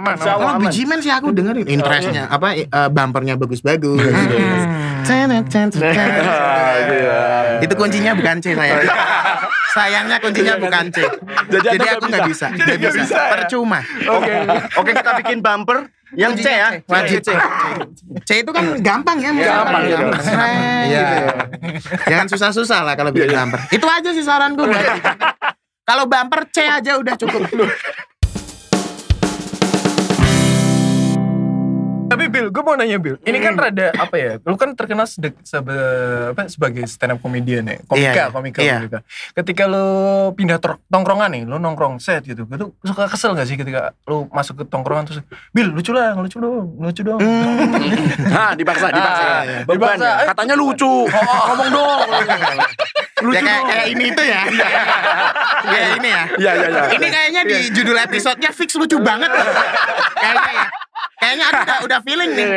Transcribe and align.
Aman, 0.00 0.16
Insya 0.16 0.32
Allah 0.32 0.40
Kalau 0.40 0.56
aman. 0.56 0.64
Bujiman 0.64 0.98
sih 1.04 1.12
aku 1.12 1.28
dengerin 1.36 1.66
interestnya 1.68 2.24
apa 2.32 2.56
eh, 2.56 2.88
bumpernya 2.88 3.36
bagus-bagus. 3.36 4.00
Hmm. 4.00 5.04
Cenet, 5.04 5.44
cenet, 5.52 5.72
cenet. 5.76 6.24
Ah, 6.24 6.72
iya. 6.88 7.20
Itu 7.60 7.74
kuncinya 7.76 8.16
bukan 8.16 8.40
C 8.40 8.56
saya. 8.56 8.80
Sayangnya 9.76 10.16
kuncinya 10.18 10.54
bukan 10.56 10.84
C. 10.90 10.98
Jadi 11.52 11.66
Jadi, 11.78 11.86
aku 11.94 12.04
nggak 12.10 12.26
bisa, 12.26 12.46
nggak 12.50 12.76
nggak 12.80 12.92
bisa. 12.96 13.04
bisa 13.06 13.16
ya? 13.16 13.30
Percuma. 13.38 13.80
Oke. 14.08 14.32
Oke, 14.80 14.90
kita 14.96 15.10
bikin 15.22 15.38
bumper 15.44 15.78
yang 16.18 16.32
C 16.34 16.46
ya. 16.48 16.68
Wajib 16.90 17.20
C. 17.22 17.28
C 18.26 18.30
itu 18.42 18.50
kan 18.50 18.64
gampang 18.82 19.18
ya. 19.22 19.30
Gampang, 19.30 19.82
iya. 19.86 19.98
Sreng, 20.18 20.84
gitu. 20.90 21.16
Jangan 22.10 22.26
susah-susah 22.32 22.80
lah 22.82 22.94
kalau 22.98 23.14
bikin 23.14 23.30
bumper. 23.30 23.60
Itu 23.70 23.86
aja 23.86 24.10
sih 24.10 24.24
saranku. 24.24 24.64
Kalau 25.86 26.04
bumper 26.10 26.40
C 26.50 26.66
aja 26.66 26.98
udah 26.98 27.14
cukup. 27.14 27.46
Tapi 32.10 32.24
Bill, 32.26 32.50
gue 32.50 32.62
mau 32.62 32.74
nanya 32.74 32.98
Bill. 32.98 33.16
Ini 33.22 33.38
kan 33.38 33.54
rada 33.54 33.94
apa 33.94 34.14
ya? 34.14 34.32
Lu 34.42 34.58
kan 34.58 34.74
terkenal 34.74 35.06
sebe- 35.06 35.38
apa, 36.30 36.50
sebagai 36.50 36.82
stand 36.84 37.14
up 37.14 37.18
comedian 37.20 37.64
ya, 37.64 37.78
komika, 37.82 37.94
Iya, 37.96 38.12
iya. 38.12 38.24
komika, 38.28 38.58
Iya. 38.60 38.76
komika. 38.78 38.98
Ketika 39.32 39.62
lu 39.64 39.86
pindah 40.34 40.58
tongkrongan 40.84 41.30
nih, 41.30 41.42
lu 41.44 41.56
nongkrong 41.56 41.96
set 41.96 42.26
gitu, 42.26 42.44
gue 42.44 42.58
tuh 42.58 42.74
suka 42.82 43.06
kesel 43.06 43.32
gak 43.32 43.46
sih 43.46 43.54
ketika 43.54 43.94
lu 44.04 44.26
masuk 44.28 44.58
ke 44.58 44.64
tongkrongan 44.66 45.06
terus, 45.06 45.22
Bill 45.50 45.70
lucu 45.70 45.94
lah, 45.94 46.12
lucu 46.14 46.36
dong, 46.36 46.74
lucu 46.76 47.00
dong. 47.00 47.22
Nah, 48.26 48.52
dipaksa, 48.52 48.90
dipaksa. 48.90 49.24
Ah, 49.24 49.42
Beban 49.64 49.94
dipaksa. 49.96 50.04
ya. 50.04 50.26
Katanya 50.34 50.54
lucu. 50.54 50.92
Ngomong 51.48 51.70
dong. 51.70 52.08
Lucu 53.20 53.36
ya 53.36 53.42
kayak, 53.44 53.62
kayak 53.68 53.86
ini 53.92 54.04
itu 54.08 54.22
ya. 54.24 54.40
kayak 55.60 55.88
ini 56.00 56.08
ya. 56.08 56.22
Iya, 56.40 56.52
iya, 56.56 56.66
iya. 56.72 56.82
Ini 56.88 57.06
kayaknya 57.06 57.42
di 57.44 57.58
judul 57.68 57.96
episodenya 58.00 58.48
fix 58.48 58.72
lucu 58.80 58.96
banget. 58.96 59.28
kayaknya 60.24 60.52
ya. 60.56 60.64
Kayaknya 61.20 61.44
aku 61.52 61.60
udah, 61.60 61.78
udah 61.84 61.98
feeling 62.00 62.30
nih. 62.32 62.48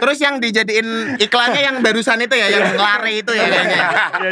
Terus 0.00 0.18
yang 0.24 0.40
dijadiin 0.40 0.88
iklannya 1.20 1.60
yang 1.60 1.76
barusan 1.84 2.24
itu 2.24 2.34
ya, 2.40 2.48
yang 2.48 2.72
lari 2.72 3.20
itu 3.20 3.32
ya 3.36 3.46
kayaknya. 3.52 3.78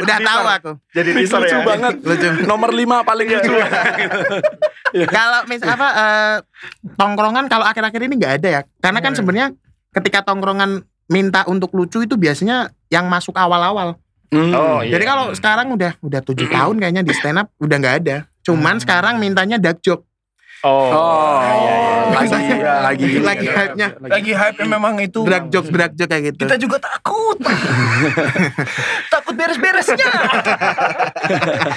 Udah 0.01 0.17
tahu 0.17 0.45
aku. 0.49 0.71
Jadi 0.97 1.09
lucu 1.13 1.37
ya. 1.37 1.61
banget. 1.61 1.93
Lucu. 2.01 2.27
Nomor 2.49 2.73
5 2.73 3.05
paling 3.05 3.27
lucu. 3.29 3.51
Kalau 4.91 5.39
mis 5.45 5.61
apa 5.61 5.87
eh, 5.93 6.35
tongkrongan 6.97 7.45
kalau 7.47 7.63
akhir-akhir 7.69 8.01
ini 8.01 8.13
nggak 8.17 8.33
ada 8.41 8.49
ya. 8.49 8.61
Karena 8.81 8.99
kan 8.99 9.13
sebenarnya 9.13 9.53
ketika 9.93 10.25
tongkrongan 10.25 10.83
minta 11.11 11.45
untuk 11.45 11.69
lucu 11.77 12.01
itu 12.01 12.15
biasanya 12.17 12.73
yang 12.89 13.05
masuk 13.11 13.35
awal-awal. 13.37 13.99
Hmm. 14.31 14.55
Oh, 14.55 14.79
iya. 14.79 14.95
Jadi 14.95 15.03
kalau 15.03 15.25
sekarang 15.35 15.75
udah 15.75 15.99
udah 15.99 16.21
tujuh 16.23 16.47
tahun 16.47 16.79
kayaknya 16.79 17.03
di 17.03 17.13
stand 17.13 17.43
up 17.43 17.51
udah 17.59 17.75
nggak 17.77 17.95
ada. 18.03 18.17
Cuman 18.47 18.79
sekarang 18.79 19.19
mintanya 19.19 19.59
dark 19.59 19.83
joke. 19.83 20.07
Oh, 20.61 20.93
Oh, 20.93 22.13
Lagi- 22.13 22.37
lagi 22.61 23.07
lagi 23.17 23.47
hype-nya. 23.47 23.87
lagi 23.97 24.31
hype 24.31 24.61
memang 24.61 24.93
itu. 24.99 25.25
Drag 25.25 25.49
joke, 25.49 25.73
drag 25.73 25.97
joke 25.97 26.05
kayak 26.07 26.23
gitu. 26.31 26.45
Kita 26.45 26.55
juga 26.55 26.77
takut. 26.77 27.37
takut 29.09 29.33
beres-beresnya. 29.33 30.05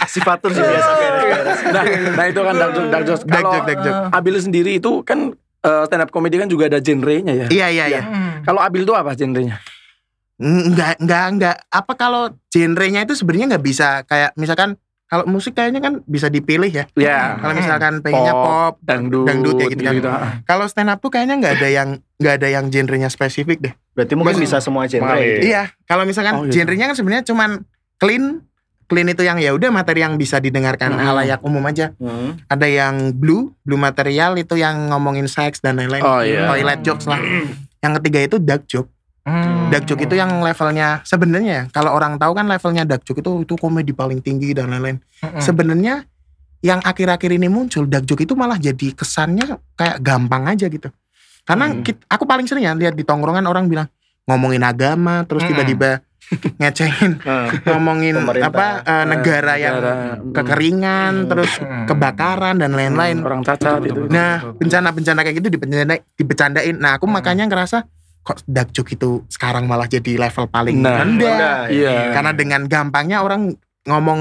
si 0.04 0.20
Fatur 0.20 0.52
sih 0.52 0.60
biasa 0.60 0.90
beres-beres. 0.92 1.58
Nah, 1.66 1.84
nah 2.12 2.24
itu 2.26 2.40
kan 2.40 2.54
dark 2.54 2.72
joke, 2.72 2.88
dark 2.90 3.04
joke. 3.04 3.22
Dark 3.24 3.40
Kalau 3.40 3.80
joke. 3.80 4.00
Abil 4.12 4.34
sendiri 4.36 4.70
itu 4.74 4.90
kan 5.00 5.32
eh, 5.64 5.82
stand 5.88 6.02
up 6.02 6.10
comedy 6.10 6.36
kan 6.36 6.46
juga 6.46 6.68
ada 6.68 6.78
genrenya 6.78 7.32
ya. 7.34 7.46
Iya 7.48 7.66
iya 7.70 7.84
iya. 7.88 8.02
Hmm. 8.04 8.44
Kalau 8.44 8.60
Abil 8.60 8.84
itu 8.84 8.92
apa 8.92 9.16
genrenya? 9.16 9.64
Enggak 10.36 10.98
enggak 10.98 11.24
enggak. 11.30 11.56
Apa 11.68 11.92
kalau 11.94 12.22
genrenya 12.48 13.00
itu 13.02 13.14
sebenarnya 13.14 13.56
nggak 13.56 13.64
bisa 13.64 14.02
kayak 14.04 14.34
misalkan 14.34 14.76
kalau 15.04 15.24
musik 15.26 15.52
kayaknya 15.52 15.78
kan 15.78 16.00
bisa 16.04 16.26
dipilih 16.26 16.68
ya. 16.68 16.84
Ya, 16.94 17.36
Kalau 17.36 17.54
misalkan 17.54 18.00
pengennya 18.00 18.32
pop, 18.32 18.80
dangdut, 18.80 19.24
dangdut 19.24 19.54
ya 19.56 19.66
gitu 19.68 19.82
kan. 19.82 19.94
gitu. 19.94 20.08
Kalau 20.42 20.64
stand 20.66 20.88
up 20.88 20.98
tuh 20.98 21.08
kayaknya 21.08 21.38
nggak 21.38 21.54
ada 21.56 21.68
yang 21.68 21.88
nggak 22.16 22.34
ada 22.40 22.48
yang 22.50 22.64
genrenya 22.66 23.06
spesifik 23.06 23.60
deh. 23.60 23.74
Berarti 23.92 24.14
mungkin 24.14 24.34
Mas- 24.34 24.42
bisa 24.42 24.58
semua 24.58 24.84
genre. 24.84 25.14
Gitu. 25.14 25.46
Iya, 25.46 25.70
kalau 25.84 26.02
misalkan 26.02 26.34
Oh, 26.34 26.42
gitu. 26.44 26.56
genrenya 26.56 26.88
kan 26.88 26.96
sebenarnya 26.96 27.24
cuman 27.24 27.50
clean 27.96 28.42
clean 28.84 29.08
itu 29.08 29.22
yang 29.22 29.38
ya 29.38 29.50
udah 29.50 29.68
materi 29.68 30.00
yang 30.00 30.14
bisa 30.14 30.36
didengarkan 30.36 30.92
Hmm. 30.92 31.00
halayak 31.00 31.40
umum 31.40 31.64
aja. 31.64 31.96
Hmm. 31.96 32.36
Ada 32.46 32.66
yang 32.66 32.94
blue, 33.12 33.56
blue 33.60 33.80
material 33.80 34.36
itu 34.36 34.54
yang 34.54 34.88
ngomongin 34.88 35.24
seks 35.24 35.58
dan 35.58 35.76
lain-lain. 35.76 36.00
Oh, 36.00 36.20
iya. 36.20 36.48
Toilet 36.48 36.80
jokes 36.80 37.04
lah. 37.04 37.16
Yang 37.80 37.92
ketiga 38.00 38.18
itu 38.22 38.36
dark 38.38 38.64
joke. 38.64 38.88
Hmm. 39.24 39.72
Dark 39.72 39.88
joke 39.88 40.04
itu 40.04 40.14
yang 40.14 40.28
levelnya 40.38 41.00
sebenarnya 41.00 41.52
ya, 41.54 41.64
kalau 41.68 41.90
orang 41.90 42.20
tahu 42.20 42.36
kan 42.36 42.44
levelnya 42.44 42.84
dark 42.84 43.02
joke 43.02 43.18
itu 43.18 43.30
itu 43.40 43.54
komedi 43.56 43.90
paling 43.90 44.20
tinggi 44.20 44.52
dan 44.52 44.68
lain-lain. 44.68 45.00
Hmm. 45.18 45.40
Sebenarnya 45.40 46.04
yang 46.60 46.80
akhir-akhir 46.80 47.32
ini 47.32 47.48
muncul 47.48 47.84
dark 47.84 48.04
joke 48.04 48.20
itu 48.20 48.32
malah 48.32 48.56
jadi 48.56 48.92
kesannya 48.92 49.48
kayak 49.74 49.96
gampang 49.98 50.44
aja 50.46 50.68
gitu. 50.68 50.92
Karena 51.42 51.68
Hmm. 51.68 51.80
kit- 51.80 52.04
aku 52.04 52.24
paling 52.24 52.44
sering 52.44 52.64
ya 52.64 52.72
lihat 52.72 52.92
di 52.92 53.00
tongkrongan 53.00 53.44
orang 53.44 53.64
bilang 53.64 53.88
ngomongin 54.24 54.60
agama 54.60 55.24
terus 55.24 55.40
Hmm. 55.44 55.50
tiba-tiba 55.50 56.04
ngecengin 56.56 57.20
Nah, 57.20 57.52
ngomongin 57.64 58.16
Pemerintah. 58.16 58.48
apa 58.48 58.66
eh, 58.82 59.04
negara 59.06 59.52
yang 59.54 59.74
negara, 59.74 59.92
hmm. 60.14 60.32
kekeringan 60.32 61.12
Hmm. 61.14 61.28
terus 61.28 61.50
Hmm. 61.58 61.84
kebakaran 61.84 62.56
dan 62.56 62.72
lain-lain. 62.72 63.20
orang 63.20 63.40
cacat 63.40 63.80
Betul, 63.80 63.88
itu. 63.88 64.00
betul, 64.04 64.12
Nah, 64.12 64.32
bencana-bencana 64.52 65.20
kayak 65.22 65.36
gitu 65.38 65.48
dibecanda 65.50 65.94
dibecandain. 66.12 66.76
Nah, 66.76 66.96
aku 66.96 67.04
Hmm. 67.04 67.14
makanya 67.14 67.44
ngerasa 67.44 67.88
kok 68.24 68.40
dark 68.44 68.72
joke 68.72 68.90
itu 68.90 69.22
sekarang 69.28 69.68
malah 69.68 69.84
jadi 69.84 70.16
level 70.18 70.48
paling 70.48 70.80
Nah, 70.80 71.04
rendah. 71.04 71.28
rendah. 71.28 71.58
Iya. 71.68 72.10
Karena 72.10 72.32
dengan 72.32 72.64
gampangnya 72.64 73.20
orang 73.20 73.52
ngomong 73.84 74.20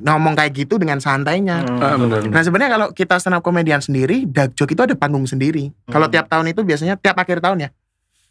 ngomong 0.00 0.38
kayak 0.38 0.54
gitu 0.54 0.78
dengan 0.78 1.02
santainya. 1.02 1.66
Hmm. 1.66 1.82
Ah. 1.82 1.98
Nah, 2.30 2.40
sebenarnya 2.40 2.70
kalau 2.70 2.86
kita 2.90 3.18
stand 3.18 3.34
up 3.34 3.42
komedian 3.42 3.82
sendiri, 3.82 4.22
dark 4.24 4.54
joke 4.54 4.70
itu 4.70 4.80
ada 4.80 4.94
panggung 4.94 5.26
sendiri. 5.26 5.74
Kalau 5.84 6.06
Hmm. 6.06 6.14
tiap 6.14 6.30
tahun 6.30 6.46
itu 6.48 6.62
biasanya 6.62 6.94
tiap 6.94 7.18
akhir 7.18 7.42
tahun 7.42 7.66
ya. 7.66 7.68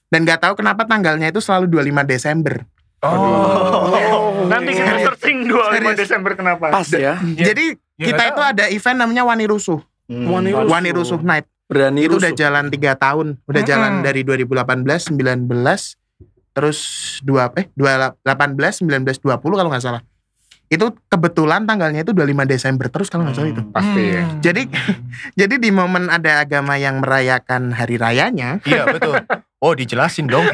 Dan 0.08 0.24
nggak 0.24 0.40
tahu 0.40 0.54
kenapa 0.56 0.88
tanggalnya 0.88 1.30
itu 1.30 1.38
selalu 1.38 1.68
25 1.70 2.02
Desember. 2.02 2.64
Oh. 3.04 4.48
Nanti 4.48 4.72
kita 4.74 4.94
searching 5.04 5.46
25 5.46 5.76
Serius. 5.76 5.98
Desember 6.00 6.32
kenapa? 6.34 6.66
Pas 6.72 6.88
ya. 6.90 7.20
Jadi 7.20 7.76
Ya, 8.00 8.16
kita 8.16 8.22
nggak 8.24 8.32
itu 8.32 8.42
ada 8.42 8.66
event 8.72 8.98
namanya 8.98 9.24
Wani 9.28 9.46
Rusuh. 9.46 9.84
Hmm. 10.08 10.32
Wani 10.32 10.56
Rusuh. 10.56 10.72
Wani 10.72 10.90
Rusuh 10.90 11.20
Night. 11.20 11.44
Berani 11.70 12.02
itu 12.02 12.12
rusuh. 12.12 12.26
udah 12.26 12.32
jalan 12.34 12.66
tiga 12.68 12.92
tahun 12.94 13.38
udah 13.40 13.62
Mm-mm. 13.62 13.70
jalan 13.70 13.92
dari 14.02 14.22
2018 14.22 15.14
19 15.14 15.46
terus 16.50 16.80
dua 17.22 17.54
eh 17.54 17.70
18 17.72 18.26
19 18.82 18.90
20 19.06 19.38
kalau 19.38 19.70
nggak 19.70 19.80
salah 19.80 20.02
itu 20.66 20.86
kebetulan 21.06 21.66
tanggalnya 21.66 22.02
itu 22.02 22.10
25 22.12 22.26
Desember 22.46 22.86
terus 22.88 23.08
kalau 23.08 23.22
nggak 23.24 23.36
salah 23.36 23.50
itu 23.50 23.62
Pasti 23.70 24.04
ya. 24.08 24.22
Hmm. 24.24 24.38
jadi 24.40 24.62
jadi 25.46 25.56
di 25.58 25.70
momen 25.70 26.06
ada 26.08 26.38
agama 26.40 26.74
yang 26.76 27.00
merayakan 27.00 27.70
hari 27.70 27.98
rayanya 27.98 28.62
Iya 28.64 28.86
betul. 28.88 29.18
Oh 29.60 29.76
dijelasin 29.76 30.24
dong. 30.26 30.48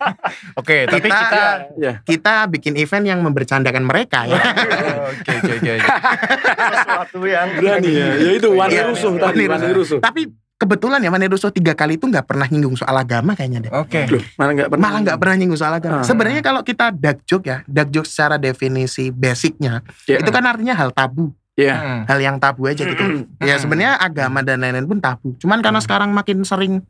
Oke, 0.60 0.88
tapi 0.88 1.04
Kita- 1.04 1.20
kita. 1.20 1.44
Ya. 1.76 1.92
kita 2.00 2.34
bikin 2.48 2.72
event 2.74 3.04
yang 3.04 3.20
membercandakan 3.20 3.84
mereka 3.84 4.24
ya 4.24 4.40
Oke 5.12 5.30
oke 5.36 5.52
oke. 5.58 5.74
Sesuatu 6.72 7.20
yang 7.22 7.48
Berani 7.52 7.90
ya. 7.90 8.08
Ya 8.16 8.30
itu 8.32 8.48
Wani 8.48 8.72
Iya, 8.72 8.82
rusuh 8.86 9.12
tadi. 9.14 9.44
Rusuh. 9.44 9.52
Wani 9.52 9.74
rusuh. 9.74 9.98
tapi 10.00 10.22
kebetulan 10.56 10.98
ya 10.98 11.12
Wani 11.12 11.28
Rusuh 11.28 11.52
tiga 11.52 11.72
kali 11.72 11.96
itu 11.96 12.04
nggak 12.04 12.24
pernah 12.24 12.48
nyinggung 12.48 12.74
soal 12.74 12.96
agama 12.96 13.36
kayaknya 13.36 13.68
deh 13.68 13.72
Oke. 13.72 14.08
Loh, 14.08 14.24
mana 14.36 14.50
enggak 14.52 14.68
pernah. 14.72 14.82
malah 14.82 15.00
nggak 15.04 15.18
pernah 15.20 15.34
nyinggung 15.36 15.60
soal 15.60 15.74
agama. 15.74 16.00
Ah. 16.00 16.04
Sebenarnya 16.04 16.40
kalau 16.40 16.60
kita 16.60 16.90
dark 16.90 17.20
joke 17.24 17.44
ya, 17.44 17.58
dark 17.64 17.88
joke 17.90 18.04
secara 18.04 18.36
definisi 18.36 19.08
basicnya 19.10 19.84
Ya. 20.04 20.16
itu 20.18 20.30
kan 20.30 20.42
artinya 20.42 20.72
hal 20.72 20.90
tabu, 20.90 21.30
Ya. 21.54 21.76
Hmm. 21.76 22.02
hal 22.04 22.18
yang 22.18 22.36
tabu 22.36 22.64
aja 22.66 22.82
gitu. 22.82 23.28
ya 23.40 23.56
sebenarnya 23.56 23.96
agama 23.96 24.40
dan 24.40 24.60
lain-lain 24.60 24.84
pun 24.86 24.98
tabu. 24.98 25.36
Cuman 25.36 25.60
karena 25.60 25.78
sekarang 25.78 26.10
makin 26.10 26.40
sering 26.40 26.80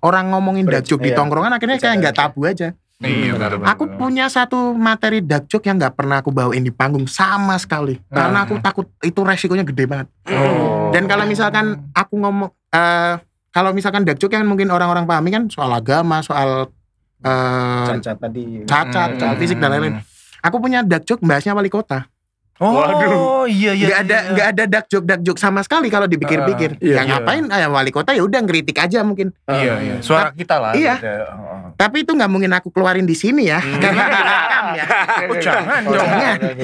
orang 0.00 0.28
ngomongin 0.28 0.64
dark 0.64 0.84
joke 0.84 1.00
di 1.00 1.12
Iya. 1.12 1.16
tongkrongan, 1.16 1.52
akhirnya 1.52 1.76
kayak 1.76 1.96
nggak 1.98 2.16
tabu 2.16 2.44
aja. 2.44 2.76
Iya 2.98 3.38
benar 3.38 3.62
benar. 3.62 3.78
Aku 3.78 3.84
punya 3.94 4.26
satu 4.26 4.74
materi 4.74 5.22
dark 5.22 5.46
joke 5.46 5.70
yang 5.70 5.78
nggak 5.78 5.94
pernah 5.94 6.18
aku 6.18 6.34
bawain 6.34 6.66
di 6.66 6.74
panggung 6.74 7.06
sama 7.06 7.54
sekali, 7.54 7.94
karena 8.10 8.42
aku 8.42 8.58
takut 8.58 8.90
itu 9.06 9.22
resikonya 9.22 9.62
gede 9.62 9.86
banget. 9.86 10.10
Oh. 10.26 10.90
Dan 10.90 11.06
kalau 11.06 11.22
misalkan 11.22 11.78
aku 11.94 12.18
ngomong, 12.18 12.50
eh 12.74 13.22
kalau 13.54 13.70
misalkan 13.70 14.02
dark 14.02 14.18
joke 14.18 14.34
yang 14.34 14.42
mungkin 14.50 14.66
orang-orang 14.74 15.06
pahami 15.06 15.30
kan 15.30 15.46
soal 15.46 15.70
agama, 15.70 16.26
soal 16.26 16.74
eh 17.22 17.86
cacat 18.02 18.18
tadi. 18.18 18.66
cacat, 18.66 19.14
soal 19.14 19.34
fisik 19.38 19.62
dan 19.62 19.78
lain-lain. 19.78 20.02
Aku 20.42 20.58
punya 20.58 20.82
dark 20.82 21.06
joke 21.06 21.22
bahasnya 21.22 21.54
wali 21.54 21.70
kota. 21.70 22.10
Oh, 22.58 22.74
Waduh. 22.74 23.46
iya 23.46 23.70
iya. 23.70 23.86
Nggak 23.86 24.00
ada 24.02 24.18
iya. 24.18 24.30
nggak 24.34 24.48
ada 24.50 24.64
dark 24.66 24.86
joke 24.90 25.06
dark 25.06 25.22
joke 25.22 25.38
sama 25.38 25.62
sekali 25.62 25.86
kalau 25.86 26.10
dipikir-pikir. 26.10 26.74
Ah, 26.74 26.82
iya, 26.82 26.94
ya 26.98 27.02
iya. 27.06 27.10
ngapain 27.14 27.44
eh, 27.46 27.70
wali 27.70 27.90
kota 27.94 28.10
ya 28.18 28.22
udah 28.26 28.40
ngeritik 28.42 28.74
aja 28.82 29.06
mungkin. 29.06 29.30
Iya 29.46 29.74
iya. 29.78 29.94
Suara 30.02 30.34
kita 30.34 30.58
lah. 30.58 30.74
Iya. 30.74 30.98
gitu. 30.98 31.06
Oh. 31.38 31.70
Tapi 31.78 32.02
itu 32.02 32.10
nggak 32.18 32.30
mungkin 32.30 32.50
aku 32.58 32.74
keluarin 32.74 33.06
di 33.06 33.14
sini 33.14 33.46
ya. 33.46 33.62
Karena 33.62 34.04
direkam 34.10 34.66
ya. 34.74 34.84
Oh, 35.28 35.36
jangan 35.38 35.80
dong. 35.86 36.08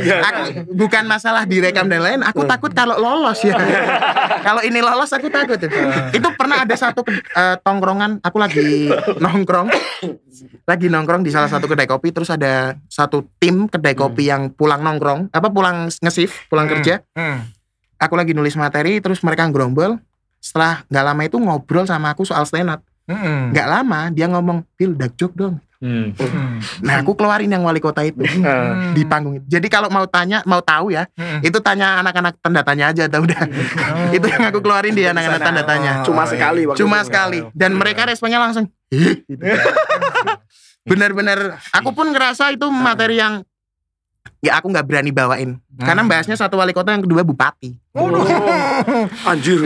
Jangan. 0.03 0.23
Aku 0.27 0.43
bukan 0.75 1.05
masalah 1.07 1.43
direkam 1.47 1.87
dan 1.87 2.03
lain. 2.03 2.21
Aku 2.27 2.43
takut 2.43 2.75
kalau 2.75 2.99
lolos 2.99 3.39
ya. 3.47 3.55
kalau 4.47 4.67
ini 4.67 4.83
lolos 4.83 5.15
aku 5.15 5.31
takut. 5.31 5.63
itu 6.11 6.29
pernah 6.35 6.67
ada 6.67 6.75
satu 6.75 7.07
eh, 7.15 7.57
tongkrongan. 7.63 8.19
Aku 8.27 8.43
lagi 8.43 8.91
nongkrong, 9.23 9.71
lagi 10.67 10.87
nongkrong 10.91 11.23
di 11.23 11.31
salah 11.31 11.47
satu 11.47 11.71
kedai 11.71 11.87
kopi. 11.87 12.11
Terus 12.11 12.35
ada 12.35 12.75
satu 12.91 13.23
tim 13.39 13.71
kedai 13.71 13.95
kopi 13.95 14.27
yang 14.27 14.51
pulang 14.51 14.83
nongkrong, 14.83 15.31
apa 15.31 15.49
pulang 15.55 15.84
nge-shift, 15.87 16.47
pulang 16.47 16.65
Hmm. 16.65 16.75
kerja. 16.77 16.95
Hmm. 17.13 17.49
Aku 17.97 18.15
lagi 18.15 18.33
nulis 18.33 18.55
materi, 18.55 18.99
terus 18.99 19.21
mereka 19.21 19.45
ngerombol. 19.45 19.99
setelah 20.39 20.85
nggak 20.87 21.05
lama 21.05 21.23
itu 21.25 21.37
ngobrol 21.37 21.85
sama 21.85 22.13
aku 22.13 22.21
soal 22.23 22.45
stand 22.45 22.69
up. 22.69 22.85
Mm-mm. 23.05 23.49
Nggak 23.49 23.65
lama 23.65 24.01
dia 24.09 24.29
ngomong, 24.29 24.61
"Pil, 24.77 24.93
dak 24.93 25.17
joke 25.17 25.33
dong." 25.33 25.57
Hmm. 25.81 26.13
Mm. 26.13 26.61
Nah, 26.81 27.01
aku 27.01 27.13
keluarin 27.13 27.49
yang 27.49 27.61
wali 27.61 27.81
kota 27.81 28.01
itu 28.01 28.21
Hmm. 28.21 28.93
di 28.93 29.05
panggung 29.05 29.37
itu. 29.37 29.45
Jadi 29.49 29.69
kalau 29.69 29.89
mau 29.89 30.05
tanya, 30.05 30.45
mau 30.45 30.61
tahu 30.61 30.93
ya, 30.93 31.09
Mm-mm. 31.13 31.41
itu 31.41 31.57
tanya 31.61 31.97
anak-anak 32.01 32.37
tanda 32.41 32.61
tanya 32.61 32.89
aja 32.89 33.09
atau 33.09 33.21
udah. 33.21 33.41
itu 34.13 34.27
yang 34.27 34.45
aku 34.45 34.61
keluarin 34.61 34.93
di 34.93 35.05
anak-anak 35.05 35.41
tanda 35.41 35.63
tanya. 35.63 35.93
Cuma 36.05 36.25
Oh, 36.25 36.29
sekali 36.29 36.63
waktu 36.65 36.81
Cuma 36.81 37.01
itu. 37.01 37.09
sekali 37.09 37.39
dan 37.53 37.73
mereka 37.73 38.05
responnya 38.05 38.37
langsung 38.37 38.69
gitu. 38.93 39.41
bener-bener 40.85 41.57
aku 41.73 41.91
pun 41.91 42.13
ngerasa 42.13 42.53
itu 42.53 42.69
materi 42.69 43.17
yang 43.17 43.41
ya 44.45 44.55
aku 44.55 44.69
nggak 44.69 44.85
berani 44.85 45.09
bawain 45.09 45.57
karena 45.75 46.01
bahasnya 46.05 46.35
satu 46.35 46.55
wali 46.55 46.71
kota 46.71 46.91
yang 46.91 47.01
kedua 47.01 47.23
bupati 47.23 47.79
Oh, 47.95 48.11
anjir. 49.25 49.57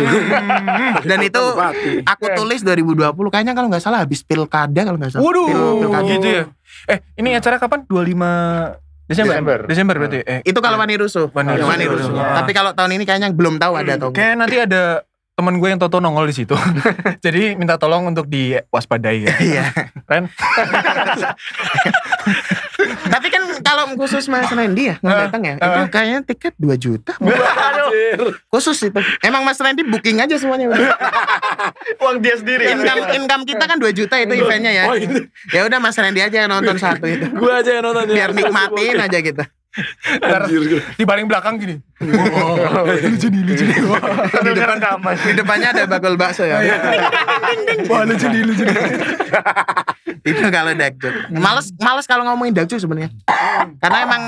dan 1.02 1.18
itu 1.18 1.40
Bupati. 1.40 2.04
aku 2.04 2.24
tulis 2.34 2.60
2020 2.60 3.08
kayaknya 3.26 3.52
kalau 3.52 3.66
nggak 3.66 3.80
salah 3.80 3.98
habis 3.98 4.20
pilkada 4.20 4.78
kalau 4.78 4.94
nggak 4.94 5.10
salah 5.10 5.22
Waduh, 5.24 5.46
Pil- 5.48 5.74
pilkada. 5.82 6.06
gitu 6.06 6.26
ya. 6.28 6.42
Eh, 6.86 6.98
ini 7.16 7.32
acara 7.32 7.56
kapan? 7.56 7.82
25 7.82 8.78
Desember. 9.08 9.32
Desember. 9.32 9.58
Desember 9.64 9.94
berarti. 9.96 10.18
Eh, 10.22 10.38
itu 10.44 10.58
kalau 10.58 10.74
Wani 10.76 10.94
Rusuh 10.94 11.26
Wani 11.30 11.50
Ya, 11.50 11.54
Rusuh. 11.58 11.66
Wani 11.66 11.84
Rusuh. 11.88 12.12
Ah. 12.14 12.34
tapi 12.36 12.50
kalau 12.52 12.70
tahun 12.70 12.90
ini 12.94 13.02
kayaknya 13.02 13.26
belum 13.30 13.56
tahu 13.56 13.72
ada 13.74 13.96
atau 13.96 14.06
enggak. 14.06 14.20
kayak 14.20 14.34
nanti 14.36 14.56
ada 14.60 14.82
teman 15.32 15.54
gue 15.56 15.66
yang 15.66 15.78
Toto 15.78 15.96
nongol 15.96 16.26
di 16.26 16.34
situ. 16.34 16.52
Jadi 17.24 17.54
minta 17.54 17.74
tolong 17.74 18.04
untuk 18.04 18.26
diwaspadai 18.26 19.18
ya. 19.22 19.32
iya 19.40 19.64
Ren. 20.04 20.28
tapi 22.88 23.26
kan 23.28 23.42
kalau 23.60 23.84
khusus 23.94 24.26
Mas 24.26 24.48
Randy 24.48 24.92
ya 24.92 24.96
nggak 25.00 25.16
datang 25.28 25.42
ya 25.44 25.54
itu 25.58 25.80
kayaknya 25.90 26.18
tiket 26.24 26.54
2 26.56 26.74
juta 26.78 27.12
Anjir. 27.18 28.38
khusus 28.48 28.78
itu 28.84 29.00
emang 29.24 29.42
Mas 29.44 29.58
Randy 29.58 29.82
booking 29.84 30.20
aja 30.20 30.36
semuanya. 30.36 30.68
Uang 32.02 32.20
dia 32.20 32.36
sendiri. 32.36 32.68
income 32.68 33.04
income 33.14 33.42
kita 33.44 33.64
kan 33.64 33.76
2 33.80 33.90
juta 33.92 34.14
itu 34.20 34.32
eventnya 34.34 34.72
ya 34.72 34.84
Oh 34.88 34.96
ini 34.96 35.26
ya 35.50 35.64
udah 35.66 35.78
Mas 35.80 35.96
Randy 35.96 36.20
aja 36.22 36.46
yang 36.46 36.50
nonton 36.50 36.76
satu 36.76 37.04
itu 37.08 37.26
gua 37.36 37.60
aja 37.60 37.70
yang 37.80 37.84
nonton 37.84 38.04
ya. 38.08 38.14
biar 38.14 38.30
nikmatin 38.34 38.96
aja 38.98 39.18
gitu. 39.20 39.42
Di 40.98 41.04
paling 41.04 41.26
belakang 41.26 41.56
gini. 41.56 41.76
Wah, 41.98 42.82
lucu 43.04 43.26
nih, 43.26 43.42
lucu 43.42 43.64
nih. 43.64 43.76
Di 44.44 44.50
depan 44.54 44.78
di 45.20 45.32
depannya 45.34 45.68
ada 45.72 45.82
bakul 45.84 46.14
bakso 46.14 46.42
ya 46.42 46.58
Wah, 47.86 48.02
lucu 48.02 48.26
nih, 48.26 48.42
lucu 48.42 48.62
nih. 48.62 48.76
itu 50.24 50.44
kalau 50.50 50.72
dakjuk 50.72 51.14
males 51.32 51.72
males 51.78 52.04
kalau 52.04 52.24
ngomongin 52.26 52.52
dakjuk 52.52 52.76
sebenarnya 52.76 53.08
karena 53.78 53.98
emang 54.02 54.22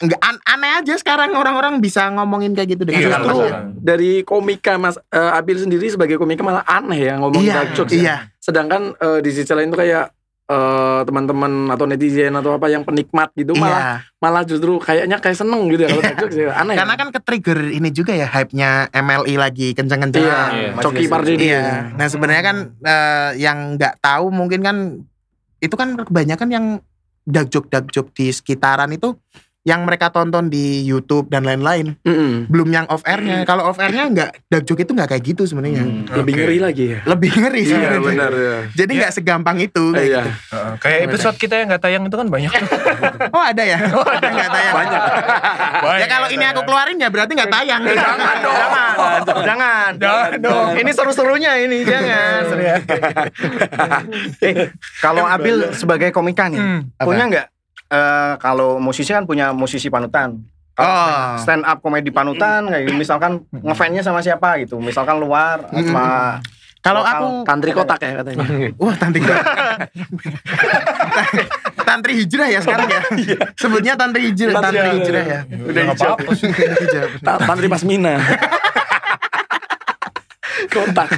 nggak 0.00 0.16
an- 0.18 0.42
aneh 0.48 0.70
aja 0.80 0.94
sekarang 0.96 1.36
orang-orang 1.36 1.76
bisa 1.78 2.08
ngomongin 2.08 2.50
kayak 2.50 2.72
gitu 2.72 2.82
dengan 2.82 3.00
Iya, 3.00 3.08
justru 3.12 3.36
masalah. 3.36 3.62
Dari 3.76 4.12
komika 4.24 4.72
Mas 4.74 4.96
eh, 4.98 5.36
Abil 5.36 5.60
sendiri 5.60 5.86
sebagai 5.86 6.16
komika 6.16 6.40
malah 6.40 6.64
aneh 6.64 7.04
ya 7.04 7.20
ngomong 7.20 7.36
iya 7.38 7.54
dark 7.54 7.76
jokes 7.76 7.92
ya. 7.92 8.00
iya 8.00 8.16
Sedangkan 8.40 8.96
eh, 8.96 9.18
di 9.20 9.30
sisi 9.30 9.52
lain 9.52 9.68
tuh 9.68 9.78
kayak 9.78 10.08
eh, 10.50 11.00
teman-teman 11.06 11.70
atau 11.70 11.86
netizen 11.86 12.34
atau 12.34 12.58
apa 12.58 12.66
yang 12.66 12.82
penikmat 12.82 13.30
gitu 13.38 13.54
malah 13.54 14.02
iya 14.02 14.10
malah 14.20 14.44
justru 14.44 14.76
kayaknya 14.76 15.16
kayak 15.16 15.32
seneng 15.32 15.64
gitu 15.72 15.88
ya 15.88 15.88
kalau 15.88 16.02
dark 16.04 16.18
jokes 16.20 16.36
ya. 16.36 16.52
Aneh. 16.60 16.76
karena 16.76 16.94
ya? 16.94 17.00
kan 17.00 17.08
ke 17.08 17.20
trigger 17.24 17.58
ini 17.72 17.88
juga 17.88 18.12
ya 18.12 18.28
hype-nya 18.28 18.92
MLI 18.92 19.34
lagi 19.40 19.68
kenceng-kenceng 19.72 20.20
iya, 20.28 20.40
Iya, 20.52 20.70
Coki 20.76 21.04
Pardede. 21.08 21.40
Iya. 21.40 21.96
Nah 21.96 22.06
sebenarnya 22.06 22.44
kan 22.44 22.56
eh, 22.84 23.30
yang 23.40 23.80
nggak 23.80 24.04
tahu 24.04 24.28
mungkin 24.28 24.60
kan 24.60 24.76
itu 25.64 25.72
kan 25.72 25.96
kebanyakan 25.96 26.48
yang 26.52 26.66
dakjuk 27.24 27.72
dakjuk 27.72 28.12
di 28.12 28.28
sekitaran 28.28 28.92
itu 28.92 29.16
yang 29.62 29.84
mereka 29.84 30.08
tonton 30.08 30.48
di 30.48 30.80
YouTube 30.80 31.28
dan 31.28 31.44
lain-lain. 31.44 31.92
Mm-mm. 32.00 32.48
Belum 32.48 32.64
yang 32.66 32.88
off 32.88 33.04
airnya. 33.04 33.44
Kalau 33.44 33.68
off 33.68 33.76
airnya 33.76 34.08
nggak 34.08 34.30
dakjuk 34.48 34.78
itu 34.78 34.90
nggak 34.90 35.08
kayak 35.10 35.24
gitu 35.26 35.44
sebenarnya. 35.44 35.84
Hmm. 35.84 36.08
Lebih 36.10 36.32
Oke. 36.32 36.40
ngeri 36.40 36.58
lagi 36.58 36.84
ya. 36.86 36.98
Lebih 37.04 37.30
ngeri 37.34 37.60
Iya 37.60 37.68
sebenarnya. 37.70 38.00
benar 38.00 38.32
ya. 38.32 38.56
Jadi 38.74 38.92
nggak 38.96 39.12
segampang 39.12 39.56
itu. 39.58 39.84
kayak 39.90 40.00
Iya. 40.02 40.22
gitu. 40.22 40.30
Heeh, 40.50 40.72
Kayak 40.80 41.00
episode 41.06 41.36
kita 41.36 41.54
yang 41.54 41.66
nggak 41.68 41.82
tayang 41.82 42.02
itu 42.02 42.16
kan 42.16 42.26
banyak. 42.26 42.52
Oh 43.36 43.42
ada 43.42 43.62
ya? 43.62 43.78
Oh 43.94 44.06
ada 44.06 44.26
nggak 44.26 44.48
tayang? 44.50 44.74
Banyak. 44.74 45.02
Ya 45.94 46.06
kalau 46.08 46.28
ini 46.28 46.44
aku 46.46 46.60
keluarin 46.64 46.96
ya 46.96 47.08
berarti 47.08 47.32
nggak 47.34 47.52
tayang. 47.52 47.80
Jangan 47.84 48.36
dong. 48.40 48.56
Jangan. 48.56 49.20
Jangan. 49.44 49.90
Jangan 49.94 50.30
dong. 50.40 50.68
Ini 50.74 50.90
seru-serunya 50.90 51.52
ini. 51.60 51.78
Jangan. 51.90 52.42
eh, 54.40 54.54
kalau 54.98 55.24
Abil 55.26 55.68
sebagai 55.72 56.10
komika 56.10 56.48
nih, 56.48 56.58
Hmm. 56.58 56.80
punya 56.96 57.24
nggak? 57.26 57.46
Eh, 57.90 58.34
kalau 58.38 58.78
musisi 58.78 59.10
kan 59.10 59.26
punya 59.26 59.50
musisi 59.50 59.86
panutan. 59.86 60.38
Oh. 60.80 61.36
stand 61.36 61.60
up 61.60 61.84
komedi 61.84 62.08
panutan 62.08 62.64
kayak 62.64 62.88
gitu, 62.88 62.96
misalkan 62.96 63.44
ngefansnya 63.52 64.00
sama 64.00 64.24
siapa 64.24 64.56
gitu, 64.64 64.80
misalkan 64.80 65.20
luar 65.20 65.60
apa 65.68 66.40
Kalau 66.80 67.04
aku 67.04 67.44
Tantri 67.44 67.76
kotak 67.76 68.00
ya 68.00 68.16
katanya. 68.16 68.48
Wah 68.80 68.96
tantri 68.96 69.20
Tantri 71.84 72.12
hijrah 72.16 72.48
ya 72.48 72.64
sekarang 72.64 72.88
ya? 72.88 73.00
Sebutnya 73.52 73.92
tantri 73.92 74.32
hijrah 74.32 74.56
Tantri 74.56 74.88
hijrah. 74.88 75.20
ya? 75.20 75.40
Udah. 75.60 75.82
Ta- 77.20 77.40
Tantri 77.44 77.68
Pasmina. 77.68 78.16
kotak. 80.72 81.08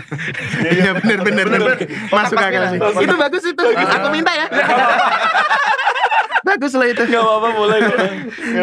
Iya 0.64 0.90
bener 0.98 1.18
bener 1.22 1.46
bener. 1.46 1.76
Masuk 2.10 2.38
akal 2.38 2.62
sih. 2.74 2.78
Itu 2.98 3.14
bagus 3.14 3.42
itu. 3.46 3.62
Aku 3.62 4.08
minta 4.10 4.32
ya 4.34 4.46
Bagus 6.62 6.78
loh 6.78 6.86
itu. 6.86 7.02
Gak 7.10 7.18
apa-apa 7.26 7.48
boleh. 7.58 7.78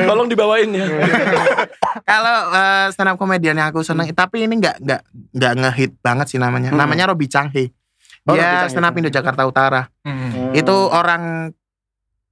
Tolong 0.07 0.27
dibawain 0.31 0.71
ya. 0.71 0.87
Kalau 2.09 2.37
eh, 2.55 2.87
stand 2.95 3.11
up 3.11 3.19
comedian 3.19 3.59
yang 3.59 3.75
aku 3.75 3.83
seneng 3.83 4.07
Tapi 4.15 4.47
ini 4.47 4.55
nggak 4.55 4.79
nggak 4.79 5.01
nggak 5.35 5.53
ngehit 5.59 5.91
banget 5.99 6.31
sih 6.31 6.39
namanya. 6.39 6.71
Hmm. 6.71 6.79
Namanya 6.79 7.11
Robi 7.11 7.27
Changhe 7.27 7.75
Oh, 8.23 8.39
Dia 8.39 8.71
stand 8.71 8.87
up 8.87 8.95
Indo 8.95 9.11
Jakarta 9.11 9.43
Utara. 9.43 9.91
Hmm. 10.07 10.55
Itu 10.55 10.71
orang 10.71 11.51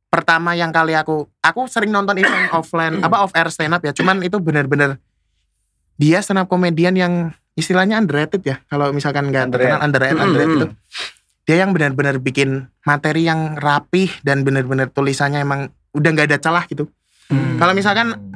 pertama 0.08 0.56
yang 0.56 0.72
kali 0.72 0.96
aku 0.96 1.28
aku 1.44 1.68
sering 1.68 1.92
nonton 1.92 2.16
event 2.16 2.48
offline 2.64 3.04
apa 3.04 3.28
off 3.28 3.36
air 3.36 3.52
stand 3.52 3.76
up 3.76 3.84
ya. 3.84 3.92
Cuman 3.92 4.24
itu 4.24 4.40
bener-bener 4.40 5.04
dia 6.00 6.24
stand 6.24 6.40
up 6.40 6.48
komedian 6.48 6.96
yang 6.96 7.36
istilahnya 7.60 8.00
underrated 8.00 8.40
ya. 8.40 8.64
Kalau 8.72 8.96
misalkan 8.96 9.36
nggak 9.36 9.52
terkenal 9.52 9.84
underrated, 9.84 10.16
Mm, 10.16 10.24
underrated 10.32 10.56
itu 10.56 10.68
dia 11.48 11.64
yang 11.64 11.72
benar-benar 11.72 12.20
bikin 12.20 12.68
materi 12.84 13.24
yang 13.24 13.56
rapih 13.56 14.12
dan 14.22 14.44
benar-benar 14.44 14.92
tulisannya 14.92 15.42
emang 15.42 15.72
udah 15.96 16.10
nggak 16.12 16.28
ada 16.36 16.40
celah 16.44 16.68
gitu 16.68 16.92
Hmm. 17.28 17.60
Kalau 17.60 17.76
misalkan 17.76 18.32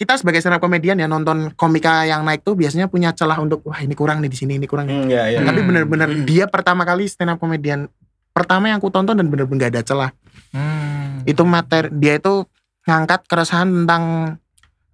kita 0.00 0.16
sebagai 0.16 0.40
stand 0.40 0.56
up 0.56 0.64
komedian 0.64 0.96
ya 0.96 1.04
nonton 1.04 1.52
komika 1.52 2.08
yang 2.08 2.24
naik 2.24 2.40
tuh 2.40 2.56
biasanya 2.56 2.88
punya 2.88 3.12
celah 3.12 3.36
untuk 3.36 3.60
wah 3.68 3.76
ini 3.84 3.92
kurang 3.92 4.24
nih 4.24 4.32
di 4.32 4.38
sini 4.40 4.56
ini 4.56 4.64
kurang 4.64 4.88
nih. 4.88 4.96
Hmm, 4.96 5.08
ya, 5.12 5.22
ya. 5.28 5.38
Tapi 5.44 5.60
Hmm. 5.60 5.68
bener-bener 5.68 6.08
dia 6.24 6.48
pertama 6.48 6.88
kali 6.88 7.04
stand 7.04 7.36
up 7.36 7.36
komedian 7.36 7.92
pertama 8.32 8.72
yang 8.72 8.80
aku 8.80 8.88
tonton 8.88 9.12
dan 9.12 9.28
bener-bener 9.28 9.68
gak 9.68 9.72
ada 9.76 9.82
celah. 9.84 10.10
Hmm. 10.56 11.20
Itu 11.28 11.44
materi 11.44 11.92
dia 11.92 12.16
itu 12.16 12.48
ngangkat 12.88 13.28
keresahan 13.28 13.68
tentang 13.84 14.04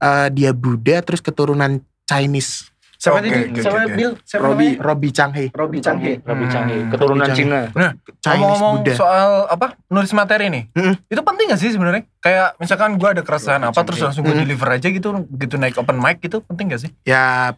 eh, 0.02 0.28
dia 0.34 0.50
Buddha 0.50 0.98
terus 1.06 1.22
keturunan 1.22 1.78
Chinese. 2.02 2.74
Siapa 3.06 3.16
Oke, 3.16 3.30
tadi? 3.30 3.38
oke, 3.46 3.60
Siapa. 3.62 3.78
Bill? 3.88 4.12
Siapa 4.20 4.42
Robi. 4.42 4.66
namanya? 4.66 4.82
Robi 4.82 5.08
Changhe, 5.08 5.44
Robi 5.48 5.78
Changhe. 5.78 6.12
Robi 6.20 6.46
Changhe. 6.48 6.76
Keturunan 6.90 7.22
Robi 7.22 7.38
Cina. 7.38 7.60
Chinese 7.70 8.26
Ngomong-ngomong 8.26 8.74
Buddha. 8.82 8.94
soal 8.96 9.30
apa 9.46 9.66
nulis 9.86 10.10
materi 10.10 10.50
nih, 10.50 10.62
Mm-mm. 10.72 10.94
itu 11.06 11.22
penting 11.22 11.46
gak 11.46 11.60
sih 11.62 11.70
sebenarnya? 11.70 12.02
Kayak 12.18 12.58
misalkan 12.58 12.98
gue 12.98 13.08
ada 13.08 13.22
keresahan 13.22 13.62
apa 13.62 13.78
terus 13.80 14.02
langsung 14.02 14.26
gue 14.26 14.34
Mm-mm. 14.34 14.42
deliver 14.42 14.68
aja 14.68 14.88
gitu, 14.88 15.08
begitu 15.24 15.54
naik 15.54 15.78
open 15.78 15.96
mic 15.96 16.18
gitu 16.18 16.42
penting 16.42 16.66
gak 16.68 16.82
sih? 16.82 16.90
Ya 17.02 17.54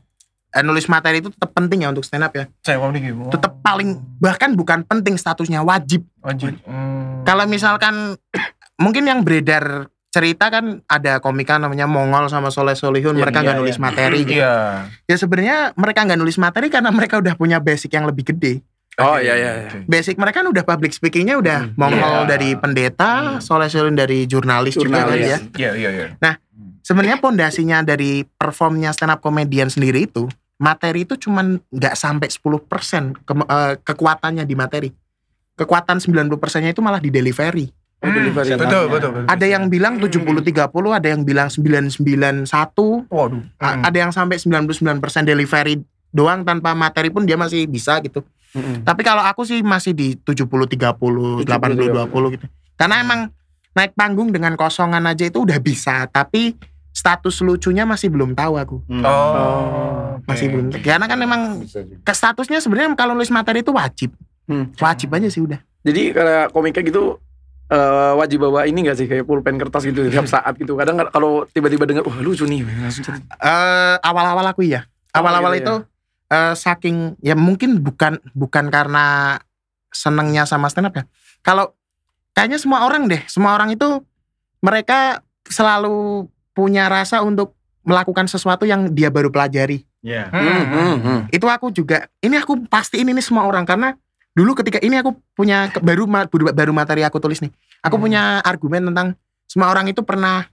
eh, 0.48 0.60
nulis 0.60 0.84
materi 0.86 1.18
itu 1.18 1.28
tetap 1.28 1.48
penting 1.50 1.82
ya 1.82 1.88
untuk 1.88 2.04
stand 2.04 2.22
up 2.22 2.32
ya. 2.32 2.44
Saya 2.60 2.76
mau 2.76 2.92
gitu. 2.92 3.32
Tetap 3.32 3.56
paling 3.58 3.88
bahkan 4.18 4.52
bukan 4.52 4.84
penting 4.84 5.16
statusnya 5.16 5.60
wajib. 5.60 6.04
wajib. 6.20 6.60
Hmm. 6.62 7.24
Kalau 7.24 7.44
misalkan 7.44 8.20
mungkin 8.84 9.04
yang 9.04 9.24
beredar 9.24 9.88
cerita 10.08 10.48
kan 10.48 10.80
ada 10.84 11.20
komika 11.20 11.56
namanya 11.56 11.84
Mongol 11.84 12.26
sama 12.26 12.48
Soleh 12.48 12.72
Solihun 12.72 13.12
Iya, 13.12 13.22
mereka 13.22 13.38
nggak 13.40 13.58
nulis 13.58 13.76
iya. 13.76 13.82
materi 13.82 14.18
gitu. 14.22 14.40
Iya. 14.40 14.56
Ya 15.04 15.16
sebenarnya 15.16 15.56
mereka 15.74 16.00
nggak 16.02 16.16
nulis 16.16 16.36
materi 16.36 16.66
karena 16.68 16.88
mereka 16.88 17.16
udah 17.16 17.34
punya 17.34 17.58
basic 17.58 17.92
yang 17.92 18.04
lebih 18.04 18.24
gede. 18.26 18.64
Oh 18.96 19.14
iya 19.14 19.32
iya. 19.32 19.50
iya. 19.60 19.70
Basic 19.84 20.16
mereka 20.16 20.40
kan 20.40 20.48
udah 20.48 20.64
public 20.64 20.90
speakingnya 20.90 21.36
udah 21.36 21.58
Hmm. 21.66 21.76
Mongol 21.76 22.24
Iya. 22.24 22.28
dari 22.28 22.50
pendeta, 22.54 23.10
Soleh 23.38 23.68
Solihun 23.68 23.94
dari 23.94 24.24
jurnalis, 24.24 24.74
juga 24.74 25.04
kan 25.04 25.12
Jurnalis. 25.12 25.28
ya. 25.28 25.38
Iya 25.54 25.70
iya 25.76 25.90
iya. 25.92 26.32
Sebenarnya 26.80 27.20
pondasinya 27.20 27.84
dari 27.84 28.24
performnya 28.24 28.90
stand 28.90 29.12
up 29.12 29.20
comedian 29.20 29.68
sendiri 29.68 30.08
itu 30.08 30.24
materi 30.56 31.04
itu 31.04 31.14
cuman 31.14 31.60
nggak 31.68 31.94
sampai 31.94 32.26
10% 32.26 33.12
ke- 33.14 33.44
eh, 33.46 33.74
kekuatannya 33.78 34.42
di 34.42 34.56
materi. 34.56 34.88
Kekuatan 35.52 36.00
90%-nya 36.00 36.72
itu 36.72 36.80
malah 36.80 36.96
di 36.96 37.12
delivery. 37.12 37.68
Oh, 37.98 38.06
delivery. 38.06 38.54
Hmm. 38.54 38.62
Betul 38.62 38.84
betul 38.94 39.10
betul. 39.10 39.24
Ada 39.26 39.46
yang 39.50 39.64
bilang 39.66 39.98
70-30, 39.98 40.70
ada 40.94 41.08
yang 41.10 41.22
bilang 41.26 41.48
991, 41.50 42.46
Waduh. 43.10 43.42
Hmm. 43.58 43.82
ada 43.82 43.96
yang 43.98 44.14
sampai 44.14 44.38
99% 44.38 45.02
delivery 45.26 45.82
doang 46.14 46.46
tanpa 46.46 46.78
materi 46.78 47.10
pun 47.10 47.26
dia 47.26 47.34
masih 47.34 47.66
bisa 47.66 47.98
gitu. 48.00 48.22
Mm-mm. 48.56 48.80
Tapi 48.80 49.02
kalau 49.04 49.20
aku 49.20 49.44
sih 49.44 49.60
masih 49.60 49.92
di 49.92 50.16
70-30, 50.16 51.44
80-20 51.44 52.34
gitu. 52.38 52.46
Karena 52.78 53.02
emang 53.02 53.28
naik 53.76 53.92
panggung 53.92 54.32
dengan 54.32 54.56
kosongan 54.56 55.04
aja 55.04 55.28
itu 55.28 55.44
udah 55.44 55.58
bisa, 55.60 56.08
tapi 56.08 56.56
status 56.94 57.44
lucunya 57.44 57.84
masih 57.84 58.08
belum 58.10 58.32
tahu 58.34 58.54
aku. 58.58 58.76
Hmm. 58.90 59.04
Oh, 59.06 60.18
Masih 60.26 60.50
oke. 60.50 60.52
belum. 60.54 60.66
Karena 60.82 61.06
kan 61.06 61.18
juga. 61.20 61.94
ke 62.02 62.12
statusnya 62.14 62.58
sebenarnya 62.58 62.94
kalau 62.98 63.14
nulis 63.14 63.30
materi 63.30 63.62
itu 63.62 63.70
wajib. 63.70 64.10
Hmm. 64.48 64.72
Wajib 64.74 65.12
aja 65.14 65.28
sih 65.30 65.44
udah. 65.44 65.60
Jadi 65.86 66.10
kayak 66.10 66.50
komika 66.50 66.82
gitu 66.82 67.22
eh, 67.68 68.12
wajib 68.16 68.48
bawa 68.48 68.64
ini 68.64 68.84
gak 68.84 68.98
sih 68.98 69.06
kayak 69.06 69.24
pulpen 69.28 69.60
kertas 69.60 69.84
gitu 69.84 70.08
tiap 70.08 70.28
saat 70.34 70.56
gitu. 70.56 70.76
Kadang 70.76 71.00
kalau 71.12 71.44
tiba-tiba 71.52 71.84
dengar 71.84 72.04
wah 72.04 72.18
lucu 72.20 72.44
nih 72.48 72.64
langsung. 72.64 73.04
Eh 73.40 73.96
awal-awal 74.02 74.44
aku 74.50 74.64
iya. 74.64 74.88
Oh, 75.12 75.24
Awal-awal 75.24 75.52
gitu 75.56 75.64
itu 75.64 75.74
eh, 76.32 76.54
saking 76.56 77.16
ya 77.24 77.36
mungkin 77.36 77.80
bukan 77.80 78.20
bukan 78.36 78.68
karena 78.68 79.36
senengnya 79.92 80.44
sama 80.44 80.68
stand 80.68 80.88
up 80.88 80.94
ya. 80.96 81.04
Kalau 81.40 81.72
kayaknya 82.36 82.60
semua 82.60 82.84
orang 82.84 83.08
deh, 83.08 83.22
semua 83.26 83.56
orang 83.56 83.72
itu 83.72 84.04
mereka 84.60 85.22
selalu 85.48 86.28
punya 86.52 86.90
rasa 86.90 87.22
untuk 87.22 87.54
melakukan 87.86 88.28
sesuatu 88.28 88.68
yang 88.68 88.92
dia 88.92 89.08
baru 89.08 89.32
pelajari. 89.32 89.86
Iya. 90.04 90.28
Hmm, 90.28 90.44
Hmm, 90.44 90.64
hmm, 90.68 90.96
hmm. 91.00 91.20
Itu 91.32 91.46
aku 91.48 91.72
juga. 91.72 92.06
Ini 92.20 92.44
aku 92.44 92.68
pasti 92.68 93.00
ini 93.00 93.16
nih 93.16 93.24
semua 93.24 93.48
orang 93.48 93.64
karena 93.64 93.96
dulu 94.38 94.54
ketika 94.54 94.78
ini 94.78 95.02
aku 95.02 95.18
punya 95.34 95.66
baru 95.82 96.06
baru, 96.54 96.70
materi 96.70 97.02
aku 97.02 97.18
tulis 97.18 97.42
nih. 97.42 97.50
Aku 97.82 97.98
Hmm. 97.98 98.06
punya 98.06 98.22
argumen 98.46 98.86
tentang 98.86 99.18
semua 99.50 99.74
orang 99.74 99.90
itu 99.90 100.06
pernah 100.06 100.46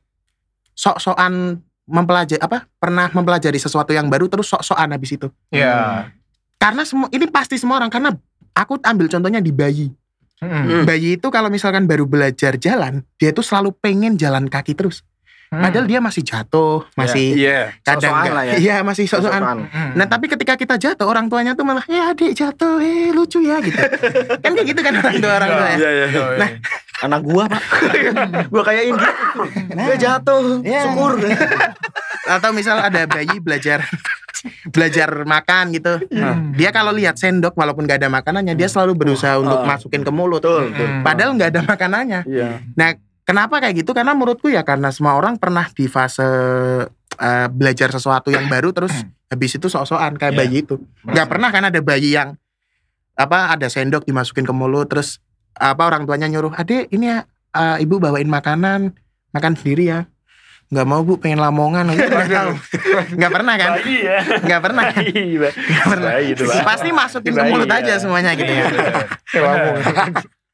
sok-sokan 0.73 1.61
mempelajari 1.85 2.41
apa? 2.41 2.65
Pernah 2.81 3.13
mempelajari 3.13 3.61
sesuatu 3.61 3.93
yang 3.93 4.09
baru 4.09 4.25
terus 4.25 4.49
sok-sokan 4.49 4.89
habis 4.89 5.13
itu. 5.13 5.29
Iya. 5.53 6.09
Karena 6.57 6.81
semua 6.81 7.13
ini 7.13 7.29
pasti 7.29 7.61
semua 7.61 7.77
orang 7.77 7.93
karena 7.93 8.17
aku 8.57 8.81
ambil 8.81 9.05
contohnya 9.05 9.37
di 9.37 9.53
bayi. 9.53 9.93
Hmm. 10.41 10.49
Hmm. 10.65 10.83
Bayi 10.83 11.15
itu 11.15 11.27
kalau 11.29 11.47
misalkan 11.47 11.85
baru 11.85 12.09
belajar 12.09 12.57
jalan, 12.57 13.05
dia 13.21 13.31
itu 13.31 13.39
selalu 13.45 13.71
pengen 13.77 14.17
jalan 14.17 14.49
kaki 14.49 14.73
terus. 14.73 15.05
Hmm. 15.55 15.63
Padahal 15.63 15.85
dia 15.85 15.99
masih 15.99 16.21
jatuh, 16.21 16.83
masih 16.93 17.27
Iya. 17.33 17.59
kadang 17.79 18.11
Sok-sokan 18.11 18.21
nggak- 18.21 18.35
lah 18.35 18.43
ya. 18.43 18.53
Iya, 18.57 18.75
masih 18.81 19.05
sok-sokan. 19.05 19.39
Sok-sokan. 19.39 19.57
Hmm. 19.71 19.91
Nah 19.95 20.05
tapi 20.05 20.25
ketika 20.27 20.53
kita 20.53 20.75
jatuh 20.75 21.05
orang 21.05 21.25
tuanya 21.25 21.53
tuh 21.53 21.63
malah 21.63 21.85
ya 21.85 22.11
adik 22.11 22.31
jatuh 22.33 22.77
eh 22.77 23.09
lucu 23.09 23.39
ya 23.39 23.57
gitu 23.59 23.79
kan 24.43 24.51
kayak 24.51 24.67
gitu 24.67 24.81
kan 24.81 24.93
orang 24.97 25.15
tua 25.17 25.33
orang 25.33 25.49
tua 25.49 25.65
ya 25.65 25.77
Iya, 25.77 25.89
iya. 25.89 26.05
Oh, 26.05 26.29
iya. 26.29 26.37
Nah. 26.37 26.49
Anak 26.97 27.21
gua, 27.23 27.43
Pak. 27.45 27.63
gua 28.51 28.63
kayain 28.63 28.91
gitu. 28.91 29.07
Dia 29.73 29.95
jatuh. 29.97 30.59
Iya. 30.61 30.81
Syukur. 30.85 31.11
atau 32.35 32.49
misal 32.51 32.79
ada 32.79 33.05
bayi 33.05 33.37
belajar 33.37 33.85
belajar 34.67 35.09
makan 35.23 35.69
gitu 35.71 36.01
Hmm. 36.07 36.53
dia 36.53 36.69
kalau 36.69 36.89
lihat 36.89 37.15
sendok 37.15 37.53
walaupun 37.53 37.83
gak 37.83 37.97
ada 37.97 38.09
makanannya 38.11 38.53
dia 38.53 38.65
selalu 38.65 38.93
berusaha 38.95 39.37
untuk 39.37 39.57
Ah. 39.59 39.65
masukin 39.67 40.01
ke 40.01 40.09
mulut 40.09 40.37
Betul. 40.39 40.69
Hmm. 40.71 41.01
padahal 41.01 41.33
nggak 41.33 41.49
ada 41.49 41.61
makanannya 41.63 42.19
Iya. 42.23 42.49
nah 42.71 42.93
kenapa 43.25 43.57
kayak 43.57 43.81
gitu 43.81 43.91
karena 43.91 44.13
menurutku 44.13 44.47
ya 44.47 44.61
karena 44.61 44.89
semua 44.89 45.13
orang 45.13 45.35
pernah 45.35 45.65
di 45.67 45.85
fase 45.85 46.25
eh, 47.15 47.47
belajar 47.49 47.89
sesuatu 47.89 48.29
yang 48.29 48.45
baru 48.45 48.69
terus 48.69 48.93
habis 49.25 49.51
itu 49.51 49.65
sok-sokan 49.65 50.15
kayak 50.15 50.31
Iya. 50.31 50.39
bayi 50.39 50.57
itu 50.61 50.75
nggak 51.03 51.27
pernah 51.27 51.49
kan 51.49 51.63
ada 51.65 51.79
bayi 51.79 52.13
yang 52.13 52.37
apa 53.15 53.49
ada 53.49 53.65
sendok 53.65 54.03
dimasukin 54.03 54.43
ke 54.43 54.51
mulut 54.51 54.85
terus 54.85 55.17
apa 55.51 55.81
orang 55.81 56.03
tuanya 56.03 56.27
nyuruh 56.27 56.53
adik 56.53 56.87
ini 56.89 57.09
ya 57.09 57.25
eh, 57.51 57.81
ibu 57.81 57.97
bawain 57.97 58.27
makanan 58.27 58.93
makan 59.31 59.53
sendiri 59.55 59.89
ya 59.89 59.99
nggak 60.65 60.81
mau 60.83 61.01
bu 61.01 61.15
pengen 61.15 61.37
lamongan 61.37 61.93
gitu 61.93 62.09
nggak 63.17 63.31
pernah 63.31 63.53
kan 63.53 63.71
Bayi 63.77 63.97
ya. 64.01 64.17
nggak 64.41 64.61
pernah 64.61 64.83
Bayi, 64.87 65.21
Pak. 65.37 65.53
nggak 65.53 65.85
pernah 65.87 66.09
Bayi 66.11 66.27
itu, 66.33 66.43
Pak. 66.43 66.63
pasti 66.65 66.89
masukin 66.91 67.31
ke 67.31 67.37
Bayi, 67.39 67.51
mulut 67.53 67.69
ya. 67.69 67.77
aja 67.79 67.93
semuanya 67.97 68.31
gitu 68.33 68.49
ya 68.49 68.65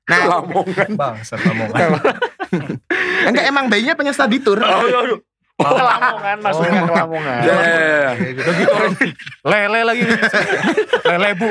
nah 0.03 0.19
Lamongan. 0.27 0.89
Bangsat 0.93 1.39
Lamongan. 1.41 1.89
enggak 3.29 3.45
emang 3.47 3.65
bayinya 3.71 3.93
pengen 3.95 4.15
study 4.15 4.39
tour 4.43 4.59
Oh, 4.59 4.85
iya, 4.87 4.99
iya. 5.07 5.17
Oh, 5.61 5.77
ke 5.77 5.83
Lamongan, 5.85 6.37
maksudnya 6.41 6.71
ke 6.73 6.93
Lamongan. 6.97 7.39
Iya, 7.45 7.53
iya, 7.61 7.77
iya. 7.77 8.09
Udah 8.33 8.53
gitu 8.57 8.75
lele 9.45 9.79
lagi. 9.85 10.03
lele 11.05 11.29
bu. 11.37 11.49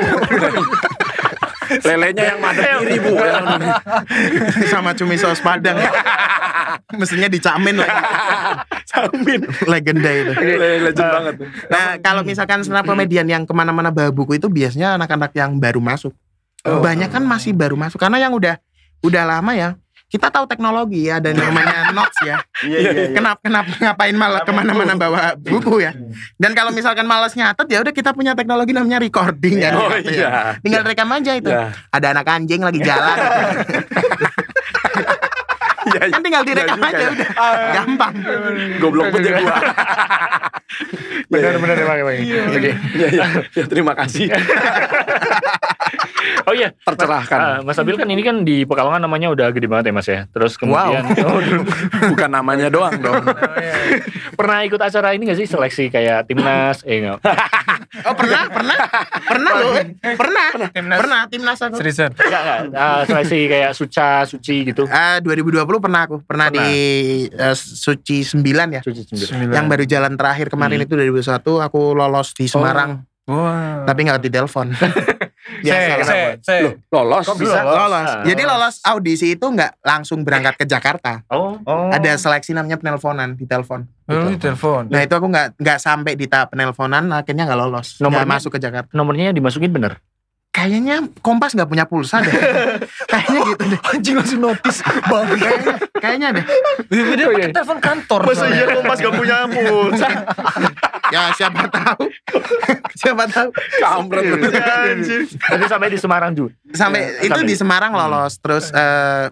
Lelenya 1.71 2.35
yang 2.35 2.39
madep 2.43 2.83
kiri, 2.83 2.99
Bu. 2.99 3.15
sama 4.67 4.91
cumi 4.91 5.15
saus 5.15 5.39
padang 5.39 5.79
mestinya 6.95 7.27
dicamin 7.31 7.75
lagi 7.79 7.97
Samin. 8.87 9.39
legenda 9.67 10.11
itu 10.11 10.31
Legend 10.35 11.09
banget. 11.11 11.33
Nah, 11.71 11.87
kalau 12.03 12.21
misalkan 12.27 12.63
stand 12.63 12.79
up 12.79 12.85
comedian 12.87 13.27
yang 13.27 13.43
ke 13.47 13.53
mana-mana 13.55 13.91
bawa 13.91 14.11
buku 14.11 14.35
itu 14.35 14.51
biasanya 14.51 14.99
anak-anak 14.99 15.31
yang 15.35 15.55
baru 15.59 15.79
masuk. 15.79 16.11
Oh. 16.67 16.83
Banyak 16.83 17.09
kan 17.09 17.23
masih 17.23 17.55
baru 17.55 17.79
masuk 17.79 17.97
karena 17.97 18.19
yang 18.19 18.35
udah 18.35 18.59
udah 19.01 19.23
lama 19.23 19.51
ya. 19.55 19.69
Kita 20.11 20.27
tahu 20.27 20.43
teknologi 20.43 21.07
ya 21.07 21.23
dan 21.23 21.39
namanya 21.39 21.87
notes 21.95 22.19
ya. 22.19 22.43
Iya, 22.67 22.77
iya, 22.83 22.91
iya. 22.91 23.07
Kenapa 23.15 23.39
kenapa 23.39 23.71
ngapain 23.79 24.11
malah 24.11 24.43
ke 24.43 24.51
mana-mana 24.51 24.91
bawa 24.99 25.39
buku 25.39 25.79
ya? 25.79 25.95
Dan 26.35 26.51
kalau 26.51 26.75
misalkan 26.75 27.07
malas 27.07 27.31
nyatet 27.31 27.63
ya 27.71 27.79
udah 27.79 27.95
kita 27.95 28.11
punya 28.11 28.35
teknologi 28.35 28.75
namanya 28.75 28.99
recording 28.99 29.63
kan. 29.63 29.71
Oh 29.79 29.87
gitu 30.03 30.19
ya. 30.19 30.27
iya. 30.27 30.31
Tinggal 30.59 30.83
rekam 30.83 31.07
aja 31.15 31.31
itu. 31.31 31.47
Iya. 31.47 31.71
Ada 31.95 32.07
anak 32.11 32.27
anjing 32.27 32.59
lagi 32.59 32.83
jalan. 32.83 33.17
Iya, 35.87 36.01
iya. 36.11 36.11
kan 36.11 36.19
tinggal 36.19 36.43
direkam 36.43 36.75
Iya 36.75 36.83
juga 36.83 36.91
aja 36.91 36.99
ya. 36.99 37.09
udah. 37.15 37.29
Gampang. 37.71 38.13
Goblok 38.83 39.05
banget 39.15 39.31
ya 39.31 39.39
gua. 39.39 39.57
Benar, 41.31 41.55
benar, 41.55 41.75
emang, 41.79 41.97
emang. 42.03 42.15
Oke. 42.51 42.71
Iya, 42.99 43.07
iya. 43.15 43.25
Ya, 43.55 43.63
terima 43.63 43.95
kasih. 43.95 44.27
Oh 46.41 46.53
iya, 46.53 46.73
Tercerahkan. 46.75 47.37
Ah, 47.37 47.57
Mas 47.61 47.77
Abil 47.77 47.93
kan 47.93 48.05
ini 48.05 48.21
kan 48.21 48.41
di 48.41 48.63
Pekalongan 48.63 48.97
namanya 48.99 49.29
udah 49.29 49.49
gede 49.49 49.65
banget 49.65 49.89
ya 49.89 49.93
Mas 49.93 50.07
ya. 50.07 50.19
Terus 50.27 50.55
kemudian 50.55 51.05
Oh, 51.27 51.37
Bukan 52.09 52.29
namanya 52.29 52.67
doang 52.67 52.97
dong. 52.97 53.21
pernah 54.39 54.63
ikut 54.63 54.77
acara 54.77 55.13
ini 55.13 55.25
gak 55.25 55.37
sih 55.37 55.45
seleksi 55.45 55.87
kayak 55.87 56.25
timnas? 56.25 56.81
Eh 56.83 56.97
enggak. 56.99 57.21
Oh 58.01 58.15
pernah, 58.15 58.47
pernah, 58.47 58.77
pernah 59.21 59.51
loh, 59.53 59.73
pernah, 60.15 60.47
Timnas. 60.71 60.97
pernah 60.97 61.21
timnas 61.27 61.59
aku. 61.59 61.75
Seriusan. 61.77 62.09
Enggak, 62.11 62.41
enggak. 62.41 62.59
Ah, 62.73 63.01
seleksi 63.03 63.39
kayak 63.47 63.71
Suca, 63.71 64.09
Suci 64.25 64.55
gitu. 64.65 64.83
Ah, 64.87 65.19
2020 65.19 65.61
pernah 65.77 66.01
aku, 66.03 66.23
pernah, 66.23 66.47
Pernah. 66.47 66.65
di 66.65 66.79
eh, 67.27 67.55
Suci 67.55 68.23
9 68.23 68.41
ya. 68.71 68.81
Suci 68.81 69.01
sendiri. 69.03 69.27
Sembilan. 69.27 69.53
Yang 69.53 69.65
baru 69.67 69.83
jalan 69.85 70.13
terakhir 70.15 70.47
kemarin 70.49 70.77
Hmm. 70.77 70.85
itu 70.85 70.93
2021 70.95 71.61
aku 71.61 71.81
lolos 71.93 72.31
di 72.31 72.45
Semarang, 72.47 73.03
Wah. 73.27 73.83
tapi 73.85 73.99
nggak 74.03 74.19
ditelepon. 74.23 74.67
Se 75.63 75.79
se 76.03 76.17
se. 76.41 76.55
Lolos. 76.89 77.25
Kok 77.25 77.37
bisa? 77.37 77.61
lolos. 77.61 78.07
Ah. 78.09 78.23
Jadi 78.25 78.41
lolos 78.43 78.75
audisi 78.83 79.33
itu 79.33 79.45
nggak 79.45 79.81
langsung 79.81 80.25
berangkat 80.25 80.57
ke 80.57 80.65
Jakarta. 80.65 81.21
Oh, 81.29 81.57
Oh. 81.63 81.93
Ada 81.93 82.17
seleksi 82.17 82.57
namanya 82.57 82.79
penelponan, 82.81 83.37
ditelepon. 83.37 83.85
Lu 84.09 84.35
telepon. 84.35 84.89
Nah 84.91 85.05
itu 85.05 85.13
aku 85.13 85.27
nggak 85.29 85.55
nggak 85.61 85.79
sampai 85.79 86.19
di 86.19 86.27
tahap 86.27 86.51
penelponan, 86.51 87.07
akhirnya 87.13 87.47
nggak 87.47 87.59
lolos, 87.59 87.99
nggak 88.01 88.27
masuk 88.27 88.57
ke 88.57 88.59
Jakarta. 88.59 88.89
nomornya 88.91 89.31
dimasukin 89.31 89.71
bener. 89.71 90.01
Kayaknya 90.51 91.07
Kompas 91.19 91.55
nggak 91.55 91.65
punya 91.65 91.87
pulsa 91.87 92.19
deh. 92.19 92.27
kayaknya 93.11 93.39
gitu 93.49 93.63
deh. 93.65 93.79
Anjing 93.87 94.15
langsung 94.15 94.39
notis. 94.41 94.83
Bang. 95.01 95.25
Kayaknya, 95.31 95.73
kayaknya 95.95 96.27
deh. 96.35 96.45
Dia 96.91 97.25
pakai 97.25 97.49
telepon 97.49 97.79
kantor. 97.79 98.19
Masa 98.27 98.45
iya 98.47 98.65
kompas 98.69 98.97
gak 98.99 99.15
punya 99.15 99.37
pulsa? 99.47 100.07
Ya 101.11 101.27
siapa 101.35 101.67
tahu. 101.67 102.07
siapa 103.01 103.27
tahu. 103.27 103.51
Kampret. 103.77 104.31
Anjir. 104.31 105.27
Tapi 105.27 105.63
sampai 105.67 105.87
di 105.87 105.99
Semarang 105.99 106.31
juga. 106.31 106.55
sampai 106.71 106.99
Ya, 107.01 107.27
itu 107.27 107.35
sampai. 107.35 107.47
di 107.47 107.55
Semarang 107.57 107.91
lolos 107.91 108.33
terus 108.37 108.71
eh 108.71 109.27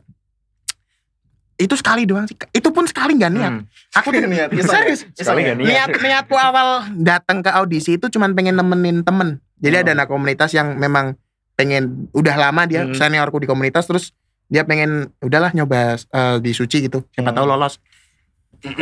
itu 1.56 1.72
sekali 1.74 2.04
doang 2.04 2.24
sih 2.24 2.36
itu 2.52 2.70
pun 2.70 2.84
sekali 2.84 3.16
nggak 3.16 3.32
niat 3.34 3.54
Hmm. 3.54 3.64
aku 3.92 4.12
Niat, 4.12 4.48
iseng 4.50 4.68
serius 4.70 5.00
ya? 5.10 5.24
Sekali 5.26 5.44
niat. 5.46 5.60
niat 5.60 5.90
niatku 5.94 6.32
awal 6.32 6.88
datang 6.94 7.40
ke 7.40 7.48
audisi 7.50 7.96
itu 7.96 8.08
cuman 8.08 8.32
pengen 8.32 8.56
nemenin 8.56 9.00
temen 9.02 9.40
jadi 9.60 9.76
Oh. 9.76 9.84
ada 9.84 9.92
anak 9.94 10.08
komunitas 10.08 10.52
yang 10.52 10.76
memang 10.76 11.16
pengen 11.54 12.08
udah 12.12 12.36
lama 12.36 12.64
dia 12.64 12.84
Hmm. 12.84 12.96
seniorku 12.96 13.38
di 13.38 13.48
komunitas 13.48 13.86
terus 13.86 14.16
dia 14.48 14.64
pengen 14.64 15.12
udahlah 15.20 15.52
nyoba 15.52 16.00
eh, 16.00 16.38
di 16.40 16.52
suci 16.52 16.88
gitu 16.88 17.04
siapa 17.12 17.30
Hmm. 17.30 17.38
tahu 17.38 17.46
lolos 17.46 17.78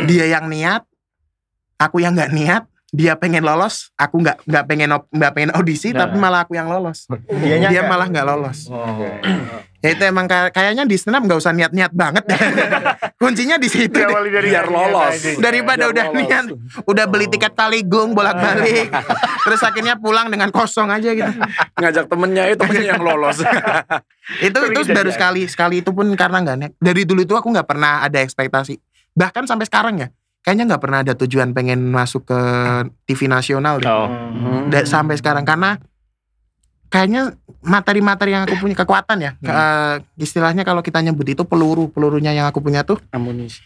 dia 0.06 0.26
yang 0.26 0.46
niat 0.46 0.82
aku 1.76 2.00
yang 2.00 2.14
nggak 2.14 2.32
niat 2.32 2.62
dia 2.90 3.12
pengen 3.14 3.42
lolos 3.42 3.92
aku 3.94 4.16
nggak 4.18 4.42
nggak 4.42 4.64
pengen 4.64 4.88
nggak 5.06 5.32
pengen 5.32 5.50
audisi 5.52 5.90
Nah. 5.90 6.04
tapi 6.04 6.16
malah 6.16 6.40
aku 6.42 6.54
yang 6.54 6.66
lolos 6.66 7.04
Dianya 7.26 7.68
dia 7.68 7.80
nggak? 7.80 7.86
malah 7.86 8.06
nggak 8.06 8.26
lolos 8.26 8.58
Oh. 8.68 9.04
Ya 9.78 9.94
itu 9.94 10.02
emang 10.02 10.26
kay- 10.26 10.50
kayaknya 10.50 10.82
di 10.82 10.98
stand 10.98 11.14
up 11.14 11.22
nggak 11.22 11.38
usah 11.38 11.54
niat-niat 11.54 11.94
banget. 11.94 12.26
Kuncinya 13.22 13.54
di 13.56 13.70
situ. 13.70 13.94
dari 13.94 14.50
Biar 14.50 14.66
lolos. 14.66 15.38
Daripada 15.38 15.86
Biar 15.86 15.92
udah 15.94 16.04
lolos. 16.08 16.18
niat, 16.18 16.44
udah 16.82 17.04
beli 17.06 17.26
tiket 17.26 17.54
taligung 17.54 18.10
bolak-balik, 18.10 18.90
terus 19.46 19.62
akhirnya 19.62 19.94
pulang 19.94 20.28
dengan 20.28 20.50
kosong 20.50 20.90
aja 20.90 21.14
gitu. 21.14 21.30
Ngajak 21.74 22.06
temennya, 22.06 22.42
eh 22.44 22.56
temennya 22.56 22.90
yang 22.90 22.98
lolos. 23.00 23.38
Itu 24.42 24.58
itu 24.60 24.80
baru 24.84 25.08
sekali, 25.08 25.46
sekali 25.46 25.78
itu 25.78 25.88
pun 25.88 26.10
karena 26.12 26.42
nggak 26.42 26.56
niat. 26.58 26.72
Dari 26.76 27.02
dulu 27.02 27.22
itu 27.22 27.32
aku 27.32 27.46
nggak 27.48 27.64
pernah 27.64 28.02
ada 28.02 28.18
ekspektasi. 28.18 28.76
Bahkan 29.14 29.46
sampai 29.46 29.64
sekarang 29.64 29.94
ya, 29.96 30.08
kayaknya 30.42 30.74
nggak 30.74 30.82
pernah 30.82 30.98
ada 31.04 31.14
tujuan 31.14 31.52
pengen 31.52 31.88
masuk 31.88 32.28
ke 32.28 32.40
TV 33.04 33.28
nasional 33.28 33.82
deh. 33.82 33.88
Oh. 33.88 34.08
Hmm. 34.08 34.72
Sampai 34.86 35.18
sekarang 35.18 35.44
karena 35.44 35.76
kayaknya 36.88 37.36
materi-materi 37.60 38.32
yang 38.32 38.48
aku 38.48 38.56
punya 38.56 38.76
kekuatan 38.78 39.18
ya. 39.20 39.32
Hmm. 39.44 39.48
eh, 39.50 39.94
istilahnya 40.24 40.64
kalau 40.64 40.80
kita 40.80 41.04
nyebut 41.04 41.28
itu 41.28 41.42
peluru, 41.44 41.92
pelurunya 41.92 42.32
yang 42.32 42.48
aku 42.48 42.64
punya 42.64 42.80
tuh 42.80 42.96
Amunisi. 43.12 43.60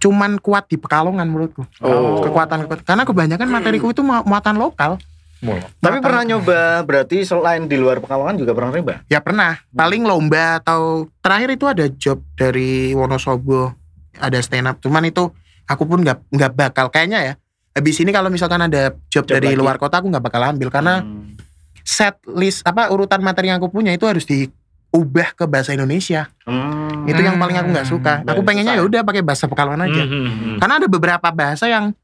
cuman 0.00 0.38
kuat 0.40 0.70
di 0.70 0.80
Pekalongan 0.80 1.28
menurutku. 1.28 1.66
Oh. 1.82 2.22
Kekuatan, 2.24 2.64
kekuatan. 2.64 2.84
Karena 2.86 3.04
kebanyakan 3.04 3.48
materiku 3.50 3.92
itu 3.92 4.00
mu- 4.00 4.24
muatan 4.24 4.56
lokal. 4.56 4.96
Tapi 5.80 6.04
pernah 6.04 6.20
nyoba 6.20 6.84
berarti 6.84 7.24
selain 7.24 7.64
di 7.64 7.80
luar 7.80 8.00
Pekalongan 8.04 8.36
juga 8.36 8.52
pernah 8.52 8.76
nyoba? 8.76 9.00
Ya 9.08 9.24
pernah. 9.24 9.56
Paling 9.72 10.04
lomba 10.04 10.60
atau 10.60 11.08
terakhir 11.24 11.56
itu 11.56 11.64
ada 11.64 11.88
job 11.88 12.20
dari 12.36 12.92
Wonosobo, 12.92 13.72
ada 14.20 14.36
stand 14.44 14.68
up. 14.68 14.76
Cuman 14.84 15.08
itu 15.08 15.32
aku 15.70 15.86
pun 15.86 16.02
nggak 16.02 16.18
nggak 16.28 16.52
bakal 16.52 16.90
kayaknya 16.90 17.20
ya. 17.22 17.34
Habis 17.70 17.96
ini 17.98 18.10
kalau 18.10 18.26
misalkan 18.28 18.58
ada 18.58 18.90
job, 19.06 19.22
Job 19.22 19.30
dari 19.30 19.54
lagi. 19.54 19.56
luar 19.56 19.78
kota 19.78 20.02
aku 20.02 20.10
nggak 20.10 20.20
bakal 20.20 20.42
ambil 20.44 20.68
karena 20.68 21.00
Hmm. 21.00 21.38
set 21.80 22.18
list 22.28 22.60
apa 22.62 22.90
urutan 22.90 23.18
materi 23.20 23.46
yang 23.46 23.56
aku 23.56 23.70
punya 23.70 23.90
itu 23.90 24.02
harus 24.04 24.26
diubah 24.26 25.32
ke 25.32 25.46
bahasa 25.46 25.70
Indonesia. 25.70 26.26
Hmm. 26.42 27.06
Itu 27.06 27.18
yang 27.18 27.38
paling 27.38 27.56
aku 27.56 27.68
nggak 27.70 27.88
suka. 27.88 28.14
Hmm, 28.20 28.28
Aku 28.28 28.42
pengennya 28.42 28.74
ya 28.74 28.82
udah 28.82 29.00
pakai 29.00 29.22
bahasa 29.22 29.46
Pekalongan 29.46 29.86
aja. 29.86 30.02
Hmm, 30.02 30.10
hmm, 30.10 30.26
hmm. 30.26 30.56
Karena 30.58 30.74
ada 30.76 30.86
beberapa 30.86 31.28
bahasa 31.30 31.64
yang 31.64 31.94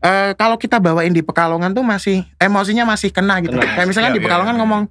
eh, 0.00 0.32
kalau 0.32 0.56
kita 0.56 0.76
bawain 0.76 1.10
di 1.10 1.20
Pekalongan 1.20 1.72
tuh 1.72 1.82
masih 1.82 2.20
emosinya 2.36 2.84
masih 2.86 3.08
kena 3.08 3.40
gitu. 3.40 3.52
Kena. 3.52 3.72
Kayak 3.74 3.88
misalkan 3.88 4.10
Iya, 4.10 4.16
di 4.16 4.20
iya, 4.20 4.26
Pekalongan 4.28 4.54
iya. 4.54 4.60
ngomong 4.62 4.82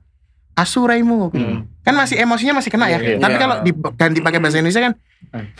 asuraimu. 0.54 1.20
Hmm. 1.32 1.58
Kan 1.82 1.94
masih 1.96 2.16
emosinya 2.18 2.54
masih 2.56 2.70
kena 2.70 2.86
ya. 2.88 2.98
Iya, 2.98 3.08
iya. 3.08 3.18
Tapi 3.18 3.34
Iya. 3.34 3.42
kalau 3.42 3.56
diganti 3.62 4.20
pakai 4.20 4.40
bahasa 4.40 4.58
Indonesia 4.58 4.82
kan 4.84 4.94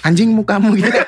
anjing 0.04 0.30
mukamu 0.30 0.74
gitu. 0.76 0.90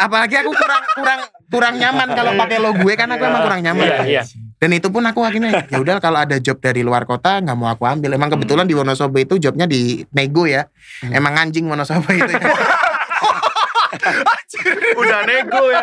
Apalagi 0.00 0.34
aku 0.40 0.50
kurang 0.56 0.82
kurang 0.96 1.20
kurang 1.50 1.74
nyaman 1.76 2.08
kalau 2.16 2.32
pakai 2.40 2.56
lo 2.56 2.72
gue 2.72 2.94
kan 2.96 3.08
aku 3.12 3.22
emang 3.28 3.42
kurang 3.44 3.60
nyaman. 3.60 3.84
Iya, 3.84 3.98
iya. 4.08 4.22
Dan 4.60 4.76
itu 4.76 4.88
pun 4.88 5.04
aku 5.04 5.24
akhirnya 5.24 5.68
ya 5.68 5.80
udah 5.80 6.00
kalau 6.00 6.20
ada 6.20 6.36
job 6.40 6.60
dari 6.60 6.80
luar 6.80 7.04
kota 7.04 7.40
nggak 7.44 7.56
mau 7.56 7.68
aku 7.68 7.84
ambil. 7.84 8.16
Emang 8.16 8.32
kebetulan 8.32 8.64
di 8.64 8.72
Wonosobo 8.72 9.20
itu 9.20 9.36
jobnya 9.36 9.68
di 9.68 10.04
nego 10.16 10.48
ya. 10.48 10.68
Emang 11.04 11.36
anjing 11.36 11.68
Wonosobo 11.68 12.08
itu. 12.12 12.32
ya. 12.32 12.40
Udah 14.92 15.20
nego 15.22 15.62
ya. 15.66 15.82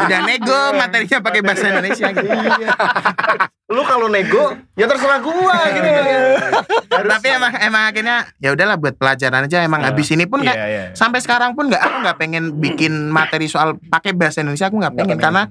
udah 0.00 0.20
nego 0.24 0.60
materinya 0.72 1.18
pakai 1.20 1.40
bahasa 1.40 1.64
Indonesia 1.68 2.08
gitu. 2.10 2.28
Lu 3.68 3.82
kalau 3.84 4.08
nego 4.08 4.44
ya 4.74 4.84
terserah 4.84 5.20
gua 5.20 5.56
gitu 5.70 5.84
kan 5.86 6.04
ya. 6.04 6.18
Harus- 6.88 7.10
Tapi 7.10 7.26
emang 7.30 7.52
emang 7.54 7.82
akhirnya 7.86 8.16
ya 8.36 8.50
udahlah 8.50 8.76
buat 8.76 8.94
pelajaran 8.94 9.44
aja 9.44 9.60
emang 9.60 9.82
habis 9.82 10.08
ini 10.08 10.24
pun 10.24 10.40
Iya, 10.40 10.50
kayak 10.50 10.68
iya. 10.68 10.84
sampai 10.92 11.20
sekarang 11.20 11.52
pun 11.52 11.68
nggak 11.68 11.78
aku 11.78 11.96
nggak 12.00 12.16
pengen 12.16 12.44
bikin 12.56 12.92
materi 13.08 13.46
soal 13.46 13.76
pakai 13.82 14.12
bahasa 14.12 14.40
Indonesia 14.40 14.66
aku 14.66 14.78
nggak 14.78 14.94
pengen 14.94 15.18
karena 15.18 15.42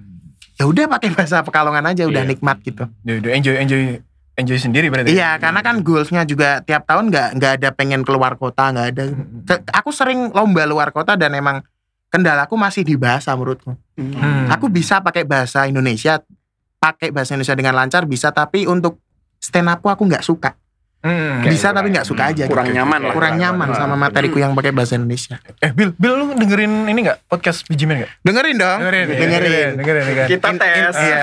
ya 0.54 0.66
udah 0.66 0.90
pakai 0.90 1.10
bahasa 1.12 1.40
Pekalongan 1.40 1.86
aja 1.86 2.04
udah 2.04 2.24
Iya. 2.24 2.30
nikmat 2.30 2.58
gitu. 2.62 2.84
Udah 3.00 3.32
enjoy 3.32 3.56
enjoy 3.56 4.02
enjoy 4.38 4.62
sendiri 4.62 4.88
berarti. 4.88 5.12
Iya 5.18 5.42
karena 5.42 5.66
kan 5.66 5.82
goalsnya 5.82 6.24
juga 6.24 6.62
tiap 6.62 6.86
tahun 6.86 7.10
nggak 7.10 7.28
nggak 7.42 7.52
ada 7.60 7.70
pengen 7.74 8.06
keluar 8.06 8.38
kota 8.38 8.70
nggak 8.70 8.88
ada. 8.94 9.04
Ke- 9.44 9.66
Aku 9.82 9.90
sering 9.90 10.30
lomba 10.32 10.64
luar 10.70 10.94
kota 10.94 11.18
dan 11.18 11.34
emang 11.34 11.66
kendalaku 12.14 12.56
masih 12.56 12.86
di 12.86 12.96
bahasa 12.96 13.34
menurutku. 13.34 13.74
Hmm. 13.98 14.48
Aku 14.54 14.70
bisa 14.70 15.02
pakai 15.02 15.26
bahasa 15.26 15.66
Indonesia 15.66 16.22
pakai 16.78 17.10
bahasa 17.10 17.34
Indonesia 17.34 17.58
dengan 17.58 17.74
lancar 17.74 18.06
bisa 18.06 18.30
tapi 18.30 18.70
untuk 18.70 19.02
stand 19.42 19.68
upku 19.74 19.90
aku 19.90 20.06
nggak 20.06 20.22
suka. 20.24 20.54
Hmm. 20.98 21.46
Bisa 21.46 21.70
tapi 21.70 21.94
nggak 21.94 22.04
suka 22.04 22.34
aja. 22.34 22.50
Kurang 22.50 22.68
gitu. 22.68 22.78
nyaman 22.82 23.00
lah. 23.00 23.14
Kurang 23.14 23.38
nyaman 23.38 23.70
sama 23.72 23.96
materiku 23.96 24.42
yang 24.42 24.52
pakai 24.52 24.74
bahasa 24.74 24.98
Indonesia. 24.98 25.38
Eh 25.62 25.70
Bill, 25.70 25.94
Bill 25.94 26.14
lu 26.14 26.26
dengerin 26.34 26.90
ini 26.90 27.00
enggak 27.00 27.22
podcast 27.26 27.64
Bijimen 27.64 28.02
enggak? 28.02 28.12
Dengerin 28.22 28.56
dong. 28.58 28.78
Dengerin, 28.82 29.06
Dengerin. 29.08 29.72
dengerin, 29.78 30.04
dengerin. 30.04 30.28
Kita 30.28 30.50
tes. 30.58 30.94
Iya. 30.98 31.22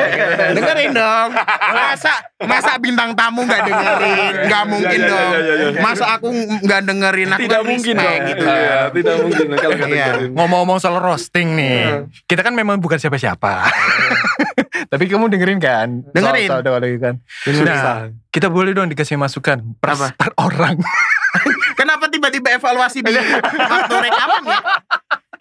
dengerin 0.56 0.90
dong. 0.90 1.28
Masa 1.70 2.12
masa 2.40 2.72
bintang 2.76 3.12
tamu 3.12 3.44
nggak 3.44 3.60
dengerin? 3.62 4.32
Nggak 4.50 4.64
mungkin 4.66 4.98
iya, 4.98 5.10
dong. 5.12 5.30
iya, 5.30 5.40
iya, 5.40 5.54
iya. 5.68 5.80
Masa 5.80 6.04
aku 6.10 6.28
nggak 6.32 6.80
dengerin 6.82 7.28
aku 7.30 7.40
Tidak 7.44 7.60
kan 7.60 7.68
mungkin 7.68 7.94
dong. 7.94 8.20
gitu. 8.26 8.44
Iya, 8.44 8.78
tidak 8.90 9.14
mungkin 9.20 9.46
kalau 9.54 9.76
nggak 9.76 9.90
Iya. 9.90 10.04
dengerin. 10.10 10.30
Ngomong-ngomong 10.34 10.78
soal 10.80 10.96
roasting 10.98 11.48
nih, 11.54 11.78
kita 12.24 12.40
kan 12.40 12.56
memang 12.56 12.80
bukan 12.80 12.96
siapa-siapa. 12.96 13.52
Tapi 14.92 15.04
kamu 15.06 15.28
dengerin 15.28 15.58
kan? 15.58 15.88
Dengerin. 16.10 16.48
Soal, 16.48 16.62
soal, 16.62 16.80
soal, 16.80 16.98
kan. 16.98 17.14
Nah, 17.62 17.98
kita 18.30 18.48
boleh 18.48 18.72
dong 18.72 18.88
dikasih 18.88 19.16
masukan 19.16 19.60
per, 19.78 19.94
Apa? 19.94 20.06
per 20.14 20.30
orang. 20.36 20.78
Kenapa 21.78 22.10
tiba-tiba 22.10 22.52
evaluasi 22.52 23.00
di 23.00 23.12
waktu 23.14 23.94
rekaman 23.96 24.42
ya? 24.44 24.60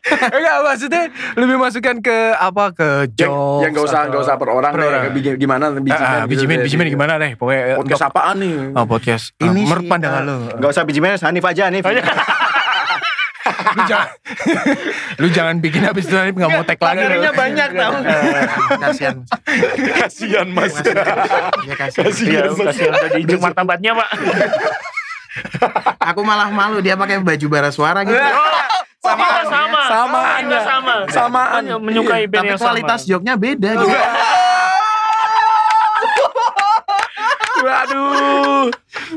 Enggak 0.10 0.56
maksudnya 0.64 1.04
lebih 1.36 1.60
masukan 1.60 2.00
ke 2.00 2.18
apa 2.34 2.72
ke 2.72 2.88
Yang, 3.14 3.30
jokes 3.30 3.62
yang 3.62 3.72
gak 3.76 3.86
usah 3.86 4.02
nggak 4.08 4.22
usah 4.24 4.36
per 4.40 4.50
orang 4.50 4.72
per 4.72 4.80
deh. 4.80 4.88
orang. 4.88 5.02
Gimana 5.36 5.66
bijimen 5.76 6.00
Ah, 6.00 6.08
ah, 6.08 6.20
gitu 6.24 6.30
bijimen, 6.32 6.58
bijimen 6.64 6.86
gimana 6.88 7.14
deh? 7.20 7.36
Pokoknya 7.36 7.76
Podcast 7.76 8.04
apaan 8.08 8.36
nih? 8.40 8.54
Oh, 8.74 8.86
podcast. 8.88 9.36
Ini 9.38 9.52
sih, 9.52 9.68
menurut 9.68 9.86
pandangan 9.92 10.22
eh, 10.24 10.26
lu. 10.26 10.38
Enggak 10.56 10.70
usah 10.72 10.84
biji 10.88 11.00
menes, 11.04 11.22
Hanif 11.22 11.44
aja 11.44 11.68
Hanif. 11.68 11.84
Lu 13.70 13.82
jangan 13.86 14.10
lu 15.22 15.28
jangan 15.30 15.56
bikin 15.60 15.82
habis 15.84 16.06
itu 16.08 16.16
nanti 16.16 16.32
nggak 16.34 16.50
mau 16.50 16.64
tag 16.64 16.80
lagi. 16.80 16.98
Materinya 17.00 17.32
banyak 17.34 17.70
tau. 17.74 17.92
Kasihan. 18.80 19.16
Kasihan 20.00 20.48
mas. 20.50 20.74
Ya 21.66 21.76
kasihan. 21.76 22.10
Iya, 22.10 22.42
kasihan 22.50 22.92
udah 22.94 23.10
diinjek 23.14 23.40
martabatnya, 23.40 23.92
Pak. 23.94 24.10
Aku 26.02 26.22
malah 26.26 26.50
malu 26.50 26.82
dia 26.82 26.98
pakai 26.98 27.22
baju 27.22 27.46
bara 27.48 27.70
suara 27.70 28.02
gitu. 28.04 28.18
Sama, 29.00 29.28
sama, 29.48 29.82
Sama 29.88 30.20
Anda. 30.38 30.60
sama, 30.60 30.94
Samaan. 31.08 31.64
Kita 31.64 31.80
menyukai 31.80 32.28
band 32.28 32.44
Tapi 32.44 32.50
yang 32.52 32.60
sama. 32.60 32.68
kualitas 32.76 33.02
joknya 33.08 33.34
beda 33.40 33.70
gitu. 33.78 33.88
Waduh. 37.60 38.68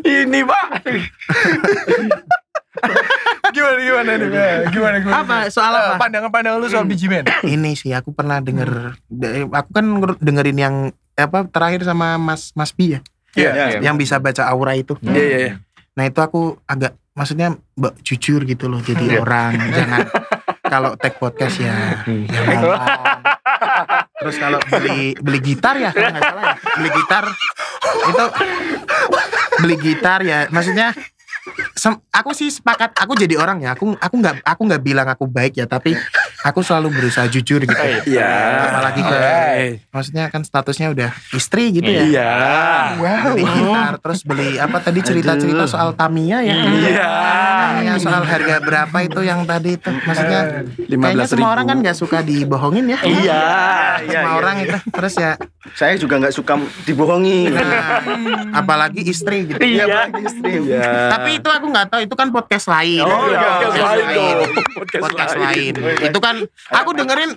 Ini 0.03 0.41
pak. 0.43 0.67
gimana 3.51 3.79
gimana 3.79 4.11
nih? 4.15 4.29
Gimana 4.69 4.97
gimana? 4.99 5.17
Apa? 5.21 5.37
Soal 5.49 5.73
apa? 5.73 5.93
Eh, 5.93 6.01
Pandangan-pandangan 6.01 6.59
lu 6.59 6.69
soal 6.69 6.85
bijimen. 6.85 7.25
Ini 7.49 7.71
sih 7.75 7.93
aku 7.93 8.11
pernah 8.11 8.39
denger 8.39 8.97
de- 9.07 9.45
aku 9.47 9.71
kan 9.71 9.85
nger- 9.85 10.19
dengerin 10.19 10.57
yang 10.57 10.75
apa 11.13 11.45
terakhir 11.47 11.83
sama 11.83 12.17
Mas 12.17 12.51
Mas 12.53 12.71
Bi 12.71 12.97
ya. 12.97 13.01
Iya. 13.33 13.81
Yang 13.81 13.97
bisa 13.99 14.17
baca 14.19 14.45
aura 14.47 14.73
itu. 14.73 14.97
Iya 15.01 15.23
iya. 15.23 15.39
iya. 15.43 15.53
Nah 15.93 16.05
itu 16.05 16.19
aku 16.19 16.57
agak 16.65 16.97
maksudnya 17.13 17.53
mbak 17.75 18.01
jujur 18.01 18.41
gitu 18.43 18.67
loh 18.67 18.81
jadi 18.81 19.05
Iya. 19.07 19.21
orang 19.21 19.53
jangan 19.77 20.01
kalau 20.65 20.97
tag 20.97 21.13
podcast 21.15 21.61
ya 21.61 22.01
ya 22.09 22.41
ngomong. 22.49 22.81
terus 24.23 24.37
kalau 24.39 24.57
beli 24.65 25.13
beli 25.19 25.39
gitar 25.43 25.77
ya 25.77 25.91
kalau 25.91 26.09
nggak 26.09 26.25
salah 26.25 26.43
ya 26.43 26.55
beli 26.73 26.91
gitar 26.95 27.25
itu 28.03 28.25
beli 29.59 29.77
gitar 29.77 30.21
ya 30.23 30.39
maksudnya 30.49 30.97
aku 32.13 32.31
sih 32.37 32.53
sepakat 32.53 32.93
aku 32.97 33.17
jadi 33.17 33.41
orang 33.41 33.65
ya 33.65 33.73
aku 33.73 33.97
aku 33.97 34.15
nggak 34.21 34.45
aku 34.45 34.63
nggak 34.69 34.83
bilang 34.85 35.09
aku 35.09 35.25
baik 35.25 35.57
ya 35.57 35.67
tapi 35.67 35.97
aku 36.43 36.61
selalu 36.61 36.89
berusaha 36.93 37.27
jujur 37.27 37.61
gitu 37.61 37.85
Iya. 38.05 38.33
apalagi 38.69 39.01
ke 39.01 39.17
maksudnya 39.89 40.25
kan 40.27 40.43
statusnya 40.43 40.91
udah 40.91 41.11
istri 41.33 41.71
gitu 41.73 41.87
ya 41.87 42.03
Iya. 42.05 42.33
beli 43.25 43.45
gitar 43.45 43.95
terus 43.99 44.21
beli 44.23 44.57
apa 44.57 44.79
tadi 44.79 45.01
cerita-cerita 45.01 45.65
soal 45.65 45.93
Tamiya 45.93 46.39
ya 46.41 46.57
Iya. 46.59 47.11
Tamiya 47.63 47.95
soal 47.97 48.23
harga 48.23 48.59
berapa 48.59 48.97
itu 49.01 49.21
yang 49.21 49.43
tadi 49.43 49.75
itu 49.75 49.91
maksudnya 50.03 50.67
kayaknya 50.77 51.25
15.000. 51.25 51.31
semua 51.31 51.49
orang 51.51 51.67
kan 51.67 51.77
nggak 51.79 51.97
suka 51.97 52.19
dibohongin 52.21 52.85
ya 52.89 52.99
Iya. 53.03 53.43
semua 54.03 54.33
orang 54.37 54.57
itu 54.61 54.77
terus 54.89 55.15
ya 55.17 55.33
Saya 55.73 55.95
juga 55.95 56.19
nggak 56.19 56.35
suka 56.35 56.59
dibohongi. 56.83 57.47
nah, 57.49 58.03
apalagi 58.53 58.99
istri 59.05 59.47
gitu 59.47 59.63
Iya. 59.63 60.11
istri. 60.19 60.59
Iya. 60.61 61.07
tapi 61.09 61.39
itu 61.39 61.49
aku 61.49 61.67
nggak 61.69 61.87
tahu 61.89 62.01
itu 62.03 62.15
kan 62.15 62.29
podcast 62.29 62.67
lain 62.67 63.03
Oh, 63.03 63.31
iya, 63.31 63.63
podcast 63.63 63.79
lain 63.79 64.05
dong. 64.11 64.51
Podcast 64.75 65.03
podcast 65.05 65.35
lain. 65.39 65.73
lain 65.79 66.03
itu 66.03 66.19
kan 66.19 66.32
aku 66.71 66.91
dengerin 66.95 67.33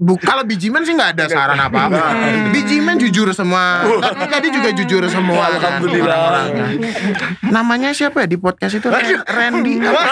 Bu, 0.00 0.16
kalau 0.16 0.40
Bijimen 0.42 0.80
sih 0.80 0.96
nggak 0.96 1.12
ada 1.12 1.28
saran 1.28 1.60
apa-apa. 1.60 2.16
Bijimen 2.48 2.96
jujur 2.96 3.28
semua. 3.30 3.84
Tadi, 3.84 4.24
tadi 4.32 4.48
juga 4.48 4.72
jujur 4.72 5.04
semua. 5.06 5.52
kan, 5.52 5.76
Alhamdulillah. 5.76 6.16
orang-orangnya. 6.16 6.88
Namanya 7.44 7.92
siapa 7.92 8.24
ya 8.24 8.26
di 8.26 8.40
podcast 8.40 8.80
itu? 8.80 8.88
Randy. 9.28 9.76
apa? 9.84 10.02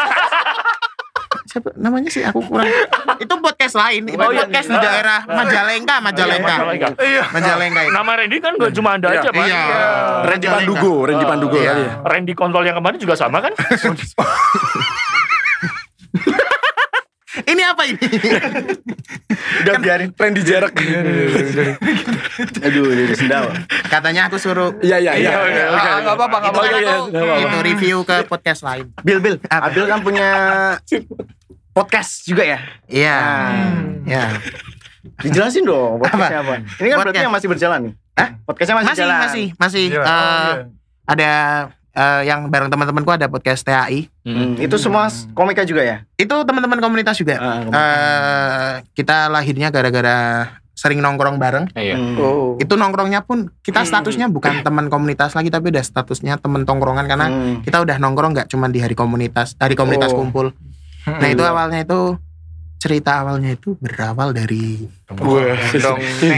siapa 1.48 1.72
namanya 1.74 2.12
sih 2.12 2.20
aku 2.20 2.44
kurang. 2.44 2.68
Itu 3.16 3.32
podcast 3.40 3.80
lain. 3.80 4.04
Itu 4.06 4.20
Oh, 4.20 4.28
iya. 4.28 4.44
podcast 4.44 4.68
di 4.68 4.76
daerah 4.76 5.24
Majalengka, 5.24 5.96
Majalengka. 6.04 6.54
Majalengka. 6.60 6.88
Iya. 7.00 7.22
Majalengka 7.32 7.80
itu. 7.80 7.92
Nama 7.96 8.10
Randy 8.12 8.36
kan 8.38 8.52
gak 8.60 8.72
cuma 8.76 8.90
anda 8.92 9.08
aja, 9.08 9.28
Pak. 9.32 9.40
Iya. 9.40 9.62
Randy 10.28 10.46
Pandugo, 10.46 10.92
Randy 11.08 11.24
Pandugo 11.24 11.56
Iya. 11.56 11.72
ya. 11.72 12.04
Randy 12.04 12.36
kontrol 12.36 12.60
yang 12.60 12.76
kemarin 12.76 13.00
juga 13.00 13.16
sama 13.16 13.40
kan? 13.40 13.56
Ini 17.44 17.62
apa 17.64 17.82
ini? 17.84 18.00
Udah 19.62 19.74
biarin. 19.76 20.10
Randy 20.10 20.42
Jarak. 20.42 20.74
Aduh, 22.60 22.86
jadi 22.88 23.14
sendawa. 23.14 23.52
Katanya 23.84 24.26
aku 24.26 24.36
suruh 24.36 24.74
Iya 24.80 24.98
iya 24.98 25.12
iya. 25.14 25.30
Iya, 25.30 25.64
Oke. 25.68 25.88
Ah, 25.88 25.98
nggak 26.00 26.14
apa-apa, 26.14 26.36
nggak 26.38 26.50
itu 26.50 26.58
kan 26.58 26.64
Oke, 26.64 26.78
aku 26.88 27.04
nggak 27.08 27.22
apa-apa. 27.22 27.42
itu 27.44 27.58
review 27.64 27.96
ke 28.02 28.16
podcast 28.24 28.60
lain. 28.62 28.84
Bil, 29.00 29.18
Bil. 29.18 29.36
Apa? 29.44 29.68
Abil 29.68 29.84
kan 29.86 30.00
punya 30.00 30.28
podcast 31.70 32.24
juga 32.24 32.42
ya? 32.42 32.58
Iya. 32.86 33.18
Ya. 34.04 34.24
Dijelasin 35.18 35.62
dong 35.62 35.98
podcastnya 35.98 36.40
apa. 36.40 36.54
Ini 36.76 36.88
kan 36.88 36.96
berarti 36.96 37.06
Podcast. 37.08 37.24
yang 37.24 37.34
masih 37.34 37.48
berjalan 37.48 37.78
nih. 37.80 37.92
Hah? 38.14 38.28
Podcastnya 38.44 38.76
masih, 38.76 38.88
Masih 38.88 39.02
jalan. 39.02 39.18
masih 39.20 39.46
masih 39.56 39.84
Iya. 39.88 39.98
eh, 39.98 40.08
Oh, 40.08 40.50
iya. 40.50 40.64
ada 41.08 41.30
eh, 41.98 42.22
yang 42.24 42.46
bareng 42.46 42.70
teman-temanku 42.70 43.10
ada 43.10 43.26
podcast 43.26 43.66
TAI. 43.66 44.06
Hmm, 44.22 44.54
Itu 44.54 44.78
semua 44.78 45.10
komika 45.34 45.66
juga 45.66 45.82
ya? 45.82 45.96
Itu 46.14 46.46
teman-teman 46.46 46.78
komunitas 46.78 47.18
juga. 47.18 47.34
Ah, 47.36 47.58
komika. 47.58 47.74
Eh, 47.74 48.70
kita 48.94 49.26
lahirnya 49.26 49.68
gara-gara 49.68 50.16
sering 50.72 51.02
nongkrong 51.02 51.42
bareng. 51.42 51.74
Iya. 51.74 51.98
Hmm. 51.98 52.14
Oh. 52.16 52.54
Itu 52.56 52.78
nongkrongnya 52.78 53.26
pun 53.26 53.50
kita 53.60 53.82
statusnya 53.82 54.30
bukan 54.30 54.62
teman 54.62 54.86
komunitas 54.86 55.34
lagi 55.34 55.50
tapi 55.50 55.74
udah 55.74 55.82
statusnya 55.82 56.38
teman 56.38 56.62
tongkrongan 56.62 57.10
karena 57.10 57.26
Hmm. 57.26 57.66
kita 57.66 57.82
udah 57.82 57.98
nongkrong 57.98 58.30
nggak 58.30 58.46
cuma 58.46 58.70
di 58.70 58.78
hari 58.78 58.94
komunitas, 58.94 59.58
hari 59.58 59.74
komunitas 59.74 60.14
Oh. 60.14 60.22
kumpul. 60.22 60.54
Nah 61.02 61.26
itu 61.26 61.42
awalnya 61.42 61.82
itu 61.82 62.14
cerita 62.78 63.26
awalnya 63.26 63.58
itu 63.58 63.74
berawal 63.82 64.30
dari 64.30 64.86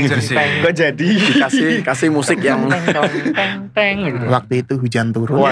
jersey. 0.09 0.37
Kok 0.65 0.73
jadi? 0.73 1.09
kasih 1.37 1.85
kasih 1.85 2.09
musik 2.09 2.41
yang 2.41 2.65
gitu. 2.67 4.25
waktu 4.33 4.65
itu 4.65 4.81
hujan 4.81 5.13
turun. 5.13 5.45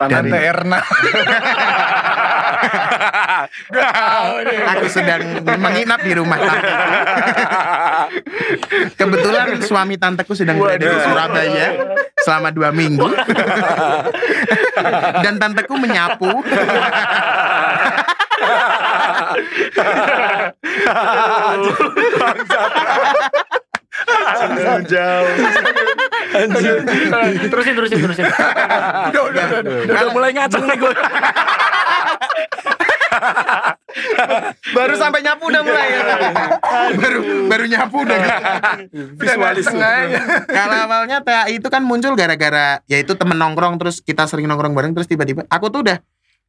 Tanah 0.00 0.24
Dari- 0.24 0.32
Tante 0.32 0.38
Erna. 0.40 0.80
Aku 4.76 4.86
sedang 4.88 5.44
menginap 5.44 6.00
di 6.00 6.12
rumah 6.16 6.40
tante. 6.40 6.72
Kebetulan 8.96 9.60
suami 9.60 10.00
tanteku 10.00 10.32
sedang 10.32 10.56
berada 10.56 10.80
di 10.80 10.98
Surabaya 11.04 11.68
selama 12.24 12.48
dua 12.48 12.72
minggu. 12.72 13.04
Dan 15.24 15.36
tanteku 15.36 15.76
menyapu. 15.76 16.32
Jauh. 24.86 25.28
terusin 27.50 27.74
terusin 27.76 27.98
terusin. 28.00 28.24
udah 29.90 30.06
mulai 30.14 30.30
ngaceng 30.34 30.64
nih 30.66 30.76
gue. 30.78 30.94
Baru 34.70 34.94
sampai 34.94 35.20
nyapu 35.20 35.50
udah 35.50 35.62
mulai 35.66 35.86
ya. 35.90 36.02
baru 36.94 37.20
baru 37.50 37.64
nyapu 37.66 37.96
udah 38.06 38.18
Visualis. 39.18 39.66
Kalau 40.46 40.76
awalnya 40.86 41.18
TAI 41.20 41.58
itu 41.58 41.68
kan 41.68 41.82
muncul 41.82 42.14
gara-gara 42.14 42.80
yaitu 42.86 43.18
temen 43.18 43.36
nongkrong 43.36 43.76
terus 43.82 43.98
kita 44.00 44.24
sering 44.30 44.46
nongkrong 44.46 44.72
bareng 44.72 44.92
terus 44.94 45.10
tiba-tiba 45.10 45.44
aku 45.50 45.68
tuh 45.68 45.82
udah 45.84 45.98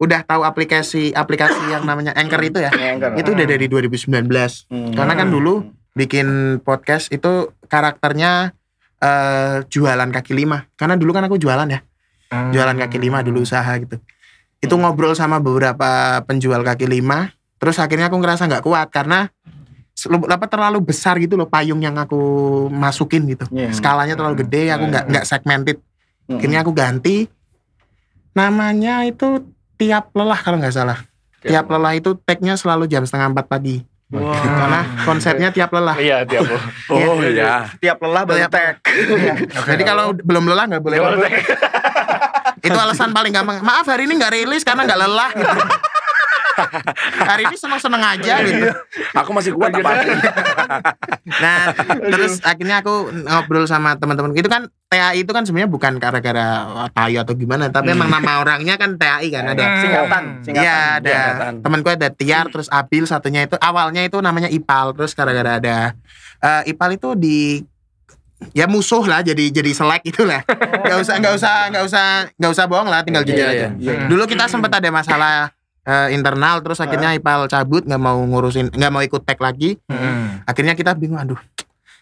udah 0.01 0.25
tahu 0.25 0.41
aplikasi 0.41 1.13
aplikasi 1.13 1.61
yang 1.69 1.85
namanya 1.85 2.17
Anchor 2.17 2.41
itu 2.41 2.57
ya. 2.57 2.73
Anchor. 2.73 3.21
Itu 3.21 3.37
udah 3.37 3.45
dari 3.45 3.69
2019. 3.69 4.09
Hmm. 4.09 4.97
Karena 4.97 5.13
kan 5.13 5.29
dulu 5.29 5.69
bikin 5.93 6.57
podcast 6.65 7.13
itu 7.13 7.53
karakternya 7.69 8.57
eh 8.97 9.61
jualan 9.69 10.09
kaki 10.09 10.33
lima. 10.33 10.65
Karena 10.73 10.97
dulu 10.97 11.13
kan 11.13 11.29
aku 11.29 11.37
jualan 11.37 11.69
ya, 11.69 11.85
jualan 12.33 12.77
kaki 12.81 12.97
lima 12.97 13.21
dulu 13.21 13.45
usaha 13.45 13.69
gitu. 13.77 14.01
Itu 14.57 14.73
ngobrol 14.81 15.13
sama 15.13 15.37
beberapa 15.37 16.17
penjual 16.25 16.65
kaki 16.65 16.89
lima. 16.89 17.29
Terus 17.61 17.77
akhirnya 17.77 18.09
aku 18.09 18.17
ngerasa 18.17 18.49
nggak 18.49 18.65
kuat 18.65 18.89
karena 18.89 19.29
apa 20.09 20.45
terlalu 20.49 20.81
besar 20.81 21.21
gitu 21.21 21.37
loh 21.37 21.45
payung 21.45 21.77
yang 21.77 21.93
aku 21.93 22.17
masukin 22.73 23.29
gitu. 23.29 23.45
Iya. 23.53 23.69
Skalanya 23.69 24.17
terlalu 24.17 24.41
gede, 24.41 24.73
aku 24.73 24.89
nggak 24.89 25.05
nggak 25.13 25.25
segmented. 25.29 25.77
Hmm. 26.25 26.41
Akhirnya 26.41 26.65
aku 26.65 26.73
ganti 26.73 27.29
namanya 28.33 29.05
itu 29.05 29.45
tiap 29.81 30.13
lelah 30.13 30.37
kalau 30.37 30.61
nggak 30.61 30.75
salah. 30.77 31.01
Tiap 31.41 31.65
lelah 31.65 31.97
itu 31.97 32.13
tag-nya 32.21 32.53
selalu 32.53 32.85
jam 32.85 33.01
setengah 33.01 33.33
empat 33.33 33.49
pagi. 33.49 33.81
Karena 34.13 34.85
konsepnya 35.07 35.49
tiap 35.49 35.73
lelah. 35.73 35.97
Iya 35.97 36.21
tiap 36.27 36.45
lo. 36.45 36.59
Oh 36.93 37.17
iya. 37.25 37.65
Tiap 37.81 37.97
lelah 38.05 38.23
baru 38.29 38.45
Tiap- 38.45 38.53
tag. 38.53 38.75
Iya. 38.85 39.33
Jadi 39.73 39.83
kalau 39.87 40.13
belum 40.13 40.45
lelah 40.45 40.69
nggak 40.69 40.83
boleh. 40.83 41.01
Itu 42.61 42.77
alasan 42.77 43.09
paling 43.09 43.33
gampang. 43.33 43.63
Maaf 43.65 43.89
hari 43.89 44.05
ini 44.05 44.21
nggak 44.21 44.33
rilis 44.37 44.61
karena 44.61 44.85
nggak 44.85 44.99
lelah 45.01 45.31
gitu. 45.33 45.57
hari 47.29 47.43
ini 47.47 47.57
seneng-seneng 47.57 48.01
aja 48.01 48.33
gitu. 48.43 48.67
Aku 49.17 49.29
masih 49.33 49.51
kuat 49.55 49.73
apa? 49.75 49.91
Nah, 51.21 51.71
terus 52.11 52.43
akhirnya 52.43 52.83
aku 52.83 53.07
ngobrol 53.25 53.63
sama 53.63 53.95
teman-teman. 53.95 54.35
Itu 54.35 54.51
kan 54.51 54.67
TAI 54.91 55.23
itu 55.23 55.31
kan 55.31 55.47
sebenarnya 55.47 55.71
bukan 55.71 55.95
gara-gara 55.97 56.67
oh, 56.67 56.89
tayo 56.91 57.23
atau 57.23 57.33
gimana, 57.37 57.71
tapi 57.71 57.95
emang 57.95 58.11
nama 58.11 58.43
orangnya 58.43 58.75
kan 58.75 58.99
TAI 58.99 59.31
kan 59.31 59.47
ada. 59.47 59.63
Singkatan, 59.79 60.23
singkatan. 60.43 60.65
Iya 60.65 60.77
ada 60.99 61.09
Singkatan. 61.15 61.53
temanku 61.63 61.89
ada 61.89 62.09
Tiar 62.11 62.45
terus 62.51 62.67
Abil 62.67 63.07
satunya 63.07 63.47
itu 63.47 63.55
awalnya 63.63 64.03
itu 64.03 64.19
namanya 64.19 64.51
Ipal 64.51 64.91
terus 64.93 65.15
gara-gara 65.15 65.57
ada 65.57 65.95
eh, 66.43 66.71
Ipal 66.75 66.99
itu 66.99 67.15
di 67.15 67.63
ya 68.57 68.65
musuh 68.65 69.05
lah 69.05 69.21
jadi 69.21 69.53
jadi 69.53 69.69
selek 69.69 70.01
itulah 70.09 70.41
nggak 70.81 70.97
usah 70.97 71.15
nggak 71.21 71.33
usah 71.37 71.53
nggak 71.69 71.83
usah 71.85 72.05
nggak 72.41 72.51
usah 72.51 72.65
bohong 72.65 72.89
lah 72.89 73.05
tinggal 73.05 73.21
jujur 73.21 73.45
Iya, 73.45 73.53
aja 73.53 73.67
iya. 73.77 74.09
dulu 74.09 74.25
kita 74.25 74.49
sempat 74.49 74.73
ada 74.73 74.89
masalah 74.89 75.53
eh, 75.83 76.07
internal 76.11 76.59
terus 76.59 76.77
akhirnya 76.77 77.11
Ipal 77.11 77.45
cabut 77.45 77.81
nggak 77.81 77.97
mau 77.97 78.17
ngurusin 78.19 78.69
nggak 78.69 78.91
mau 78.91 79.01
ikut 79.01 79.21
tag 79.21 79.37
lagi 79.37 79.77
Hmm. 79.85 80.41
akhirnya 80.43 80.73
kita 80.73 80.93
bingung 80.93 81.17
aduh 81.17 81.39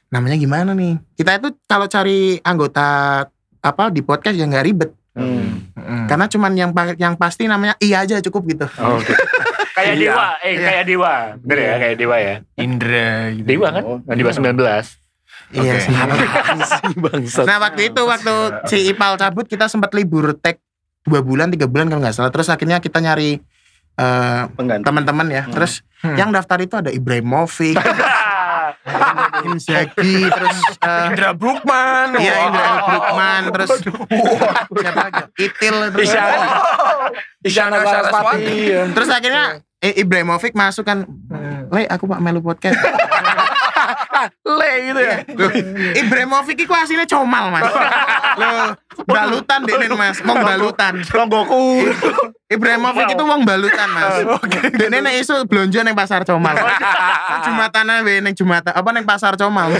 namanya 0.10 0.36
gimana 0.36 0.72
nih 0.72 0.98
kita 1.14 1.38
itu 1.38 1.50
kalau 1.64 1.86
cari 1.86 2.40
anggota 2.42 3.24
apa 3.60 3.84
di 3.90 4.00
podcast 4.00 4.36
ya 4.36 4.46
nggak 4.46 4.66
ribet 4.66 4.92
Hmm. 5.10 5.68
Hmm. 5.74 6.06
karena 6.08 6.26
cuman 6.26 6.52
yang 6.54 6.70
yang 6.96 7.16
pasti 7.16 7.44
namanya 7.44 7.76
iya 7.78 8.02
aja 8.02 8.22
cukup 8.22 8.46
gitu 8.48 8.66
Oke. 8.70 9.12
Kayak 9.70 9.96
Iya. 9.96 10.12
dewa, 10.12 10.28
eh 10.38 10.52
Iya. 10.52 10.60
kayak 10.62 10.86
dewa, 10.86 11.14
bener 11.40 11.58
ya 11.58 11.76
kayak 11.80 11.96
dewa 11.96 12.18
ya. 12.20 12.36
Indra 12.58 13.12
gitu. 13.32 13.48
Dewa 13.48 13.68
kan? 13.72 13.84
Oh. 13.86 13.98
Dewa 14.06 14.32
19 14.34 14.60
iya 15.50 15.72
Oke. 15.72 15.80
sih. 15.88 15.94
Bangsat. 16.96 17.46
Nah 17.48 17.58
waktu 17.60 17.82
itu 17.88 18.02
waktu 18.04 18.34
si 18.66 18.78
Ipal 18.86 19.16
cabut 19.16 19.48
kita 19.48 19.66
sempat 19.66 19.96
libur 19.96 20.36
tag 20.36 20.60
dua 21.02 21.24
bulan 21.24 21.48
tiga 21.48 21.64
bulan 21.66 21.88
kalau 21.88 22.04
nggak 22.04 22.12
salah 22.12 22.28
terus 22.28 22.52
akhirnya 22.52 22.78
kita 22.78 23.00
nyari 23.00 23.40
eh, 23.96 24.42
Pengganti. 24.52 24.84
teman-teman 24.84 25.28
ya 25.28 25.44
terus 25.48 25.82
Hmm. 26.00 26.16
yang 26.16 26.32
daftar 26.32 26.56
itu 26.58 26.80
ada 26.80 26.88
Ibrahimovic, 26.88 27.76
Inzaghi, 29.44 30.16
terus 30.26 30.58
eh, 30.80 31.06
Indra 31.08 31.36
Brookman. 31.36 32.16
iya. 32.16 32.48
Indra 32.48 32.64
L. 32.64 32.80
Brookman, 32.86 33.42
terus 33.52 33.70
siapa 34.74 35.00
lagi? 35.02 35.24
Itil 35.38 35.76
terus, 35.92 36.06
Isyana. 36.06 36.48
Isyana 37.42 37.78
Saraswati. 37.82 38.56
ya. 38.66 38.88
terus 38.90 39.10
akhirnya 39.10 39.60
I- 39.80 39.96
Ibrahimovic 39.98 40.52
masuk 40.54 40.84
kan, 40.84 41.04
Le 41.68 41.84
aku 41.86 42.04
pak 42.06 42.20
melu 42.20 42.40
podcast. 42.40 42.80
Le 44.28 44.72
gitu 44.92 45.02
ya. 45.02 45.18
Loh, 45.36 45.52
Ibrahimovic 45.96 46.58
itu 46.66 46.74
aslinya 46.74 47.08
comal 47.08 47.54
mas. 47.54 47.70
Loh, 48.40 48.76
balutan 49.08 49.64
deh 49.64 49.76
mas, 49.96 50.20
mau 50.26 50.36
balutan. 50.38 51.00
Longgoku. 51.04 51.88
Ibrahimovic 52.50 53.14
itu 53.14 53.24
wong 53.24 53.48
balutan 53.48 53.88
mas. 53.94 54.16
Dene 54.80 55.00
nek 55.06 55.16
isu 55.22 55.46
blonjo 55.46 55.80
ning 55.86 55.96
pasar 55.96 56.28
Comal. 56.28 56.56
Jumatan 57.46 57.86
ae 57.90 58.20
ning 58.20 58.34
Jumatan 58.36 58.74
apa 58.76 58.90
ning 58.92 59.06
pasar 59.06 59.38
Comal 59.40 59.72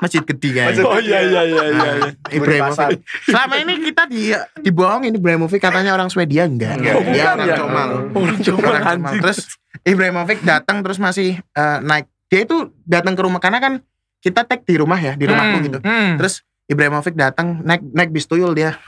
masjid. 0.00 0.22
Gede 0.24 0.50
kan. 0.56 0.72
Oh 0.82 0.96
iya 0.96 1.20
iya 1.20 1.42
iya 1.44 1.64
iya. 1.68 1.90
iya. 2.00 2.10
Ibrahimovic. 2.32 3.04
Selama 3.28 3.54
ini 3.60 3.72
kita 3.84 4.02
di 4.08 4.32
dibohongin 4.64 5.12
Ibrahimovic 5.12 5.60
katanya 5.60 5.92
orang 5.92 6.08
Swedia 6.08 6.48
enggak. 6.48 6.80
Dia 6.80 7.36
orang 7.36 7.48
ya. 7.48 7.56
Comal. 7.60 7.88
Orang 8.10 8.38
Comal, 8.40 8.70
Orang 8.72 8.82
Comal. 8.82 8.92
anjing. 8.96 9.20
Terus 9.20 9.38
Ibrahimovic 9.84 10.38
datang 10.46 10.80
terus 10.80 10.96
masih 10.96 11.38
eh, 11.38 11.78
naik. 11.82 12.08
Dia 12.32 12.48
itu 12.48 12.56
datang 12.82 13.12
ke 13.12 13.20
rumah 13.20 13.36
karena 13.38 13.60
kan 13.60 13.84
kita 14.18 14.40
tag 14.42 14.64
di 14.64 14.80
rumah 14.80 14.96
ya, 14.96 15.12
di 15.12 15.28
rumahku 15.28 15.60
Hmm. 15.60 15.66
gitu. 15.68 15.78
Hmm. 15.84 16.16
Terus 16.16 16.40
Ibrahimovic 16.64 17.12
datang 17.12 17.60
naik 17.60 17.84
naik 17.84 18.08
bis 18.08 18.24
tuyul 18.24 18.56
dia. 18.56 18.72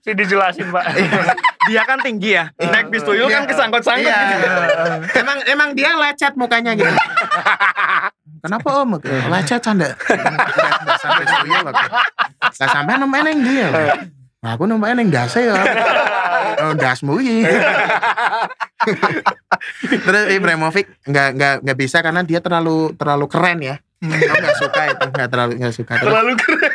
Si 0.00 0.10
dijelasin 0.10 0.68
pak. 0.68 0.84
Dia 1.64 1.82
kan 1.84 2.00
tinggi 2.00 2.34
ya. 2.34 2.50
Naik 2.56 2.88
bis 2.88 3.04
tuyul 3.04 3.28
kan 3.28 3.44
kesangkut-sangkut 3.44 4.04
Iya. 4.04 4.18
gitu. 4.32 4.48
emang 5.20 5.38
emang 5.46 5.68
dia 5.72 5.92
lecet 5.94 6.34
mukanya 6.34 6.74
gitu. 6.74 6.90
Kenapa 8.40 8.68
om? 8.80 8.98
Lecet 9.30 9.60
canda. 9.60 9.92
Nggak 10.82 10.98
sampai 10.98 11.24
tuyul. 11.24 11.68
Nggak 12.50 12.68
sampai 12.68 12.92
nempain 12.96 13.26
yang 13.28 13.40
dia. 13.40 13.68
Nah, 14.44 14.60
aku 14.60 14.68
nempain 14.68 15.00
yang 15.00 15.08
dase 15.10 15.48
ya. 15.48 15.56
Oh, 16.54 16.70
dasmu 16.70 17.18
iki. 17.18 17.42
Terus 19.90 20.24
Ibrahimovic 20.30 20.86
nggak 21.02 21.28
nggak 21.34 21.54
nggak 21.66 21.78
bisa 21.78 21.98
karena 21.98 22.22
dia 22.22 22.38
terlalu 22.38 22.94
terlalu 22.94 23.26
keren 23.26 23.58
ya. 23.58 23.76
Aku 23.98 24.12
nggak 24.38 24.58
suka 24.62 24.80
itu, 24.86 25.04
nggak 25.08 25.28
terlalu 25.34 25.52
nggak 25.58 25.74
suka. 25.74 25.92
Terus, 25.98 26.12
Terlalu 26.14 26.32
keren. 26.38 26.72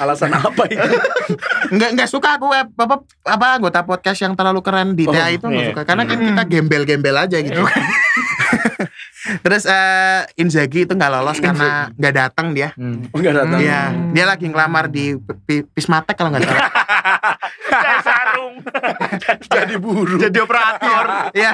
Alasan 0.00 0.32
apa 0.34 0.62
itu? 0.66 0.88
nggak 1.70 1.90
nggak 1.94 2.08
suka 2.10 2.28
aku 2.34 2.50
eh, 2.50 2.66
apa 2.66 2.96
apa 3.28 3.46
anggota 3.62 3.80
podcast 3.86 4.18
yang 4.26 4.34
terlalu 4.34 4.58
keren 4.58 4.98
di 4.98 5.06
Oh, 5.06 5.14
TA 5.14 5.30
itu 5.30 5.46
nggak 5.46 5.62
iya. 5.62 5.70
suka 5.70 5.82
karena 5.86 6.02
kan 6.08 6.18
kita 6.18 6.42
gembel-gembel 6.48 7.16
aja 7.22 7.38
gitu. 7.38 7.62
Terus 9.22 9.62
eh 9.64 10.26
Inzaghi 10.34 10.82
itu 10.82 10.92
nggak 10.92 11.10
lolos 11.12 11.38
karena 11.38 11.90
nggak 11.94 12.14
datang 12.14 12.50
dia. 12.50 12.74
Oh, 12.74 13.18
enggak 13.18 13.34
datang. 13.38 13.58
Iya, 13.62 13.80
dia 14.10 14.24
lagi 14.26 14.46
ngelamar 14.46 14.90
di 14.90 15.14
P- 15.14 15.38
P- 15.38 15.66
Pismatek 15.68 16.18
kalau 16.18 16.34
nggak 16.34 16.42
salah. 16.42 16.68
Cari 17.72 17.96
sarung. 18.02 18.54
Jadi 19.46 19.74
buru. 19.78 20.18
Jadi 20.18 20.38
operator. 20.38 21.04
Iya. 21.32 21.50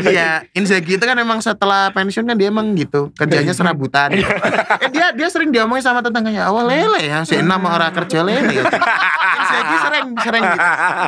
Iya, 0.00 0.30
Inzaghi 0.52 0.96
itu 0.96 1.04
kan 1.04 1.16
emang 1.16 1.38
setelah 1.38 1.92
pensiun 1.92 2.24
kan 2.24 2.36
dia 2.36 2.48
emang 2.48 2.72
gitu, 2.74 3.12
kerjanya 3.14 3.52
serabutan. 3.52 4.08
eh, 4.14 4.24
dia 4.88 5.12
dia 5.12 5.28
sering 5.28 5.52
diomongin 5.52 5.84
sama 5.84 6.00
tetangganya, 6.00 6.48
awal 6.48 6.64
lele 6.66 7.04
ya, 7.04 7.22
si 7.22 7.36
enam 7.36 7.60
orang 7.60 7.92
kerja 7.92 8.24
lele. 8.24 8.64
Inzaghi 9.38 9.76
sering 9.84 10.06
sering 10.18 10.42
gitu. 10.44 10.64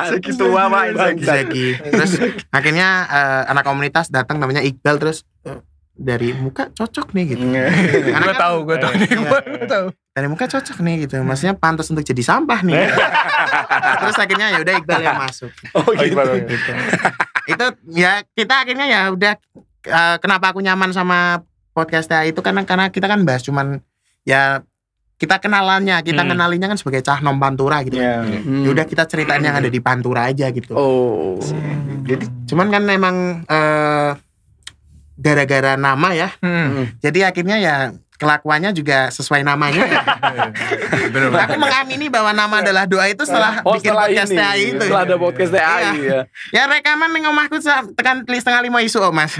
Segi 0.07 0.31
tua 0.37 0.63
pak 0.69 0.83
Inzaghi. 1.17 1.67
Terus 1.81 2.11
akhirnya 2.49 2.87
eh, 3.07 3.41
anak 3.49 3.63
komunitas 3.65 4.07
datang 4.07 4.37
namanya 4.37 4.61
Iqbal 4.61 5.01
terus 5.01 5.25
dari 6.01 6.33
muka 6.33 6.67
cocok 6.67 7.13
nih 7.13 7.25
gitu. 7.29 7.45
Karena 7.45 7.69
Gue 8.17 8.33
kan 8.33 8.41
tahu, 8.41 8.55
gue 8.65 8.77
tahu 8.77 8.93
nih, 8.97 9.09
gue 9.13 9.39
tahu. 9.65 9.85
dari 10.11 10.27
muka 10.27 10.45
cocok 10.47 10.77
nih 10.81 10.95
gitu. 11.05 11.21
Maksudnya 11.21 11.53
pantas 11.53 11.87
untuk 11.87 12.01
jadi 12.01 12.19
sampah 12.19 12.59
nih. 12.61 12.89
terus 14.01 14.17
akhirnya 14.17 14.47
ya 14.49 14.59
udah 14.59 14.73
Iqbal 14.75 15.01
yang 15.01 15.19
masuk. 15.19 15.51
Oh 15.71 15.85
gitu. 15.93 16.17
gitu. 16.43 16.71
itu 17.43 17.65
ya 17.91 18.21
kita 18.31 18.53
akhirnya 18.59 18.85
ya 18.85 19.01
udah 19.09 19.33
eh, 19.83 20.17
kenapa 20.17 20.49
aku 20.49 20.59
nyaman 20.59 20.89
sama 20.89 21.41
podcast 21.71 22.05
TA 22.05 22.21
itu 22.23 22.37
karena 22.39 22.61
karena 22.61 22.89
kita 22.89 23.05
kan 23.05 23.21
bahas 23.21 23.41
cuman 23.41 23.81
ya 24.21 24.61
kita 25.17 25.37
kenalannya 25.37 26.01
kita 26.01 26.21
Hmm. 26.21 26.29
kenalinya 26.29 26.67
kan 26.67 26.77
sebagai 26.77 27.01
cah 27.01 27.17
nom 27.19 27.37
pantura 27.37 27.81
gitu 27.81 27.95
Iya. 27.95 28.25
ya 28.41 28.69
udah 28.69 28.85
kita 28.85 29.05
ceritain 29.05 29.39
yang 29.39 29.53
ada 29.53 29.67
di 29.67 29.77
pantura 29.77 30.25
aja 30.27 30.49
gitu 30.49 30.73
Oh. 30.73 31.37
jadi 32.03 32.25
cuman 32.45 32.67
kan 32.69 32.83
memang 32.83 33.15
eh, 33.43 34.11
gara-gara 35.21 35.77
nama 35.77 36.09
ya 36.11 36.29
Hmm. 36.37 36.97
jadi 36.97 37.29
akhirnya 37.29 37.57
ya 37.57 37.75
kelakuannya 38.17 38.69
juga 38.69 39.09
sesuai 39.09 39.41
namanya 39.41 39.81
ya. 39.89 40.01
Bener 41.09 41.33
aku 41.33 41.57
mengamini 41.57 42.05
bahwa 42.05 42.29
nama 42.29 42.61
adalah 42.61 42.85
doa 42.85 43.09
itu 43.09 43.25
setelah 43.25 43.65
Oh, 43.65 43.73
bikin 43.73 43.89
setelah 43.89 44.05
podcast 44.05 44.29
ini. 44.29 44.37
TA 44.37 44.53
itu 44.53 44.77
Setelah 44.79 45.01
ada 45.01 45.15
podcast 45.17 45.51
TAI 45.51 45.65
Iya. 45.65 45.89
ya. 45.97 46.19
Ya 46.53 46.63
rekaman 46.69 47.09
ning 47.11 47.25
omahku 47.25 47.57
tekan 47.97 48.21
setengah 48.23 48.61
lima 48.61 48.85
isu 48.85 49.01
oh 49.01 49.09
mas. 49.09 49.33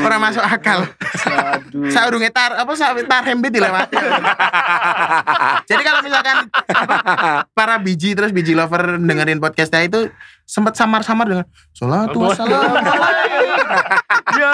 Orang 0.00 0.20
masuk 0.20 0.40
akal. 0.40 0.88
Aduh. 0.88 1.92
Saurunge 1.92 2.32
tar 2.32 2.56
apa 2.56 2.72
sa 2.72 2.96
tar 2.96 3.28
hembe 3.28 3.52
dilewati. 3.52 3.92
Jadi 5.68 5.82
kalau 5.82 6.00
misalkan 6.00 6.48
apa, 6.48 6.96
para 7.46 7.76
biji 7.76 8.16
terus 8.16 8.32
biji 8.32 8.52
lover 8.52 8.96
dengerin 8.96 9.36
podcastnya 9.36 9.84
itu 9.84 10.08
sempat 10.52 10.76
samar-samar 10.76 11.24
dengan 11.24 11.46
salatu 11.72 12.20
wassalamu 12.20 12.60
Ya. 14.36 14.52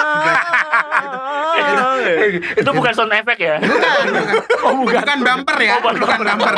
Itu 2.55 2.69
bukan 2.71 2.91
sound 2.95 3.11
effect 3.11 3.41
ya. 3.43 3.59
Bukan, 3.59 4.05
bukan. 4.15 4.35
Oh, 4.63 4.73
bukan. 4.79 5.01
Bukan 5.03 5.19
bumper 5.27 5.57
ya. 5.59 5.75
Oh, 5.75 5.91
bukan 5.91 5.99
Bukan 5.99 6.19
bumper. 6.23 6.55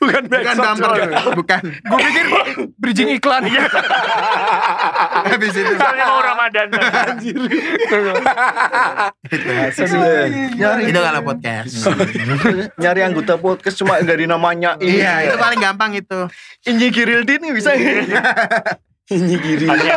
Bukan 0.00 0.22
Bukan 0.32 0.56
bumper. 0.56 1.12
Bukan. 1.36 1.60
Gue 1.60 1.98
pikir 2.08 2.24
bridging 2.80 3.08
iklan. 3.20 3.44
Habis 5.28 5.52
itu. 5.52 5.72
Soalnya 5.76 6.04
mau 6.08 6.24
Ramadan. 6.24 6.66
Nyari, 10.56 10.82
Itu 10.88 11.00
kalau 11.00 11.20
podcast. 11.20 11.72
nyari 12.80 13.00
anggota 13.04 13.36
podcast 13.36 13.76
cuma 13.76 14.00
dari 14.00 14.24
namanya 14.24 14.80
ini. 14.80 15.04
Iya, 15.04 15.28
itu 15.28 15.36
paling 15.36 15.60
gampang 15.60 15.92
itu. 15.92 16.18
Inji 16.64 16.88
Kirildin 16.88 17.40
nih 17.44 17.52
bisa. 17.52 17.76
Ini 19.10 19.34
kiri. 19.42 19.66
Hanya 19.66 19.94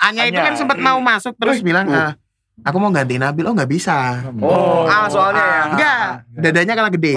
Anya 0.00 0.22
itu 0.26 0.40
kan 0.40 0.54
sempat 0.56 0.80
mau 0.80 0.96
masuk 0.96 1.36
terus 1.36 1.60
bilang 1.60 1.84
"Ah, 1.92 2.16
aku 2.64 2.80
mau 2.80 2.88
ganti 2.88 3.20
Nabil. 3.20 3.44
Oh 3.44 3.52
nggak 3.52 3.68
bisa. 3.68 4.24
Oh, 4.40 4.88
ah 4.88 5.04
soalnya 5.04 5.44
ya. 5.44 5.62
Enggak, 5.68 6.04
dadanya 6.32 6.72
kalah 6.72 6.92
gede. 6.92 7.12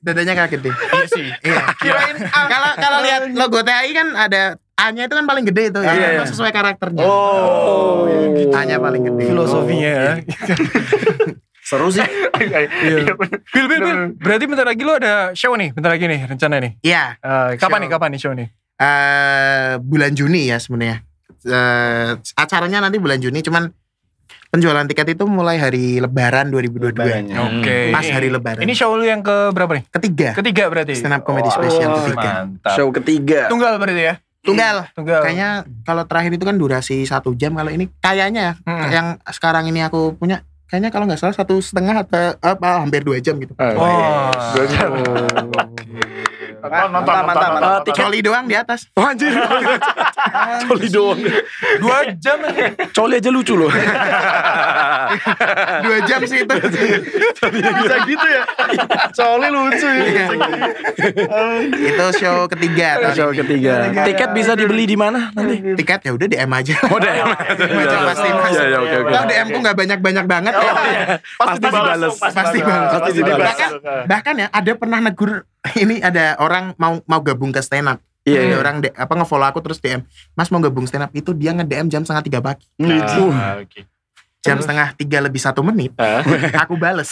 Dadanya 0.00 0.34
kalah 0.34 0.50
gede. 0.50 0.70
Iya 0.72 1.06
sih. 1.06 1.26
Iya. 1.44 1.62
Kirain 1.82 2.16
Kalau 2.26 2.70
kalau 2.74 2.98
lihat 3.00 3.22
logo 3.32 3.60
TAI 3.60 3.90
kan 3.92 4.08
ada 4.14 4.42
A-nya 4.74 5.04
itu 5.04 5.12
kan 5.12 5.28
paling 5.28 5.44
gede 5.44 5.68
itu 5.68 5.80
ya. 5.84 5.92
Iya, 5.92 6.08
iya. 6.16 6.22
sesuai 6.24 6.50
karakternya. 6.50 7.04
Oh, 7.04 8.08
A-nya 8.56 8.80
paling 8.80 9.04
gede. 9.04 9.28
Filosofinya 9.28 9.90
ya. 9.92 10.12
seru 11.68 11.86
sih. 11.86 12.00
Iya. 12.02 13.14
Bil, 13.54 13.66
Bil, 13.68 13.78
Bil. 13.78 13.98
Berarti 14.16 14.44
bentar 14.48 14.66
lagi 14.66 14.82
lo 14.82 14.96
ada 14.96 15.36
show 15.36 15.52
nih, 15.54 15.70
bentar 15.70 15.92
lagi 15.92 16.08
nih 16.08 16.26
rencana 16.26 16.58
nih. 16.58 16.72
Iya, 16.82 17.14
Eh, 17.20 17.50
kapan 17.60 17.78
Show. 17.78 17.82
nih, 17.84 17.88
kapan 17.92 18.08
nih 18.10 18.20
show 18.20 18.32
nih? 18.34 18.48
eh 18.80 19.76
bulan 19.76 20.16
Juni 20.16 20.48
ya 20.48 20.56
sebenarnya. 20.56 21.04
Eh, 21.44 22.10
acaranya 22.34 22.80
nanti 22.80 22.96
bulan 22.96 23.20
Juni 23.20 23.44
cuman 23.44 23.68
penjualan 24.50 24.82
tiket 24.84 25.14
itu 25.14 25.24
mulai 25.30 25.56
hari 25.56 26.02
Lebaran 26.02 26.50
2022. 26.50 26.90
Lebarannya. 26.98 27.36
Oke. 27.38 27.78
Pas 27.94 28.06
hari 28.06 28.28
Lebaran. 28.28 28.62
Ini 28.66 28.74
show 28.74 28.92
lu 28.98 29.06
yang 29.06 29.22
ke 29.22 29.54
berapa 29.54 29.78
nih? 29.78 29.84
Ketiga. 29.88 30.28
Ketiga 30.34 30.66
berarti. 30.66 30.92
Stand 30.98 31.14
up 31.14 31.22
comedy 31.22 31.48
Oh, 31.48 31.54
spesial 31.54 31.90
oh, 31.94 32.02
ketiga. 32.02 32.30
Mantap. 32.44 32.74
Show 32.74 32.88
ketiga. 32.90 33.40
Tunggal 33.46 33.78
berarti 33.78 34.02
ya? 34.02 34.14
Tunggal. 34.42 34.76
Tunggal. 34.92 35.22
Kayaknya 35.22 35.50
kalau 35.86 36.02
terakhir 36.04 36.32
itu 36.34 36.44
kan 36.44 36.56
durasi 36.58 37.06
satu 37.06 37.32
jam. 37.38 37.54
Kalau 37.54 37.70
ini 37.70 37.86
kayaknya 38.02 38.40
ya, 38.42 38.52
Hmm. 38.66 38.90
yang 38.90 39.06
sekarang 39.28 39.70
ini 39.70 39.84
aku 39.84 40.16
punya, 40.18 40.42
kayaknya 40.66 40.90
kalau 40.90 41.04
nggak 41.06 41.20
salah 41.20 41.36
satu 41.36 41.60
setengah 41.62 42.02
atau 42.02 42.34
apa 42.40 42.82
hampir 42.82 43.06
dua 43.06 43.22
jam 43.22 43.38
gitu. 43.38 43.54
Wah. 43.54 44.34
Nonton, 46.60 46.92
nonton, 46.92 46.92
Mantap, 46.92 47.24
mantap, 47.24 47.24
nonton, 47.24 47.50
mantap. 47.56 47.80
nonton. 47.80 47.94
Coli 47.96 48.18
doang 48.20 48.44
di 48.44 48.54
atas. 48.54 48.80
Oh, 48.92 49.04
anjir. 49.04 49.32
Coli 50.68 50.88
doang. 50.88 51.18
Dua 51.80 51.98
jam 52.14 52.38
aja. 52.44 52.64
Coli 52.92 53.14
aja 53.16 53.30
lucu 53.32 53.54
loh. 53.56 53.72
dua 55.80 55.98
jam 56.04 56.20
sih 56.22 56.44
itu. 56.44 56.54
Bisa 57.40 57.96
gitu 58.04 58.26
ya. 58.28 58.42
Coli 59.10 59.48
lucu 59.48 59.88
ya. 59.88 60.04
Iya. 60.04 60.26
itu 61.70 62.06
show 62.18 62.44
ketiga. 62.46 62.88
Show 63.12 63.30
ketiga. 63.32 63.88
Tiket 64.04 64.30
bisa 64.32 64.52
dibeli 64.52 64.84
di 64.84 64.96
mana 64.96 65.32
nanti? 65.32 65.76
Tiket 65.76 66.00
ya 66.04 66.12
udah 66.12 66.26
DM 66.28 66.50
aja. 66.52 66.74
Oh, 66.88 66.98
DM. 67.00 67.28
Aja 67.80 67.96
pasti 68.04 68.28
mas. 68.28 68.52
Iya, 68.52 68.64
iya, 68.66 68.78
oke, 68.78 68.96
oke. 69.00 69.10
Tahu 69.10 69.24
DM 69.26 69.46
ku 69.48 69.58
nggak 69.60 69.76
banyak 69.76 69.98
banyak 69.98 70.24
banget. 70.26 70.52
ya. 70.52 70.70
Pasti 71.38 71.58
dibales. 71.62 72.14
Pasti 72.20 72.58
balas. 72.60 72.90
Pasti 72.92 73.10
dibales. 73.16 73.46
Bahkan, 73.48 73.70
bahkan 74.06 74.34
ya 74.36 74.46
ada 74.50 74.72
pernah 74.76 74.98
negur 75.00 75.48
ini 75.82 76.00
ada 76.00 76.36
orang 76.38 76.72
mau 76.76 77.00
mau 77.04 77.20
gabung 77.20 77.50
ke 77.50 77.60
stand 77.60 77.88
up. 77.88 77.98
Iya, 78.20 78.36
Ada 78.38 78.46
iya. 78.46 78.56
orang 78.58 78.76
de- 78.80 78.92
apa 78.92 79.12
ngefollow 79.14 79.48
aku 79.48 79.60
terus 79.60 79.80
DM, 79.80 80.04
Mas 80.32 80.48
mau 80.48 80.60
gabung 80.60 80.84
stand 80.84 81.02
up 81.02 81.12
itu 81.12 81.32
dia 81.32 81.50
nge 81.50 81.64
DM 81.64 81.88
jam 81.88 82.02
setengah 82.04 82.20
tiga 82.22 82.40
pagi, 82.40 82.68
Ah, 82.78 83.56
oke. 83.56 83.80
jam 84.40 84.56
setengah 84.56 84.92
tiga 84.92 85.18
lebih 85.20 85.40
satu 85.40 85.64
menit, 85.64 85.96
Ah. 85.96 86.20
aku 86.62 86.76
bales. 86.76 87.08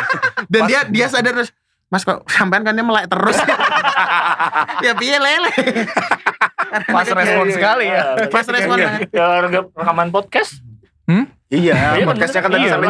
Dan 0.52 0.68
dia 0.68 0.84
dia 0.84 1.08
sadar 1.08 1.32
terus, 1.32 1.56
Mas 1.88 2.04
kok 2.04 2.20
sampean 2.26 2.64
kan 2.64 2.72
dia 2.72 2.84
melek 2.84 3.08
terus. 3.08 3.36
ya 4.80 4.92
piye 4.92 5.16
lele. 5.16 5.52
Pas 6.84 7.04
respon 7.06 7.46
sekali 7.48 7.84
ya. 7.88 8.02
Pas 8.28 8.44
respon 8.44 8.76
banget. 8.76 9.08
Ya, 9.08 9.26
rekaman 9.42 10.08
podcast. 10.08 10.60
Iya, 11.52 11.96
Iya, 11.96 12.08
podcastnya 12.08 12.40
kan 12.40 12.50
tadi 12.50 12.64
Iya, 12.64 12.72
sampai 12.72 12.88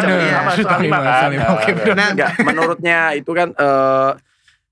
jam 0.63 0.79
lima. 0.79 0.99
Kan. 0.99 1.31
Nah, 1.95 2.11
menurutnya 2.43 2.99
itu 3.15 3.31
kan 3.31 3.51
eh 3.53 4.11